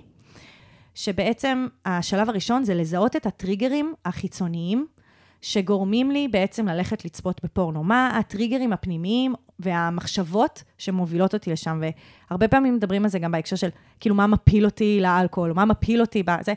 שבעצם 0.95 1.67
השלב 1.85 2.29
הראשון 2.29 2.65
זה 2.65 2.75
לזהות 2.75 3.17
את 3.17 3.27
הטריגרים 3.27 3.95
החיצוניים 4.05 4.87
שגורמים 5.43 6.11
לי 6.11 6.29
בעצם 6.29 6.69
ללכת 6.69 7.05
לצפות 7.05 7.41
בפורנו. 7.45 7.85
מה 7.85 8.19
הטריגרים 8.19 8.73
הפנימיים 8.73 9.35
והמחשבות 9.59 10.63
שמובילות 10.79 11.35
אותי 11.35 11.51
לשם, 11.51 11.83
והרבה 12.31 12.49
פעמים 12.49 12.75
מדברים 12.75 13.05
על 13.05 13.11
זה 13.11 13.19
גם 13.19 13.33
בהקשר 13.33 13.57
של, 13.57 13.69
כאילו, 14.01 14.15
מה 14.15 14.27
מפיל 14.27 14.65
אותי 14.65 14.99
לאלכוהול, 15.01 15.51
או 15.51 15.55
מה 15.55 15.65
מפיל 15.65 16.01
אותי 16.01 16.23
בזה. 16.23 16.53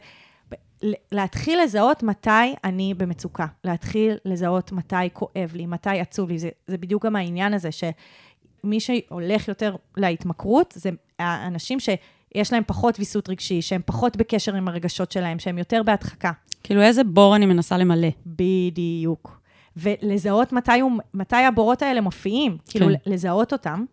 להתחיל 1.11 1.59
לזהות 1.63 2.03
מתי 2.03 2.55
אני 2.63 2.93
במצוקה, 2.93 3.45
להתחיל 3.63 4.17
לזהות 4.25 4.71
מתי 4.71 4.95
כואב 5.13 5.51
לי, 5.53 5.65
מתי 5.65 5.99
עצוב 5.99 6.29
לי, 6.29 6.39
זה, 6.39 6.49
זה 6.67 6.77
בדיוק 6.77 7.05
גם 7.05 7.15
העניין 7.15 7.53
הזה, 7.53 7.69
שמי 7.71 8.79
שהולך 8.79 9.47
יותר 9.47 9.75
להתמכרות, 9.97 10.73
זה 10.77 10.89
האנשים 11.19 11.79
שיש 11.79 12.53
להם 12.53 12.63
פחות 12.67 12.99
ויסות 12.99 13.29
רגשי, 13.29 13.61
שהם 13.61 13.81
פחות 13.85 14.17
בקשר 14.17 14.55
עם 14.55 14.67
הרגשות 14.67 15.11
שלהם, 15.11 15.39
שהם 15.39 15.57
יותר 15.57 15.83
בהדחקה. 15.83 16.31
כאילו, 16.65 16.81
איזה 16.81 17.03
בור 17.03 17.35
אני 17.35 17.45
מנסה 17.45 17.77
למלא. 17.77 18.07
בדיוק. 18.25 19.41
ולזהות 19.77 20.53
מתי, 20.53 20.79
הוא, 20.79 20.91
מתי 21.13 21.35
הבורות 21.35 21.81
האלה 21.81 22.01
מופיעים, 22.01 22.57
כאילו 22.69 22.85
כן. 22.87 23.11
לזהות 23.11 23.53
אותם. 23.53 23.85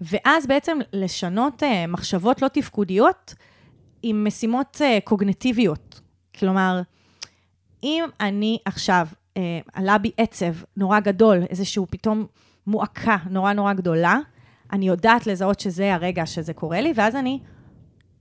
ואז 0.00 0.46
בעצם 0.46 0.78
לשנות 0.92 1.62
uh, 1.62 1.66
מחשבות 1.88 2.42
לא 2.42 2.48
תפקודיות 2.48 3.34
עם 4.02 4.24
משימות 4.24 4.76
uh, 4.80 5.04
קוגנטיביות. 5.04 6.00
כלומר, 6.38 6.82
אם 7.82 8.04
אני 8.20 8.58
עכשיו, 8.64 9.06
uh, 9.34 9.38
עלה 9.72 9.98
בי 9.98 10.10
עצב 10.16 10.54
נורא 10.76 11.00
גדול, 11.00 11.42
איזשהו 11.50 11.86
פתאום 11.90 12.26
מועקה 12.66 13.16
נורא 13.30 13.52
נורא 13.52 13.72
גדולה, 13.72 14.18
אני 14.72 14.88
יודעת 14.88 15.26
לזהות 15.26 15.60
שזה 15.60 15.94
הרגע 15.94 16.26
שזה 16.26 16.52
קורה 16.52 16.80
לי, 16.80 16.92
ואז 16.96 17.16
אני... 17.16 17.38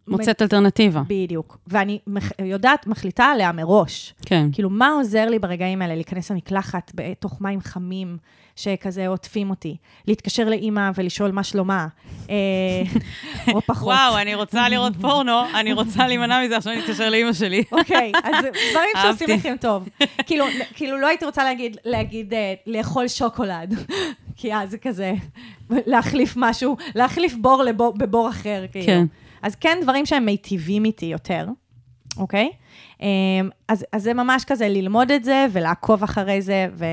מוצאת 0.08 0.42
אלטרנטיבה. 0.42 1.02
בדיוק. 1.08 1.58
ואני 1.68 2.00
מח- 2.08 2.32
יודעת, 2.44 2.88
מחליטה 2.88 3.26
עליה 3.26 3.52
מראש. 3.52 4.14
כן. 4.26 4.48
כאילו, 4.52 4.70
מה 4.70 4.90
עוזר 4.90 5.26
לי 5.30 5.40
ברגעים 5.40 5.82
האלה? 5.82 5.96
להיכנס 5.96 6.32
למקלחת 6.32 6.92
בתוך 6.96 7.42
מים 7.42 7.62
חמים, 7.62 8.18
שכזה 8.56 9.08
עוטפים 9.08 9.50
אותי. 9.50 9.78
להתקשר 10.08 10.50
לאימא 10.50 10.90
ולשאול 10.96 11.32
מה 11.32 11.44
שלומה. 11.44 11.88
אה, 12.30 12.36
או 13.54 13.62
פחות. 13.62 13.88
וואו, 13.94 14.18
אני 14.22 14.36
רוצה 14.36 14.70
לראות 14.70 14.94
פורנו, 15.02 15.32
אני 15.60 15.74
רוצה 15.74 16.08
להימנע 16.08 16.46
מזה, 16.46 16.58
עכשיו 16.58 16.74
אני 16.74 16.82
אתקשר 16.82 17.10
לאימא 17.10 17.34
שלי. 17.34 17.64
אוקיי, 17.72 18.12
אז 18.24 18.36
דברים 18.72 18.90
שעושים. 19.02 19.30
לכם 19.30 19.56
טוב. 19.62 19.90
כאילו, 20.26 20.46
כאילו, 20.74 20.98
לא 20.98 21.08
הייתי 21.08 21.26
רוצה 21.26 21.44
להגיד, 21.44 21.78
להגיד 21.86 22.34
אה, 22.34 22.54
לאכול 22.68 23.08
שוקולד, 23.08 23.74
כי 24.36 24.54
אז 24.56 24.70
זה 24.72 24.78
כזה, 24.78 25.14
להחליף 25.70 26.34
משהו, 26.38 26.78
להחליף 26.96 27.36
בור 27.42 27.64
לבור, 27.64 27.94
בבור 27.98 28.30
אחר, 28.30 28.66
כאילו. 28.72 28.86
כן. 28.86 29.06
אז 29.42 29.56
כן, 29.56 29.78
דברים 29.82 30.06
שהם 30.06 30.26
מיטיבים 30.26 30.86
איתי 30.86 31.06
יותר, 31.06 31.48
אוקיי? 32.18 32.52
אה, 33.02 33.08
אז, 33.68 33.86
אז 33.92 34.04
זה 34.04 34.14
ממש 34.14 34.44
כזה 34.44 34.70
ללמוד 34.70 35.12
את 35.12 35.24
זה 35.24 35.46
ולעקוב 35.52 36.04
אחרי 36.04 36.42
זה, 36.42 36.68
ו, 36.74 36.86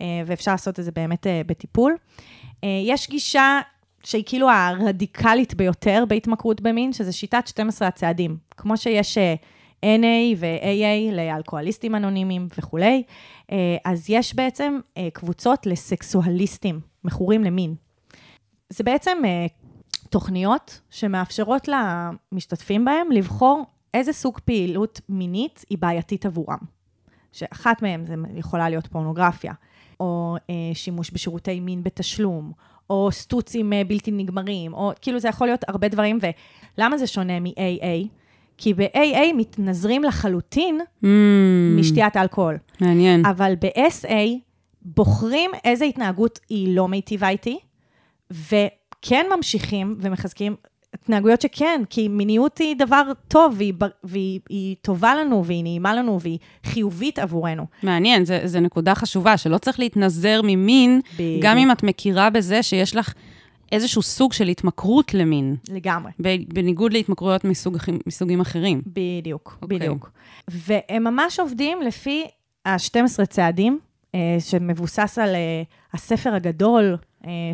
אה, 0.00 0.22
ואפשר 0.26 0.50
לעשות 0.50 0.80
את 0.80 0.84
זה 0.84 0.90
באמת 0.92 1.26
אה, 1.26 1.42
בטיפול. 1.46 1.96
אה, 2.64 2.68
יש 2.84 3.10
גישה 3.10 3.60
שהיא 4.04 4.22
כאילו 4.26 4.50
הרדיקלית 4.50 5.54
ביותר 5.54 6.04
בהתמכרות 6.08 6.60
במין, 6.60 6.92
שזה 6.92 7.12
שיטת 7.12 7.46
12 7.46 7.88
הצעדים. 7.88 8.36
כמו 8.56 8.76
שיש 8.76 9.18
NA 9.84 10.36
ו-AA 10.36 11.12
לאלכוהוליסטים 11.12 11.94
אנונימיים 11.94 12.48
וכולי, 12.58 13.02
אז 13.84 14.10
יש 14.10 14.34
בעצם 14.34 14.78
קבוצות 15.12 15.66
לסקסואליסטים, 15.66 16.80
מכורים 17.04 17.44
למין. 17.44 17.74
זה 18.68 18.84
בעצם 18.84 19.18
תוכניות 20.06 20.80
שמאפשרות 20.90 21.68
למשתתפים 22.32 22.84
בהם 22.84 23.12
לבחור 23.12 23.66
איזה 23.94 24.12
סוג 24.12 24.38
פעילות 24.44 25.00
מינית 25.08 25.64
היא 25.70 25.78
בעייתית 25.78 26.26
עבורם. 26.26 26.58
שאחת 27.32 27.82
מהן 27.82 28.04
זה 28.06 28.14
יכולה 28.34 28.68
להיות 28.68 28.86
פורנוגרפיה, 28.86 29.52
או 30.00 30.36
אה, 30.50 30.54
שימוש 30.74 31.10
בשירותי 31.10 31.60
מין 31.60 31.82
בתשלום, 31.82 32.52
או 32.90 33.08
סטוצים 33.12 33.72
אה, 33.72 33.82
בלתי 33.84 34.10
נגמרים, 34.10 34.74
או 34.74 34.92
כאילו 35.00 35.18
זה 35.18 35.28
יכול 35.28 35.46
להיות 35.46 35.64
הרבה 35.68 35.88
דברים, 35.88 36.18
ולמה 36.78 36.98
זה 36.98 37.06
שונה 37.06 37.40
מ-AA? 37.40 38.08
כי 38.58 38.74
ב-AA 38.74 39.34
מתנזרים 39.36 40.04
לחלוטין 40.04 40.80
Mm, 41.02 41.06
משתיית 41.78 42.16
אלכוהול. 42.16 42.58
מעניין. 42.80 43.26
אבל 43.26 43.54
ב-SA 43.60 44.12
בוחרים 44.82 45.50
איזה 45.64 45.84
התנהגות 45.84 46.38
היא 46.48 46.76
לא 46.76 46.88
מיטיבה 46.88 47.28
איתי, 47.28 47.58
וכן 49.06 49.26
ממשיכים 49.36 49.96
ומחזקים 50.00 50.56
התנהגויות 50.94 51.40
שכן, 51.40 51.82
כי 51.90 52.08
מיניות 52.08 52.58
היא 52.58 52.76
דבר 52.76 53.02
טוב, 53.28 53.54
והיא, 53.56 53.72
והיא 54.04 54.40
היא 54.48 54.76
טובה 54.82 55.14
לנו, 55.14 55.44
והיא 55.44 55.62
נעימה 55.62 55.94
לנו, 55.94 56.20
והיא 56.20 56.38
חיובית 56.64 57.18
עבורנו. 57.18 57.66
מעניין, 57.82 58.24
זה 58.24 58.60
נקודה 58.60 58.94
חשובה, 58.94 59.36
שלא 59.36 59.58
צריך 59.58 59.80
להתנזר 59.80 60.40
ממין, 60.44 61.00
בדיוק. 61.14 61.42
גם 61.44 61.58
אם 61.58 61.72
את 61.72 61.82
מכירה 61.82 62.30
בזה 62.30 62.62
שיש 62.62 62.96
לך 62.96 63.14
איזשהו 63.72 64.02
סוג 64.02 64.32
של 64.32 64.48
התמכרות 64.48 65.14
למין, 65.14 65.56
לגמרי. 65.68 66.12
ב- 66.22 66.54
בניגוד 66.54 66.92
להתמכרויות 66.92 67.44
מסוג, 67.44 67.76
מסוגים 68.06 68.40
אחרים. 68.40 68.82
בדיוק, 68.86 69.58
אוקיי. 69.62 69.78
בדיוק. 69.78 70.10
והם 70.48 71.04
ממש 71.04 71.40
עובדים 71.40 71.82
לפי 71.82 72.24
ה-12 72.66 73.26
צעדים, 73.26 73.78
אה, 74.14 74.36
שמבוסס 74.40 75.18
על 75.18 75.34
אה, 75.34 75.62
הספר 75.92 76.34
הגדול, 76.34 76.96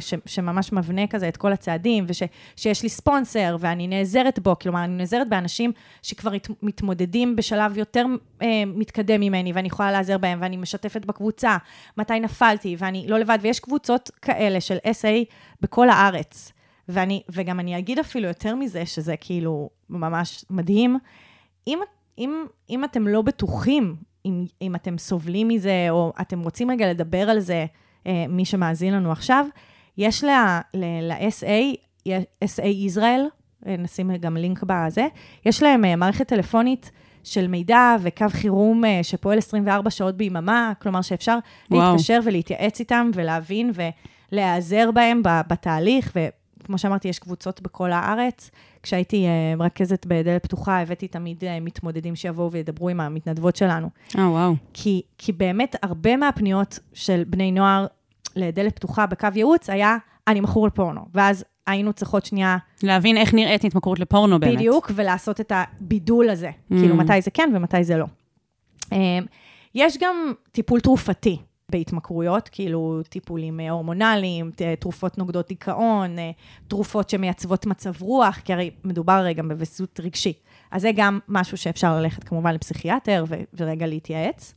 ש, 0.00 0.14
שממש 0.26 0.72
מבנה 0.72 1.06
כזה 1.06 1.28
את 1.28 1.36
כל 1.36 1.52
הצעדים, 1.52 2.06
ושיש 2.08 2.82
לי 2.82 2.88
ספונסר, 2.88 3.56
ואני 3.60 3.88
נעזרת 3.88 4.38
בו, 4.38 4.58
כלומר, 4.58 4.84
אני 4.84 4.96
נעזרת 4.96 5.28
באנשים 5.28 5.72
שכבר 6.02 6.30
מתמודדים 6.62 7.36
בשלב 7.36 7.78
יותר 7.78 8.06
אה, 8.42 8.46
מתקדם 8.66 9.20
ממני, 9.20 9.52
ואני 9.52 9.68
יכולה 9.68 9.90
להיעזר 9.92 10.18
בהם, 10.18 10.38
ואני 10.42 10.56
משתפת 10.56 11.04
בקבוצה, 11.04 11.56
מתי 11.96 12.20
נפלתי, 12.20 12.76
ואני 12.78 13.06
לא 13.08 13.18
לבד, 13.18 13.38
ויש 13.42 13.60
קבוצות 13.60 14.10
כאלה 14.22 14.60
של 14.60 14.76
SA 14.76 15.32
בכל 15.60 15.88
הארץ. 15.88 16.52
ואני, 16.88 17.22
וגם 17.28 17.60
אני 17.60 17.78
אגיד 17.78 17.98
אפילו 17.98 18.28
יותר 18.28 18.54
מזה, 18.54 18.86
שזה 18.86 19.14
כאילו 19.20 19.70
ממש 19.90 20.44
מדהים, 20.50 20.98
אם, 21.66 21.78
אם, 22.18 22.44
אם 22.70 22.84
אתם 22.84 23.08
לא 23.08 23.22
בטוחים, 23.22 23.96
אם, 24.26 24.46
אם 24.62 24.74
אתם 24.74 24.98
סובלים 24.98 25.48
מזה, 25.48 25.86
או 25.90 26.12
אתם 26.20 26.40
רוצים 26.40 26.70
רגע 26.70 26.90
לדבר 26.90 27.30
על 27.30 27.40
זה, 27.40 27.54
אה, 27.54 27.66
מי 28.28 28.44
שמאזין 28.44 28.94
לנו 28.94 29.12
עכשיו, 29.12 29.46
יש 29.98 30.24
ל-SA, 30.24 31.76
SA 32.44 32.66
ישראל, 32.66 33.26
אה, 33.66 33.76
נשים 33.78 34.16
גם 34.16 34.36
לינק 34.36 34.62
בזה, 34.62 35.06
יש 35.46 35.62
להם 35.62 35.84
אה, 35.84 35.96
מערכת 35.96 36.28
טלפונית 36.28 36.90
של 37.24 37.46
מידע 37.46 37.96
וקו 38.02 38.26
חירום 38.28 38.84
אה, 38.84 39.00
שפועל 39.02 39.38
24 39.38 39.90
שעות 39.90 40.16
ביממה, 40.16 40.72
כלומר 40.82 41.02
שאפשר 41.02 41.38
וואו. 41.70 41.90
להתקשר 41.90 42.20
ולהתייעץ 42.24 42.80
איתם 42.80 43.10
ולהבין 43.14 43.72
ולהיעזר 44.32 44.90
בהם 44.90 45.22
בתהליך, 45.24 46.12
וכמו 46.62 46.78
שאמרתי, 46.78 47.08
יש 47.08 47.18
קבוצות 47.18 47.62
בכל 47.62 47.92
הארץ. 47.92 48.50
כשהייתי 48.82 49.26
אה, 49.26 49.56
מרכזת 49.56 50.06
בדלת 50.06 50.42
פתוחה, 50.42 50.80
הבאתי 50.80 51.08
תמיד 51.08 51.44
אה, 51.44 51.60
מתמודדים 51.60 52.16
שיבואו 52.16 52.52
וידברו 52.52 52.88
עם 52.88 53.00
המתנדבות 53.00 53.56
שלנו. 53.56 53.90
אה, 54.18 54.30
וואו. 54.30 54.54
כי, 54.72 55.02
כי 55.18 55.32
באמת 55.32 55.76
הרבה 55.82 56.16
מהפניות 56.16 56.78
של 56.92 57.22
בני 57.26 57.52
נוער 57.52 57.86
לדלת 58.36 58.76
פתוחה 58.76 59.06
בקו 59.06 59.28
ייעוץ 59.34 59.70
היה, 59.70 59.96
אני 60.28 60.40
מכור 60.40 60.66
לפורנו. 60.66 61.00
ואז 61.14 61.44
היינו 61.66 61.92
צריכות 61.92 62.24
שנייה 62.24 62.56
להבין 62.82 63.16
איך 63.16 63.34
נראית 63.34 63.64
התמכרות 63.64 63.98
לפורנו 64.00 64.40
באמת. 64.40 64.54
בדיוק, 64.54 64.90
ולעשות 64.94 65.40
את 65.40 65.52
הבידול 65.54 66.30
הזה. 66.30 66.48
Mm. 66.48 66.74
כאילו, 66.74 66.96
מתי 66.96 67.22
זה 67.22 67.30
כן 67.30 67.50
ומתי 67.54 67.84
זה 67.84 67.96
לא. 67.96 68.06
אמ, 68.92 69.24
יש 69.74 69.98
גם 70.00 70.32
טיפול 70.52 70.80
תרופתי 70.80 71.38
בהתמכרויות, 71.72 72.48
כאילו 72.52 73.00
טיפולים 73.08 73.60
אה, 73.60 73.70
הורמונליים, 73.70 74.50
תרופות 74.78 75.18
נוגדות 75.18 75.48
דיכאון, 75.48 76.18
אה, 76.18 76.30
תרופות 76.68 77.10
שמייצבות 77.10 77.66
מצב 77.66 78.02
רוח, 78.02 78.40
כי 78.44 78.52
הרי 78.52 78.70
מדובר 78.84 79.12
הרי 79.12 79.34
גם 79.34 79.48
בוויסות 79.48 80.00
רגשי. 80.00 80.32
אז 80.70 80.82
זה 80.82 80.90
גם 80.96 81.18
משהו 81.28 81.56
שאפשר 81.56 81.96
ללכת 81.96 82.24
כמובן 82.24 82.54
לפסיכיאטר 82.54 83.24
ורגע 83.54 83.86
להתייעץ. 83.86 84.54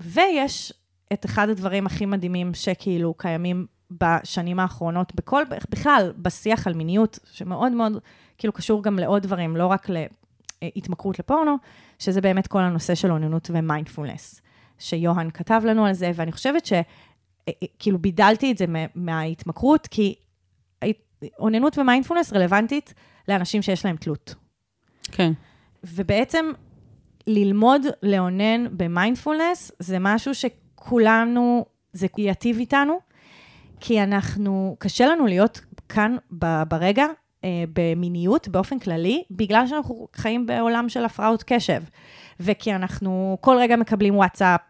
ויש 0.00 0.72
את 1.12 1.24
אחד 1.24 1.48
הדברים 1.48 1.86
הכי 1.86 2.06
מדהימים 2.06 2.54
שכאילו 2.54 3.14
קיימים 3.14 3.66
בשנים 3.90 4.60
האחרונות, 4.60 5.14
בכל, 5.14 5.42
בכלל, 5.70 6.12
בשיח 6.16 6.66
על 6.66 6.74
מיניות, 6.74 7.18
שמאוד 7.32 7.72
מאוד, 7.72 7.92
כאילו 8.38 8.52
קשור 8.52 8.82
גם 8.82 8.98
לעוד 8.98 9.22
דברים, 9.22 9.56
לא 9.56 9.66
רק 9.66 9.86
להתמכרות 10.62 11.18
לפורנו, 11.18 11.56
שזה 11.98 12.20
באמת 12.20 12.46
כל 12.46 12.58
הנושא 12.58 12.94
של 12.94 13.10
אוננות 13.12 13.50
ומיינדפולנס, 13.52 14.40
שיוהן 14.80 15.30
כתב 15.30 15.62
לנו 15.64 15.86
על 15.86 15.92
זה, 15.92 16.10
ואני 16.14 16.32
חושבת 16.32 16.66
שכאילו 16.66 17.98
בידלתי 17.98 18.52
את 18.52 18.58
זה 18.58 18.66
מה- 18.66 18.86
מההתמכרות, 18.94 19.86
כי 19.86 20.14
אוננות 21.38 21.78
ומיינדפולנס 21.78 22.32
רלוונטית 22.32 22.94
לאנשים 23.28 23.62
שיש 23.62 23.84
להם 23.84 23.96
תלות. 23.96 24.34
כן. 25.12 25.32
ובעצם 25.84 26.46
ללמוד 27.26 27.82
לאונן 28.02 28.66
במיינדפולנס 28.76 29.72
זה 29.78 29.96
משהו 30.00 30.32
שכולנו, 30.34 31.64
זה 31.92 32.06
ייטיב 32.18 32.58
איתנו, 32.58 32.98
כי 33.80 34.02
אנחנו, 34.02 34.76
קשה 34.78 35.06
לנו 35.06 35.26
להיות 35.26 35.60
כאן 35.88 36.16
ב- 36.38 36.62
ברגע, 36.68 37.06
אה, 37.44 37.48
במיניות 37.72 38.48
באופן 38.48 38.78
כללי, 38.78 39.22
בגלל 39.30 39.66
שאנחנו 39.66 40.08
חיים 40.16 40.46
בעולם 40.46 40.88
של 40.88 41.04
הפרעות 41.04 41.42
קשב. 41.46 41.82
וכי 42.40 42.74
אנחנו 42.74 43.38
כל 43.40 43.56
רגע 43.58 43.76
מקבלים 43.76 44.16
וואטסאפ, 44.16 44.60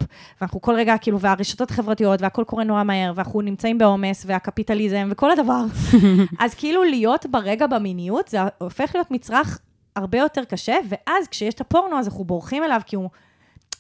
ואנחנו 0.41 0.61
כל 0.61 0.75
רגע, 0.75 0.99
כאילו, 0.99 1.21
והרשתות 1.21 1.71
החברתיות, 1.71 2.23
והכל 2.23 2.45
קורה 2.45 2.65
נורא 2.65 2.83
מהר, 2.83 3.13
ואנחנו 3.15 3.41
נמצאים 3.41 3.79
בעומס, 3.79 4.25
והקפיטליזם, 4.27 5.09
וכל 5.11 5.31
הדבר. 5.31 5.65
אז 6.45 6.55
כאילו 6.55 6.85
להיות 6.85 7.27
ברגע 7.27 7.67
במיניות, 7.67 8.29
זה 8.29 8.39
הופך 8.59 8.91
להיות 8.95 9.11
מצרך 9.11 9.59
הרבה 9.97 10.19
יותר 10.19 10.45
קשה, 10.45 10.77
ואז 10.89 11.29
כשיש 11.29 11.55
את 11.55 11.61
הפורנו, 11.61 11.99
אז 11.99 12.09
אנחנו 12.09 12.25
בורחים 12.25 12.65
אליו, 12.65 12.81
כי 12.87 12.97
הוא, 12.97 13.11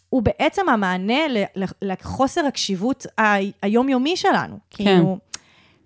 הוא 0.09 0.23
בעצם 0.23 0.69
המענה 0.69 1.21
לחוסר 1.83 2.47
הקשיבות 2.47 3.07
היומיומי 3.63 4.17
שלנו. 4.17 4.59
כן. 4.71 4.85
כאילו, 4.85 5.19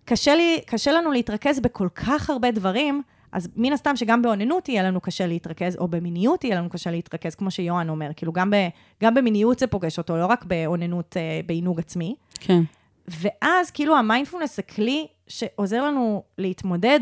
קשה, 0.05 0.35
לי, 0.35 0.61
קשה 0.67 0.93
לנו 0.93 1.13
להתרכז 1.13 1.61
בכל 1.61 1.89
כך 1.95 2.31
הרבה 2.31 2.51
דברים, 2.51 3.03
אז 3.35 3.49
מן 3.57 3.73
הסתם 3.73 3.97
שגם 3.97 4.23
באוננות 4.23 4.69
יהיה 4.69 4.83
לנו 4.83 5.01
קשה 5.01 5.27
להתרכז, 5.27 5.77
או 5.77 5.89
במיניות 5.89 6.45
יהיה 6.45 6.57
לנו 6.57 6.71
קשה 6.71 6.91
להתרכז, 6.91 7.35
כמו 7.35 7.51
שיוהן 7.51 7.89
אומר. 7.89 8.11
כאילו, 8.17 8.33
גם, 8.33 8.51
ב, 8.51 8.55
גם 9.03 9.15
במיניות 9.15 9.59
זה 9.59 9.67
פוגש 9.67 9.99
אותו, 9.99 10.17
לא 10.17 10.27
רק 10.27 10.45
באוננות, 10.45 11.17
אה, 11.17 11.41
בעינוג 11.47 11.79
עצמי. 11.79 12.15
כן. 12.41 12.63
ואז 13.09 13.71
כאילו 13.71 13.97
המיינדפולנס 13.97 14.57
זה 14.57 14.63
כלי 14.63 15.07
שעוזר 15.29 15.85
לנו 15.85 16.23
להתמודד, 16.39 17.01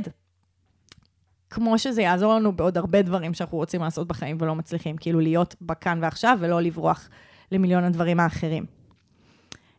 כמו 1.50 1.78
שזה 1.78 2.02
יעזור 2.02 2.34
לנו 2.34 2.52
בעוד 2.52 2.78
הרבה 2.78 3.02
דברים 3.02 3.34
שאנחנו 3.34 3.58
רוצים 3.58 3.80
לעשות 3.80 4.08
בחיים 4.08 4.36
ולא 4.40 4.54
מצליחים, 4.54 4.96
כאילו 4.96 5.20
להיות 5.20 5.56
בכאן 5.60 5.98
ועכשיו 6.02 6.38
ולא 6.40 6.60
לברוח 6.60 7.08
למיליון 7.52 7.84
הדברים 7.84 8.20
האחרים. 8.20 8.66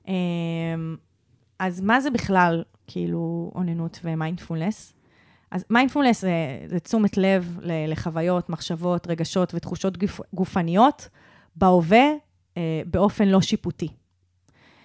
אמ, 0.08 0.14
אז 1.60 1.82
מה 1.82 2.02
זה 2.02 2.10
בכלל, 2.12 2.64
כאילו, 2.88 3.52
אוננות 3.56 4.00
ומיינדפולנס? 4.04 4.94
אז 5.54 5.66
מיינדפולנס 5.70 6.22
זה, 6.22 6.32
זה 6.66 6.80
תשומת 6.80 7.18
לב 7.18 7.60
לחוויות, 7.64 8.50
מחשבות, 8.50 9.08
רגשות 9.08 9.54
ותחושות 9.56 9.98
גופ, 9.98 10.20
גופניות 10.34 11.10
בהווה 11.56 12.06
אה, 12.58 12.82
באופן 12.86 13.28
לא 13.28 13.42
שיפוטי. 13.42 13.88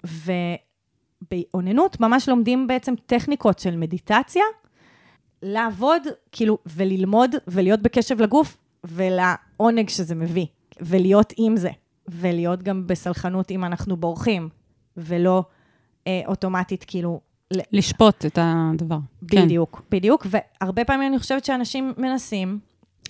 ובאוננות 0.04 2.00
ממש 2.00 2.28
לומדים 2.28 2.66
בעצם 2.66 2.94
טכניקות 3.06 3.58
של 3.58 3.76
מדיטציה, 3.76 4.42
לעבוד, 5.42 6.02
כאילו, 6.32 6.58
וללמוד 6.66 7.30
ולהיות 7.46 7.82
בקשב 7.82 8.20
לגוף 8.20 8.56
ולעונג 8.84 9.88
שזה 9.88 10.14
מביא, 10.14 10.46
ולהיות 10.80 11.32
עם 11.36 11.56
זה, 11.56 11.70
ולהיות 12.08 12.62
גם 12.62 12.86
בסלחנות 12.86 13.50
אם 13.50 13.64
אנחנו 13.64 13.96
בורחים, 13.96 14.48
ולא 14.96 15.44
אה, 16.06 16.20
אוטומטית, 16.26 16.84
כאילו, 16.84 17.20
לשפוט 17.72 18.26
את 18.26 18.38
הדבר. 18.42 18.98
כן. 19.28 19.44
בדיוק, 19.44 19.82
בדיוק, 19.90 20.26
והרבה 20.30 20.84
פעמים 20.84 21.08
אני 21.08 21.18
חושבת 21.18 21.44
שאנשים 21.44 21.92
מנסים, 21.96 22.58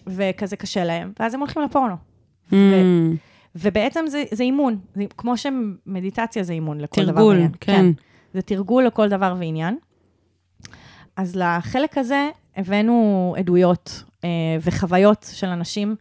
וכזה 0.07 0.57
קשה 0.57 0.85
להם, 0.85 1.13
ואז 1.21 1.35
הם 1.35 1.41
הולכים 1.41 1.63
לפורנו. 1.63 1.95
Mm, 2.51 2.55
ובעצם 3.55 4.05
זה, 4.07 4.25
זה 4.31 4.43
אימון, 4.43 4.79
זה, 4.95 5.05
כמו 5.17 5.35
שמדיטציה 5.37 6.43
זה 6.43 6.53
אימון 6.53 6.81
לכל 6.81 7.03
דבר 7.03 7.13
תרגול, 7.13 7.35
ועניין. 7.35 7.53
כן. 7.61 7.87
זה 8.35 8.43
תרגול 8.43 8.87
לכל 8.87 9.09
דבר 9.09 9.35
ועניין. 9.39 9.77
אז 11.17 11.37
לחלק 11.37 11.99
הזה 11.99 12.29
הבאנו 12.57 13.35
עדויות 13.39 14.03
אה, 14.25 14.29
וחוויות 14.61 15.31
של 15.33 15.47
אנשים 15.47 15.97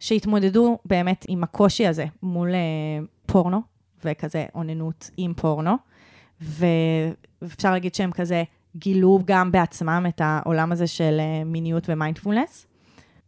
שהתמודדו 0.00 0.78
באמת 0.84 1.24
עם 1.28 1.42
הקושי 1.42 1.86
הזה 1.86 2.04
מול 2.22 2.54
אה, 2.54 3.04
פורנו, 3.26 3.60
וכזה 4.04 4.46
אוננות 4.54 5.10
עם 5.16 5.34
פורנו, 5.34 5.76
ואפשר 7.42 7.70
להגיד 7.70 7.94
שהם 7.94 8.10
כזה 8.10 8.42
גילו 8.76 9.18
גם 9.24 9.52
בעצמם 9.52 10.06
את 10.08 10.20
העולם 10.24 10.72
הזה 10.72 10.86
של 10.86 11.16
אה, 11.20 11.44
מיניות 11.44 11.84
ומיינדפולנס. 11.88 12.66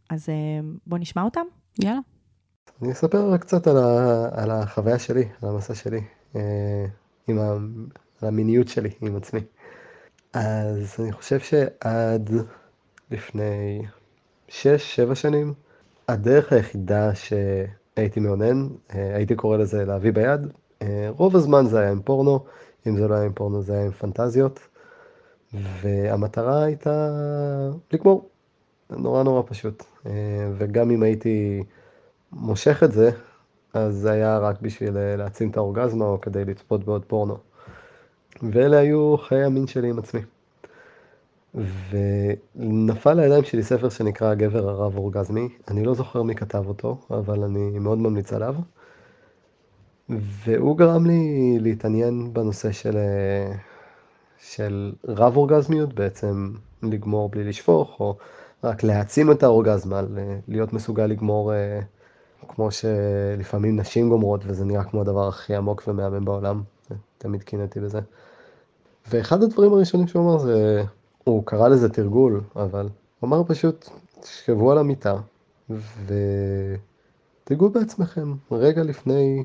אז 0.09 0.29
אה, 0.29 0.35
בואו 0.87 1.01
נשמע 1.01 1.23
אותם. 1.23 1.45
יאללה. 1.79 1.99
אני 2.81 2.91
אספר 2.91 3.29
רק 3.29 3.41
קצת 3.41 3.67
על, 3.67 3.77
ה, 3.77 4.29
על 4.31 4.51
החוויה 4.51 4.99
שלי, 4.99 5.25
על 5.41 5.49
המסע 5.49 5.75
שלי, 5.75 6.01
אה, 6.35 6.85
עם 7.27 7.39
ה, 7.39 7.51
על 8.21 8.27
המיניות 8.27 8.67
שלי 8.67 8.89
עם 9.01 9.15
עצמי. 9.15 9.39
אז 10.33 10.95
אני 10.99 11.11
חושב 11.11 11.39
שעד 11.39 12.29
לפני 13.11 13.81
6-7 14.49 14.53
שנים, 15.13 15.53
הדרך 16.07 16.53
היחידה 16.53 17.11
שהייתי 17.15 18.19
מאונן, 18.19 18.67
אה, 18.95 19.15
הייתי 19.15 19.35
קורא 19.35 19.57
לזה 19.57 19.85
להביא 19.85 20.11
ביד, 20.11 20.41
אה, 20.81 21.07
רוב 21.09 21.35
הזמן 21.35 21.65
זה 21.65 21.79
היה 21.79 21.91
עם 21.91 22.01
פורנו, 22.01 22.45
אם 22.87 22.97
זה 22.97 23.07
לא 23.07 23.15
היה 23.15 23.25
עם 23.25 23.33
פורנו 23.33 23.61
זה 23.61 23.73
היה 23.73 23.85
עם 23.85 23.91
פנטזיות, 23.91 24.59
והמטרה 25.53 26.63
הייתה 26.63 27.09
לגמור, 27.93 28.29
נורא 28.89 29.23
נורא 29.23 29.41
פשוט. 29.45 29.83
וגם 30.57 30.91
אם 30.91 31.03
הייתי 31.03 31.63
מושך 32.31 32.83
את 32.83 32.91
זה, 32.91 33.11
אז 33.73 33.95
זה 33.95 34.11
היה 34.11 34.37
רק 34.37 34.61
בשביל 34.61 34.97
אה, 34.97 35.15
להעצים 35.15 35.49
את 35.49 35.57
האורגזמה 35.57 36.05
או 36.05 36.21
כדי 36.21 36.45
לצפות 36.45 36.83
בעוד 36.83 37.05
פורנו. 37.05 37.37
ואלה 38.51 38.77
היו 38.77 39.17
חיי 39.17 39.43
המין 39.43 39.67
שלי 39.67 39.89
עם 39.89 39.99
עצמי. 39.99 40.21
ונפל 42.55 43.13
לידיים 43.13 43.43
שלי 43.43 43.63
ספר 43.63 43.89
שנקרא 43.89 44.29
הגבר 44.31 44.69
הרב 44.69 44.97
אורגזמי, 44.97 45.49
אני 45.67 45.83
לא 45.83 45.93
זוכר 45.93 46.23
מי 46.23 46.35
כתב 46.35 46.63
אותו, 46.67 46.97
אבל 47.11 47.43
אני 47.43 47.79
מאוד 47.79 47.97
ממליץ 47.97 48.33
עליו. 48.33 48.55
והוא 50.09 50.77
גרם 50.77 51.05
לי 51.05 51.57
להתעניין 51.59 52.33
בנושא 52.33 52.71
של, 52.71 52.97
אה, 52.97 53.55
של 54.39 54.93
רב 55.07 55.37
אורגזמיות, 55.37 55.93
בעצם 55.93 56.53
לגמור 56.83 57.29
בלי 57.29 57.43
לשפוך, 57.43 57.99
או 57.99 58.15
רק 58.63 58.83
להעצים 58.83 59.31
את 59.31 59.43
האורגזמה, 59.43 60.01
להיות 60.47 60.73
מסוגל 60.73 61.05
לגמור 61.05 61.53
אה, 61.53 61.79
כמו 62.47 62.69
שלפעמים 62.71 63.79
נשים 63.79 64.09
גומרות, 64.09 64.41
וזה 64.45 64.65
נראה 64.65 64.83
כמו 64.83 65.01
הדבר 65.01 65.27
הכי 65.27 65.55
עמוק 65.55 65.83
ומהמם 65.87 66.25
בעולם, 66.25 66.61
תמיד 67.17 67.43
קינאתי 67.43 67.79
בזה. 67.79 67.99
ואחד 69.09 69.43
הדברים 69.43 69.73
הראשונים 69.73 70.07
שהוא 70.07 70.23
אמר 70.23 70.37
זה, 70.37 70.83
הוא 71.23 71.43
קרא 71.45 71.67
לזה 71.67 71.89
תרגול, 71.89 72.41
אבל 72.55 72.89
הוא 73.19 73.27
אמר 73.27 73.43
פשוט, 73.47 73.89
תשכבו 74.19 74.71
על 74.71 74.77
המיטה 74.77 75.15
ותיגעו 77.45 77.69
בעצמכם 77.69 78.33
רגע 78.51 78.83
לפני 78.83 79.43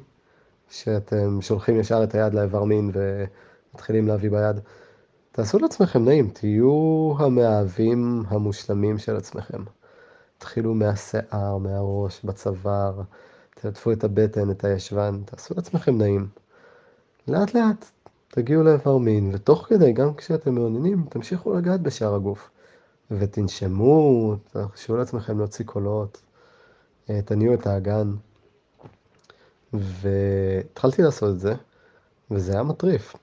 שאתם 0.70 1.40
שולחים 1.40 1.80
ישר 1.80 2.04
את 2.04 2.14
היד 2.14 2.34
לאיבר 2.34 2.64
מין 2.64 2.90
ומתחילים 2.94 4.08
להביא 4.08 4.30
ביד. 4.30 4.60
תעשו 5.32 5.58
לעצמכם 5.58 6.04
נעים, 6.04 6.30
תהיו 6.30 7.12
המאהבים 7.18 8.22
המושלמים 8.28 8.98
של 8.98 9.16
עצמכם. 9.16 9.62
תתחילו 10.38 10.74
מהשיער, 10.74 11.58
מהראש, 11.58 12.24
בצוואר, 12.24 13.02
תלטפו 13.54 13.92
את 13.92 14.04
הבטן, 14.04 14.50
את 14.50 14.64
הישבן, 14.64 15.20
תעשו 15.24 15.54
לעצמכם 15.54 15.98
נעים. 15.98 16.28
לאט 17.28 17.54
לאט 17.54 17.90
תגיעו 18.28 18.62
לאיבר 18.62 18.98
מין, 18.98 19.30
ותוך 19.34 19.66
כדי, 19.68 19.92
גם 19.92 20.14
כשאתם 20.14 20.54
מעוניינים, 20.54 21.06
תמשיכו 21.10 21.54
לגעת 21.54 21.80
בשאר 21.80 22.14
הגוף. 22.14 22.50
ותנשמו, 23.10 24.34
תרשו 24.52 24.96
לעצמכם 24.96 25.38
להוציא 25.38 25.64
קולות, 25.64 26.22
אה, 27.10 27.22
תניעו 27.22 27.54
את 27.54 27.66
האגן. 27.66 28.14
והתחלתי 29.72 31.02
לעשות 31.02 31.34
את 31.34 31.40
זה, 31.40 31.54
וזה 32.30 32.52
היה 32.52 32.62
מטריף. 32.62 33.16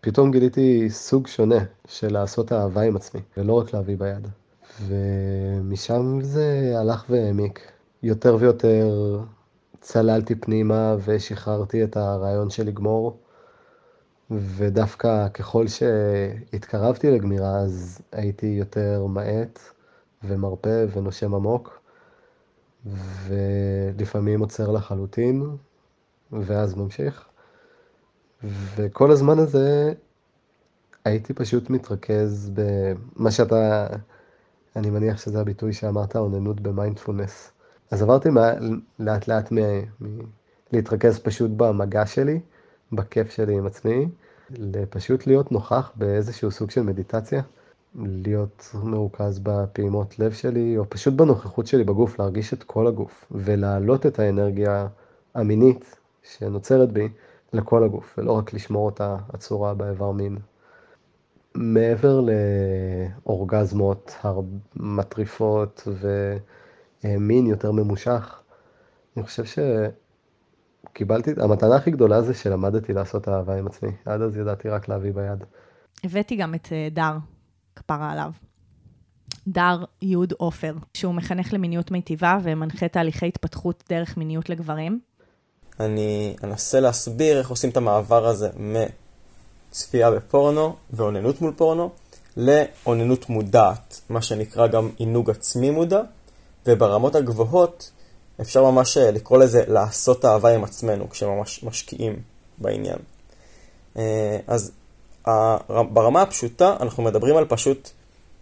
פתאום 0.00 0.30
גיליתי 0.30 0.90
סוג 0.90 1.26
שונה 1.26 1.64
של 1.86 2.12
לעשות 2.12 2.52
אהבה 2.52 2.82
עם 2.82 2.96
עצמי, 2.96 3.20
ולא 3.36 3.52
רק 3.58 3.74
להביא 3.74 3.96
ביד. 3.96 4.28
ומשם 4.86 6.18
זה 6.22 6.72
הלך 6.76 7.04
והעמיק. 7.10 7.72
יותר 8.02 8.36
ויותר 8.40 9.20
צללתי 9.80 10.34
פנימה 10.34 10.96
ושחררתי 11.04 11.84
את 11.84 11.96
הרעיון 11.96 12.50
של 12.50 12.66
לגמור. 12.66 13.18
ודווקא 14.30 15.28
ככל 15.28 15.66
שהתקרבתי 15.68 17.10
לגמירה, 17.10 17.58
אז 17.58 18.00
הייתי 18.12 18.46
יותר 18.46 19.06
מאט 19.06 19.58
ומרפה 20.24 20.84
ונושם 20.92 21.34
עמוק, 21.34 21.80
ולפעמים 23.26 24.40
עוצר 24.40 24.70
לחלוטין, 24.70 25.56
ואז 26.32 26.74
ממשיך. 26.74 27.24
וכל 28.76 29.10
הזמן 29.10 29.38
הזה 29.38 29.92
הייתי 31.04 31.34
פשוט 31.34 31.70
מתרכז 31.70 32.50
במה 32.54 33.30
שאתה, 33.30 33.86
אני 34.76 34.90
מניח 34.90 35.18
שזה 35.18 35.40
הביטוי 35.40 35.72
שאמרת, 35.72 36.16
אוננות 36.16 36.60
במיינדפולנס. 36.60 37.52
אז 37.90 38.02
עברתי 38.02 38.30
מה, 38.30 38.50
לאט 38.98 39.28
לאט 39.28 39.52
מ, 39.52 39.58
מ, 40.00 40.20
להתרכז 40.72 41.18
פשוט 41.18 41.50
במגע 41.56 42.06
שלי, 42.06 42.40
בכיף 42.92 43.30
שלי 43.30 43.54
עם 43.58 43.66
עצמי, 43.66 44.08
לפשוט 44.50 45.26
להיות 45.26 45.52
נוכח 45.52 45.92
באיזשהו 45.94 46.50
סוג 46.50 46.70
של 46.70 46.82
מדיטציה, 46.82 47.42
להיות 47.94 48.70
מרוכז 48.74 49.38
בפעימות 49.38 50.18
לב 50.18 50.32
שלי, 50.32 50.78
או 50.78 50.84
פשוט 50.90 51.14
בנוכחות 51.14 51.66
שלי 51.66 51.84
בגוף, 51.84 52.18
להרגיש 52.18 52.52
את 52.54 52.62
כל 52.62 52.86
הגוף, 52.86 53.24
ולהעלות 53.30 54.06
את 54.06 54.18
האנרגיה 54.18 54.86
המינית 55.34 55.99
שנוצרת 56.22 56.92
בי 56.92 57.08
לכל 57.52 57.84
הגוף, 57.84 58.14
ולא 58.18 58.32
רק 58.32 58.54
לשמור 58.54 58.86
אותה 58.86 59.16
עצורה 59.32 59.74
באיבר 59.74 60.10
מין. 60.12 60.38
מעבר 61.54 62.20
לאורגזמות 63.26 64.14
מטריפות 64.76 65.88
ומין 67.04 67.46
יותר 67.46 67.72
ממושך, 67.72 68.40
אני 69.16 69.24
חושב 69.24 69.44
שקיבלתי, 70.90 71.30
המתנה 71.36 71.76
הכי 71.76 71.90
גדולה 71.90 72.22
זה 72.22 72.34
שלמדתי 72.34 72.92
לעשות 72.92 73.28
אהבה 73.28 73.58
עם 73.58 73.66
עצמי. 73.66 73.90
עד 74.04 74.22
אז 74.22 74.36
ידעתי 74.36 74.68
רק 74.68 74.88
להביא 74.88 75.12
ביד. 75.12 75.44
הבאתי 76.04 76.36
גם 76.36 76.54
את 76.54 76.68
אה, 76.72 76.88
דר, 76.92 77.16
כפרה 77.76 78.12
עליו. 78.12 78.30
דר 79.46 79.84
יוד 80.02 80.32
עופר, 80.36 80.74
שהוא 80.94 81.14
מחנך 81.14 81.54
למיניות 81.54 81.90
מיטיבה 81.90 82.38
ומנחה 82.42 82.88
תהליכי 82.88 83.26
התפתחות 83.26 83.84
דרך 83.88 84.16
מיניות 84.16 84.50
לגברים. 84.50 85.00
אני 85.80 86.36
אנסה 86.44 86.80
להסביר 86.80 87.38
איך 87.38 87.50
עושים 87.50 87.70
את 87.70 87.76
המעבר 87.76 88.26
הזה 88.26 88.48
מצפייה 89.70 90.10
בפורנו 90.10 90.76
ואוננות 90.90 91.40
מול 91.40 91.52
פורנו 91.56 91.90
לאוננות 92.36 93.28
מודעת, 93.28 94.00
מה 94.08 94.22
שנקרא 94.22 94.66
גם 94.66 94.90
עינוג 94.96 95.30
עצמי 95.30 95.70
מודע, 95.70 96.00
וברמות 96.66 97.14
הגבוהות 97.14 97.90
אפשר 98.40 98.70
ממש 98.70 98.96
אה, 98.98 99.10
לקרוא 99.10 99.38
לזה 99.38 99.64
לעשות 99.68 100.24
אהבה 100.24 100.54
עם 100.54 100.64
עצמנו, 100.64 101.10
כשממש 101.10 101.64
משקיעים 101.64 102.16
בעניין. 102.58 102.98
אה, 103.96 104.38
אז 104.46 104.72
ברמה 105.68 106.22
הפשוטה 106.22 106.76
אנחנו 106.80 107.02
מדברים 107.02 107.36
על 107.36 107.44
פשוט 107.48 107.90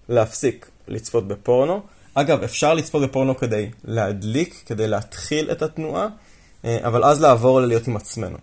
להפסיק 0.08 0.70
לצפות 0.88 1.28
בפורנו. 1.28 1.80
אגב, 2.14 2.42
אפשר 2.42 2.74
לצפות 2.74 3.02
בפורנו 3.02 3.36
כדי 3.36 3.70
להדליק, 3.84 4.62
כדי 4.66 4.88
להתחיל 4.88 5.50
את 5.52 5.62
התנועה, 5.62 6.02
אה, 6.02 6.08
אבל 6.86 7.04
אז 7.04 7.20
לעבור 7.20 7.60
ללהיות 7.60 7.86
עם 7.86 7.96
עצמנו. 7.96 8.38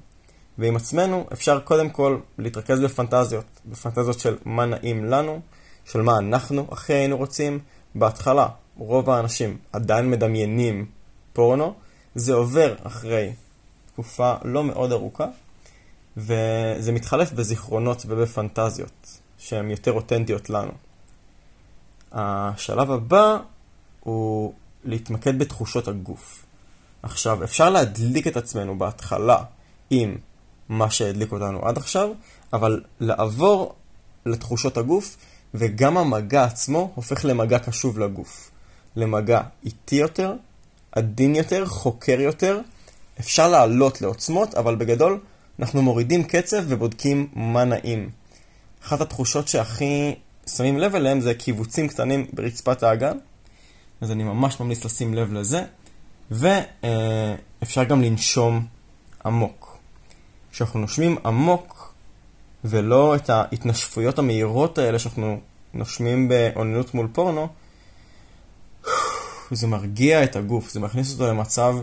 ועם 0.57 0.75
עצמנו 0.75 1.25
אפשר 1.33 1.59
קודם 1.59 1.89
כל 1.89 2.17
להתרכז 2.37 2.79
בפנטזיות, 2.79 3.45
בפנטזיות 3.65 4.19
של 4.19 4.37
מה 4.45 4.65
נעים 4.65 5.05
לנו, 5.05 5.39
של 5.85 6.01
מה 6.01 6.17
אנחנו 6.17 6.67
הכי 6.71 6.93
היינו 6.93 7.17
רוצים. 7.17 7.59
בהתחלה, 7.95 8.47
רוב 8.77 9.09
האנשים 9.09 9.57
עדיין 9.73 10.09
מדמיינים 10.09 10.85
פורנו, 11.33 11.73
זה 12.15 12.33
עובר 12.33 12.75
אחרי 12.83 13.33
תקופה 13.93 14.33
לא 14.43 14.63
מאוד 14.63 14.91
ארוכה, 14.91 15.25
וזה 16.17 16.91
מתחלף 16.91 17.31
בזיכרונות 17.31 18.05
ובפנטזיות, 18.07 19.19
שהן 19.37 19.71
יותר 19.71 19.91
אותנטיות 19.91 20.49
לנו. 20.49 20.71
השלב 22.11 22.91
הבא 22.91 23.37
הוא 23.99 24.53
להתמקד 24.83 25.39
בתחושות 25.39 25.87
הגוף. 25.87 26.44
עכשיו, 27.05 27.43
אפשר 27.43 27.69
להדליק 27.69 28.27
את 28.27 28.37
עצמנו 28.37 28.77
בהתחלה 28.77 29.37
עם 29.89 30.17
מה 30.69 30.91
שהדליק 30.91 31.31
אותנו 31.31 31.65
עד 31.67 31.77
עכשיו, 31.77 32.09
אבל 32.53 32.81
לעבור 32.99 33.75
לתחושות 34.25 34.77
הגוף, 34.77 35.17
וגם 35.53 35.97
המגע 35.97 36.43
עצמו 36.43 36.91
הופך 36.95 37.25
למגע 37.25 37.59
קשוב 37.59 37.99
לגוף. 37.99 38.51
למגע 38.95 39.41
איטי 39.65 39.95
יותר, 39.95 40.33
עדין 40.91 41.35
יותר, 41.35 41.65
חוקר 41.65 42.21
יותר. 42.21 42.59
אפשר 43.19 43.47
לעלות 43.47 44.01
לעוצמות, 44.01 44.55
אבל 44.55 44.75
בגדול 44.75 45.19
אנחנו 45.59 45.81
מורידים 45.81 46.23
קצב 46.23 46.63
ובודקים 46.67 47.27
מה 47.33 47.63
נעים. 47.63 48.09
אחת 48.83 49.01
התחושות 49.01 49.47
שהכי 49.47 50.15
שמים 50.47 50.79
לב 50.79 50.95
אליהם 50.95 51.21
זה 51.21 51.33
קיבוצים 51.33 51.87
קטנים 51.87 52.27
ברצפת 52.33 52.83
האגן, 52.83 53.17
אז 54.01 54.11
אני 54.11 54.23
ממש 54.23 54.59
ממליץ 54.59 54.85
לשים 54.85 55.13
לב 55.13 55.33
לזה, 55.33 55.63
ואפשר 56.31 57.83
גם 57.83 58.01
לנשום 58.01 58.65
עמוק. 59.25 59.77
כשאנחנו 60.51 60.79
נושמים 60.79 61.17
עמוק, 61.25 61.93
ולא 62.65 63.15
את 63.15 63.29
ההתנשפויות 63.29 64.19
המהירות 64.19 64.77
האלה 64.77 64.99
שאנחנו 64.99 65.39
נושמים 65.73 66.27
באוננות 66.27 66.93
מול 66.93 67.07
פורנו, 67.13 67.47
זה 69.51 69.67
מרגיע 69.67 70.23
את 70.23 70.35
הגוף, 70.35 70.71
זה 70.71 70.79
מכניס 70.79 71.13
אותו 71.13 71.27
למצב 71.27 71.75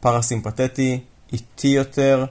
פרסימפטטי, 0.00 1.00
איטי 1.32 1.68
יותר, 1.68 2.24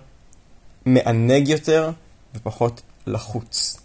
מענג 0.85 1.47
יותר 1.47 1.91
ופחות 2.35 2.81
לחוץ. 3.07 3.77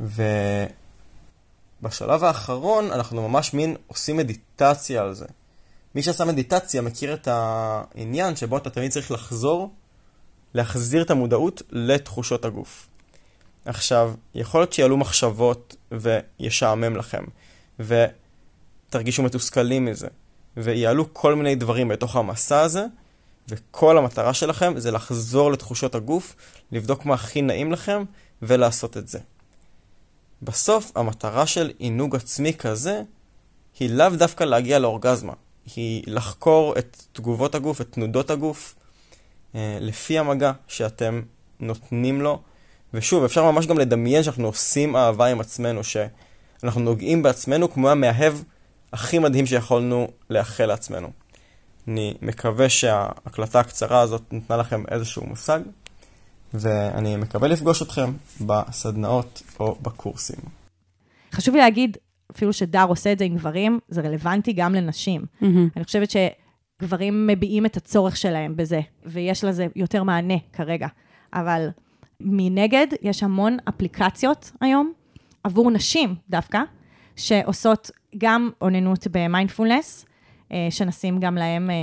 ובשלב 0.00 2.24
האחרון 2.24 2.92
אנחנו 2.92 3.28
ממש 3.28 3.54
מין 3.54 3.76
עושים 3.86 4.16
מדיטציה 4.16 5.02
על 5.02 5.14
זה. 5.14 5.26
מי 5.96 6.02
שעשה 6.02 6.24
מדיטציה 6.24 6.82
מכיר 6.82 7.14
את 7.14 7.28
העניין 7.30 8.36
שבו 8.36 8.56
אתה 8.56 8.70
תמיד 8.70 8.90
צריך 8.90 9.10
לחזור, 9.10 9.74
להחזיר 10.54 11.02
את 11.02 11.10
המודעות 11.10 11.62
לתחושות 11.70 12.44
הגוף. 12.44 12.88
עכשיו, 13.64 14.14
יכול 14.34 14.60
להיות 14.60 14.72
שיעלו 14.72 14.96
מחשבות 14.96 15.76
וישעמם 15.92 16.96
לכם, 16.96 17.24
ותרגישו 17.78 19.22
מתוסכלים 19.22 19.84
מזה, 19.84 20.08
ויעלו 20.56 21.14
כל 21.14 21.34
מיני 21.34 21.54
דברים 21.54 21.88
בתוך 21.88 22.16
המסע 22.16 22.60
הזה, 22.60 22.86
וכל 23.48 23.98
המטרה 23.98 24.34
שלכם 24.34 24.78
זה 24.78 24.90
לחזור 24.90 25.52
לתחושות 25.52 25.94
הגוף, 25.94 26.36
לבדוק 26.72 27.04
מה 27.04 27.14
הכי 27.14 27.42
נעים 27.42 27.72
לכם, 27.72 28.04
ולעשות 28.42 28.96
את 28.96 29.08
זה. 29.08 29.18
בסוף, 30.42 30.92
המטרה 30.94 31.46
של 31.46 31.72
עינוג 31.78 32.16
עצמי 32.16 32.54
כזה, 32.54 33.02
היא 33.78 33.90
לאו 33.90 34.10
דווקא 34.10 34.44
להגיע 34.44 34.78
לאורגזמה. 34.78 35.32
היא 35.76 36.02
לחקור 36.06 36.74
את 36.78 37.02
תגובות 37.12 37.54
הגוף, 37.54 37.80
את 37.80 37.92
תנודות 37.92 38.30
הגוף, 38.30 38.74
אה, 39.54 39.78
לפי 39.80 40.18
המגע 40.18 40.52
שאתם 40.68 41.22
נותנים 41.60 42.20
לו. 42.20 42.42
ושוב, 42.94 43.24
אפשר 43.24 43.50
ממש 43.50 43.66
גם 43.66 43.78
לדמיין 43.78 44.22
שאנחנו 44.22 44.46
עושים 44.46 44.96
אהבה 44.96 45.26
עם 45.26 45.40
עצמנו, 45.40 45.80
שאנחנו 45.84 46.80
נוגעים 46.80 47.22
בעצמנו 47.22 47.72
כמו 47.72 47.90
המאהב 47.90 48.34
הכי 48.92 49.18
מדהים 49.18 49.46
שיכולנו 49.46 50.08
לאחל 50.30 50.66
לעצמנו. 50.66 51.10
אני 51.88 52.14
מקווה 52.22 52.68
שההקלטה 52.68 53.60
הקצרה 53.60 54.00
הזאת 54.00 54.22
נתנה 54.32 54.56
לכם 54.56 54.84
איזשהו 54.90 55.26
מושג, 55.26 55.60
ואני 56.54 57.16
מקווה 57.16 57.48
לפגוש 57.48 57.82
אתכם 57.82 58.12
בסדנאות 58.40 59.42
או 59.60 59.76
בקורסים. 59.82 60.38
חשוב 61.32 61.54
לי 61.54 61.60
להגיד, 61.60 61.96
אפילו 62.30 62.52
שדר 62.52 62.84
עושה 62.88 63.12
את 63.12 63.18
זה 63.18 63.24
עם 63.24 63.34
גברים, 63.36 63.78
זה 63.88 64.00
רלוונטי 64.00 64.52
גם 64.52 64.74
לנשים. 64.74 65.22
Mm-hmm. 65.22 65.46
אני 65.76 65.84
חושבת 65.84 66.08
שגברים 66.10 67.26
מביעים 67.26 67.66
את 67.66 67.76
הצורך 67.76 68.16
שלהם 68.16 68.56
בזה, 68.56 68.80
ויש 69.04 69.44
לזה 69.44 69.66
יותר 69.76 70.02
מענה 70.02 70.34
כרגע. 70.52 70.88
אבל 71.32 71.68
מנגד, 72.20 72.86
יש 73.02 73.22
המון 73.22 73.56
אפליקציות 73.68 74.52
היום 74.60 74.92
עבור 75.44 75.70
נשים 75.70 76.14
דווקא, 76.30 76.60
שעושות 77.16 77.90
גם 78.18 78.50
אוננות 78.62 79.06
במיינדפולנס, 79.10 80.06
אה, 80.52 80.66
שנשים 80.70 81.20
גם 81.20 81.34
להם 81.34 81.70
אה, 81.70 81.74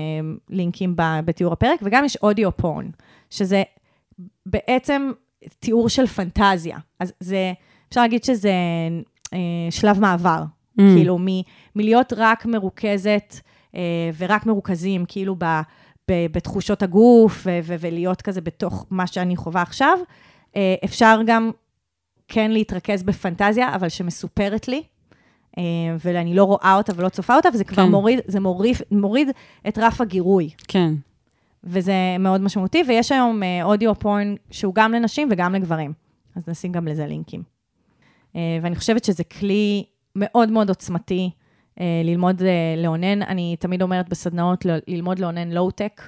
לינקים 0.50 0.96
בתיאור 0.98 1.54
הפרק, 1.54 1.80
וגם 1.84 2.06
יש 2.06 2.18
אודיו 2.18 2.58
פורן, 2.58 2.90
שזה 3.30 3.64
בעצם 4.46 5.12
תיאור 5.60 5.90
של 5.90 6.08
פנטזיה. 6.08 6.78
אז 7.00 7.14
זה, 7.20 7.54
אפשר 7.90 8.02
להגיד 8.02 8.24
שזה 8.24 8.54
שלב 9.70 10.00
מעבר, 10.00 10.44
mm. 10.44 10.82
כאילו 10.96 11.18
מ, 11.20 11.26
מלהיות 11.76 12.14
רק 12.18 12.46
מרוכזת 12.46 13.40
ורק 14.18 14.46
מרוכזים, 14.46 15.06
כאילו 15.08 15.36
ב... 15.38 15.46
בתחושות 16.12 16.84
הגוף 16.84 17.44
ו- 17.46 17.60
ו- 17.64 17.76
ולהיות 17.80 18.22
כזה 18.22 18.42
בתוך 18.42 18.86
מה 18.90 19.08
שאני 19.08 19.36
חווה 19.36 19.62
עכשיו. 19.62 19.98
אפשר 20.86 21.20
גם 21.26 21.52
כן 22.28 22.52
להתרכז 22.52 23.04
בפנטזיה, 23.04 23.76
אבל 23.76 23.90
שמסופרת 23.90 24.68
לי, 24.68 24.84
אה, 25.58 25.64
ואני 26.06 26.36
לא 26.36 26.44
רואה 26.44 26.74
אותה 26.78 26.94
ולא 26.96 27.10
צופה 27.10 27.36
אותה, 27.36 27.50
וזה 27.54 27.64
כבר 27.64 27.84
כן. 27.84 27.92
מוריד, 27.92 28.20
זה 28.28 28.40
מוריד, 28.40 28.78
מוריד 28.92 29.28
את 29.68 29.78
רף 29.78 30.02
הגירוי. 30.02 30.50
כן. 30.68 30.94
וזה 31.64 31.94
מאוד 32.20 32.42
משמעותי, 32.42 32.84
ויש 32.88 33.12
היום 33.12 33.42
אודיו 33.64 33.92
uh, 33.92 33.96
פורן 33.96 34.36
שהוא 34.52 34.76
גם 34.76 34.92
לנשים 34.92 35.30
וגם 35.32 35.56
לגברים. 35.56 35.94
אז 36.36 36.48
נשים 36.48 36.72
גם 36.72 36.88
לזה 36.88 37.06
לינקים. 37.08 37.44
Uh, 38.34 38.36
ואני 38.62 38.76
חושבת 38.76 39.04
שזה 39.04 39.24
כלי 39.24 39.86
מאוד 40.16 40.50
מאוד 40.50 40.70
עוצמתי 40.70 41.30
uh, 41.76 41.82
ללמוד 42.04 42.40
uh, 42.42 42.44
לאונן. 42.78 43.22
אני 43.22 43.56
תמיד 43.60 43.82
אומרת 43.82 44.10
בסדנאות, 44.10 44.66
ללמוד 44.88 45.20
לאונן 45.20 45.52
לואו-טק, 45.52 46.02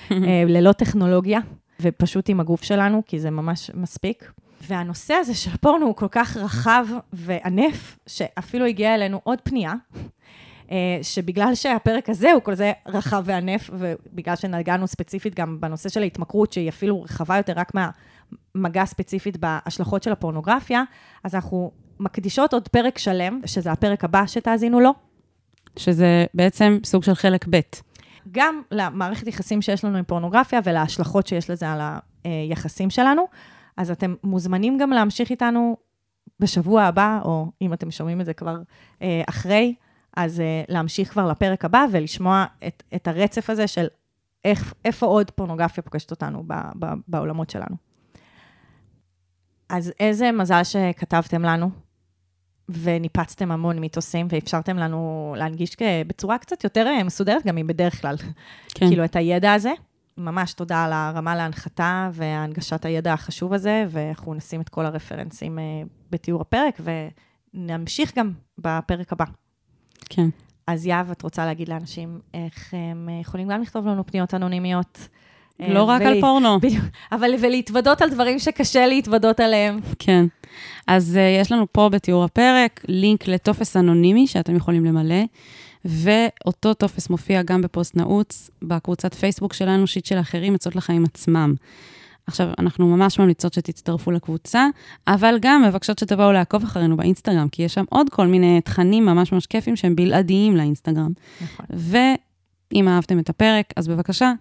ללא 0.54 0.72
טכנולוגיה, 0.72 1.40
ופשוט 1.80 2.28
עם 2.28 2.40
הגוף 2.40 2.62
שלנו, 2.62 3.02
כי 3.06 3.20
זה 3.20 3.30
ממש 3.30 3.70
מספיק. 3.74 4.32
והנושא 4.60 5.14
הזה 5.14 5.34
של 5.34 5.50
הפורנו 5.54 5.86
הוא 5.86 5.94
כל 5.94 6.08
כך 6.10 6.36
רחב 6.36 6.86
וענף, 7.12 7.98
שאפילו 8.06 8.64
הגיעה 8.64 8.94
אלינו 8.94 9.20
עוד 9.24 9.38
פנייה, 9.40 9.74
אה, 10.70 10.98
שבגלל 11.02 11.54
שהפרק 11.54 12.08
הזה 12.08 12.32
הוא 12.32 12.42
כל 12.42 12.54
זה 12.54 12.72
רחב 12.86 13.22
וענף, 13.26 13.70
ובגלל 13.72 14.36
שנגענו 14.36 14.86
ספציפית 14.86 15.34
גם 15.34 15.60
בנושא 15.60 15.88
של 15.88 16.02
ההתמכרות, 16.02 16.52
שהיא 16.52 16.68
אפילו 16.68 17.02
רחבה 17.02 17.36
יותר 17.36 17.52
רק 17.56 17.74
מהמגע 18.54 18.84
ספציפית 18.84 19.36
בהשלכות 19.36 20.02
של 20.02 20.12
הפורנוגרפיה, 20.12 20.82
אז 21.24 21.34
אנחנו 21.34 21.70
מקדישות 22.00 22.52
עוד 22.54 22.68
פרק 22.68 22.98
שלם, 22.98 23.40
שזה 23.46 23.72
הפרק 23.72 24.04
הבא 24.04 24.26
שתאזינו 24.26 24.80
לו. 24.80 24.90
שזה 25.76 26.24
בעצם 26.34 26.78
סוג 26.84 27.02
של 27.02 27.14
חלק 27.14 27.46
ב'. 27.50 27.60
גם 28.32 28.62
למערכת 28.70 29.26
יחסים 29.26 29.62
שיש 29.62 29.84
לנו 29.84 29.98
עם 29.98 30.04
פורנוגרפיה 30.04 30.60
ולהשלכות 30.64 31.26
שיש 31.26 31.50
לזה 31.50 31.70
על 31.70 31.80
היחסים 32.24 32.90
שלנו. 32.90 33.24
אז 33.76 33.90
אתם 33.90 34.14
מוזמנים 34.24 34.78
גם 34.78 34.90
להמשיך 34.90 35.30
איתנו 35.30 35.76
בשבוע 36.40 36.82
הבא, 36.82 37.20
או 37.24 37.46
אם 37.62 37.72
אתם 37.72 37.90
שומעים 37.90 38.20
את 38.20 38.26
זה 38.26 38.34
כבר 38.34 38.56
אה, 39.02 39.22
אחרי, 39.28 39.74
אז 40.16 40.40
אה, 40.40 40.62
להמשיך 40.68 41.10
כבר 41.10 41.28
לפרק 41.28 41.64
הבא 41.64 41.84
ולשמוע 41.92 42.44
את, 42.66 42.82
את 42.94 43.08
הרצף 43.08 43.50
הזה 43.50 43.66
של 43.66 43.86
איך, 44.44 44.74
איפה 44.84 45.06
עוד 45.06 45.30
פורנוגרפיה 45.30 45.82
פוגשת 45.82 46.10
אותנו 46.10 46.44
ב, 46.46 46.54
ב, 46.78 46.86
בעולמות 47.08 47.50
שלנו. 47.50 47.76
אז 49.68 49.92
איזה 50.00 50.32
מזל 50.32 50.64
שכתבתם 50.64 51.42
לנו, 51.42 51.70
וניפצתם 52.68 53.50
המון 53.50 53.78
מיתוסים, 53.78 54.26
ואפשרתם 54.30 54.76
לנו 54.76 55.34
להנגיש 55.38 55.76
בצורה 56.06 56.38
קצת 56.38 56.64
יותר 56.64 56.86
אה, 56.86 57.04
מסודרת, 57.04 57.46
גם 57.46 57.56
מבדרך 57.56 58.00
כלל. 58.00 58.16
כן. 58.74 58.88
כאילו, 58.88 59.04
את 59.04 59.16
הידע 59.16 59.52
הזה. 59.52 59.72
ממש 60.16 60.52
תודה 60.52 60.84
על 60.84 60.92
הרמה 60.92 61.36
להנחתה 61.36 62.10
והנגשת 62.12 62.84
הידע 62.84 63.12
החשוב 63.12 63.52
הזה, 63.52 63.84
ואנחנו 63.90 64.34
נשים 64.34 64.60
את 64.60 64.68
כל 64.68 64.86
הרפרנסים 64.86 65.58
אה, 65.58 65.64
בתיאור 66.10 66.40
הפרק, 66.40 66.80
ונמשיך 67.54 68.18
גם 68.18 68.32
בפרק 68.58 69.12
הבא. 69.12 69.24
כן. 70.08 70.28
אז 70.66 70.86
יהב, 70.86 71.10
את 71.10 71.22
רוצה 71.22 71.46
להגיד 71.46 71.68
לאנשים 71.68 72.20
איך 72.34 72.74
הם 72.74 73.08
יכולים 73.20 73.48
גם 73.48 73.62
לכתוב 73.62 73.86
לנו 73.86 74.06
פניות 74.06 74.34
אנונימיות? 74.34 75.08
אה, 75.60 75.72
לא 75.74 75.82
רק 75.82 76.02
על 76.02 76.12
ולה- 76.12 76.20
פורנו. 76.20 76.58
בדיוק, 76.62 76.84
אבל 77.12 77.30
ולהתוודות 77.40 78.02
על 78.02 78.10
דברים 78.10 78.38
שקשה 78.38 78.86
להתוודות 78.86 79.40
עליהם. 79.40 79.80
כן. 79.98 80.26
אז 80.86 81.16
uh, 81.16 81.40
יש 81.42 81.52
לנו 81.52 81.66
פה 81.72 81.88
בתיאור 81.88 82.24
הפרק 82.24 82.84
לינק 82.88 83.28
לטופס 83.28 83.76
אנונימי 83.76 84.26
שאתם 84.26 84.56
יכולים 84.56 84.84
למלא, 84.84 85.24
ואותו 85.84 86.74
טופס 86.74 87.10
מופיע 87.10 87.42
גם 87.42 87.62
בפוסט 87.62 87.96
נעוץ, 87.96 88.50
בקבוצת 88.62 89.14
פייסבוק 89.14 89.52
שלנו, 89.52 89.86
שיט 89.86 90.06
של 90.06 90.20
אחרים, 90.20 90.54
עצות 90.54 90.76
לחיים 90.76 91.04
עצמם. 91.04 91.54
עכשיו, 92.26 92.48
אנחנו 92.58 92.86
ממש 92.96 93.18
ממליצות 93.18 93.52
שתצטרפו 93.54 94.10
לקבוצה, 94.10 94.66
אבל 95.06 95.38
גם 95.40 95.62
מבקשות 95.62 95.98
שתבואו 95.98 96.32
לעקוב 96.32 96.62
אחרינו 96.62 96.96
באינסטגרם, 96.96 97.48
כי 97.48 97.62
יש 97.62 97.74
שם 97.74 97.84
עוד 97.88 98.10
כל 98.10 98.26
מיני 98.26 98.60
תכנים 98.60 99.06
ממש 99.06 99.32
ממש 99.32 99.46
כיפים 99.46 99.76
שהם 99.76 99.96
בלעדיים 99.96 100.56
לאינסטגרם. 100.56 101.12
נכון. 101.40 101.66
ואם 101.70 102.88
אהבתם 102.88 103.18
את 103.18 103.28
הפרק, 103.28 103.72
אז 103.76 103.88
בבקשה, 103.88 104.32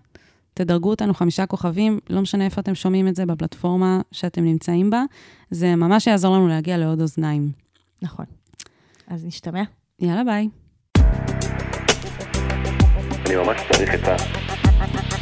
תדרגו 0.58 0.90
אותנו 0.90 1.14
חמישה 1.14 1.46
כוכבים, 1.46 2.00
לא 2.10 2.22
משנה 2.22 2.46
איפה 2.46 2.62
אתם 2.62 2.76
שומעים 2.76 3.08
את 3.08 3.16
זה, 3.16 3.26
בפלטפורמה 3.26 4.02
שאתם 4.12 4.44
נמצאים 4.44 4.90
בה, 4.90 5.04
זה 5.52 5.76
ממש 5.76 6.08
יעזור 6.08 6.36
לנו 6.36 6.48
להגיע 6.48 6.78
לעוד 6.78 7.02
אוזניים. 7.02 7.52
נכון. 8.02 8.26
אז 9.08 9.26
נשתמע. 9.26 9.64
יאללה, 10.00 10.24
ביי. 10.24 10.50
אני 13.26 13.36
ממש 13.36 13.62
צריך 13.72 13.94
את 13.94 14.08
ה... 14.08 14.16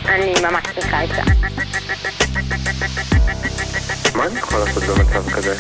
אני 0.06 0.34
ממש 0.52 0.64
צריכה 0.76 1.04
את 1.04 1.10
ה... 1.10 1.24
מה 4.18 4.28
אני 4.28 4.40
יכול 4.40 4.60
לעשות 4.60 4.84
במצב 4.84 5.30
כזה? 5.30 5.56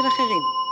של 0.00 0.06
אחרים. 0.06 0.67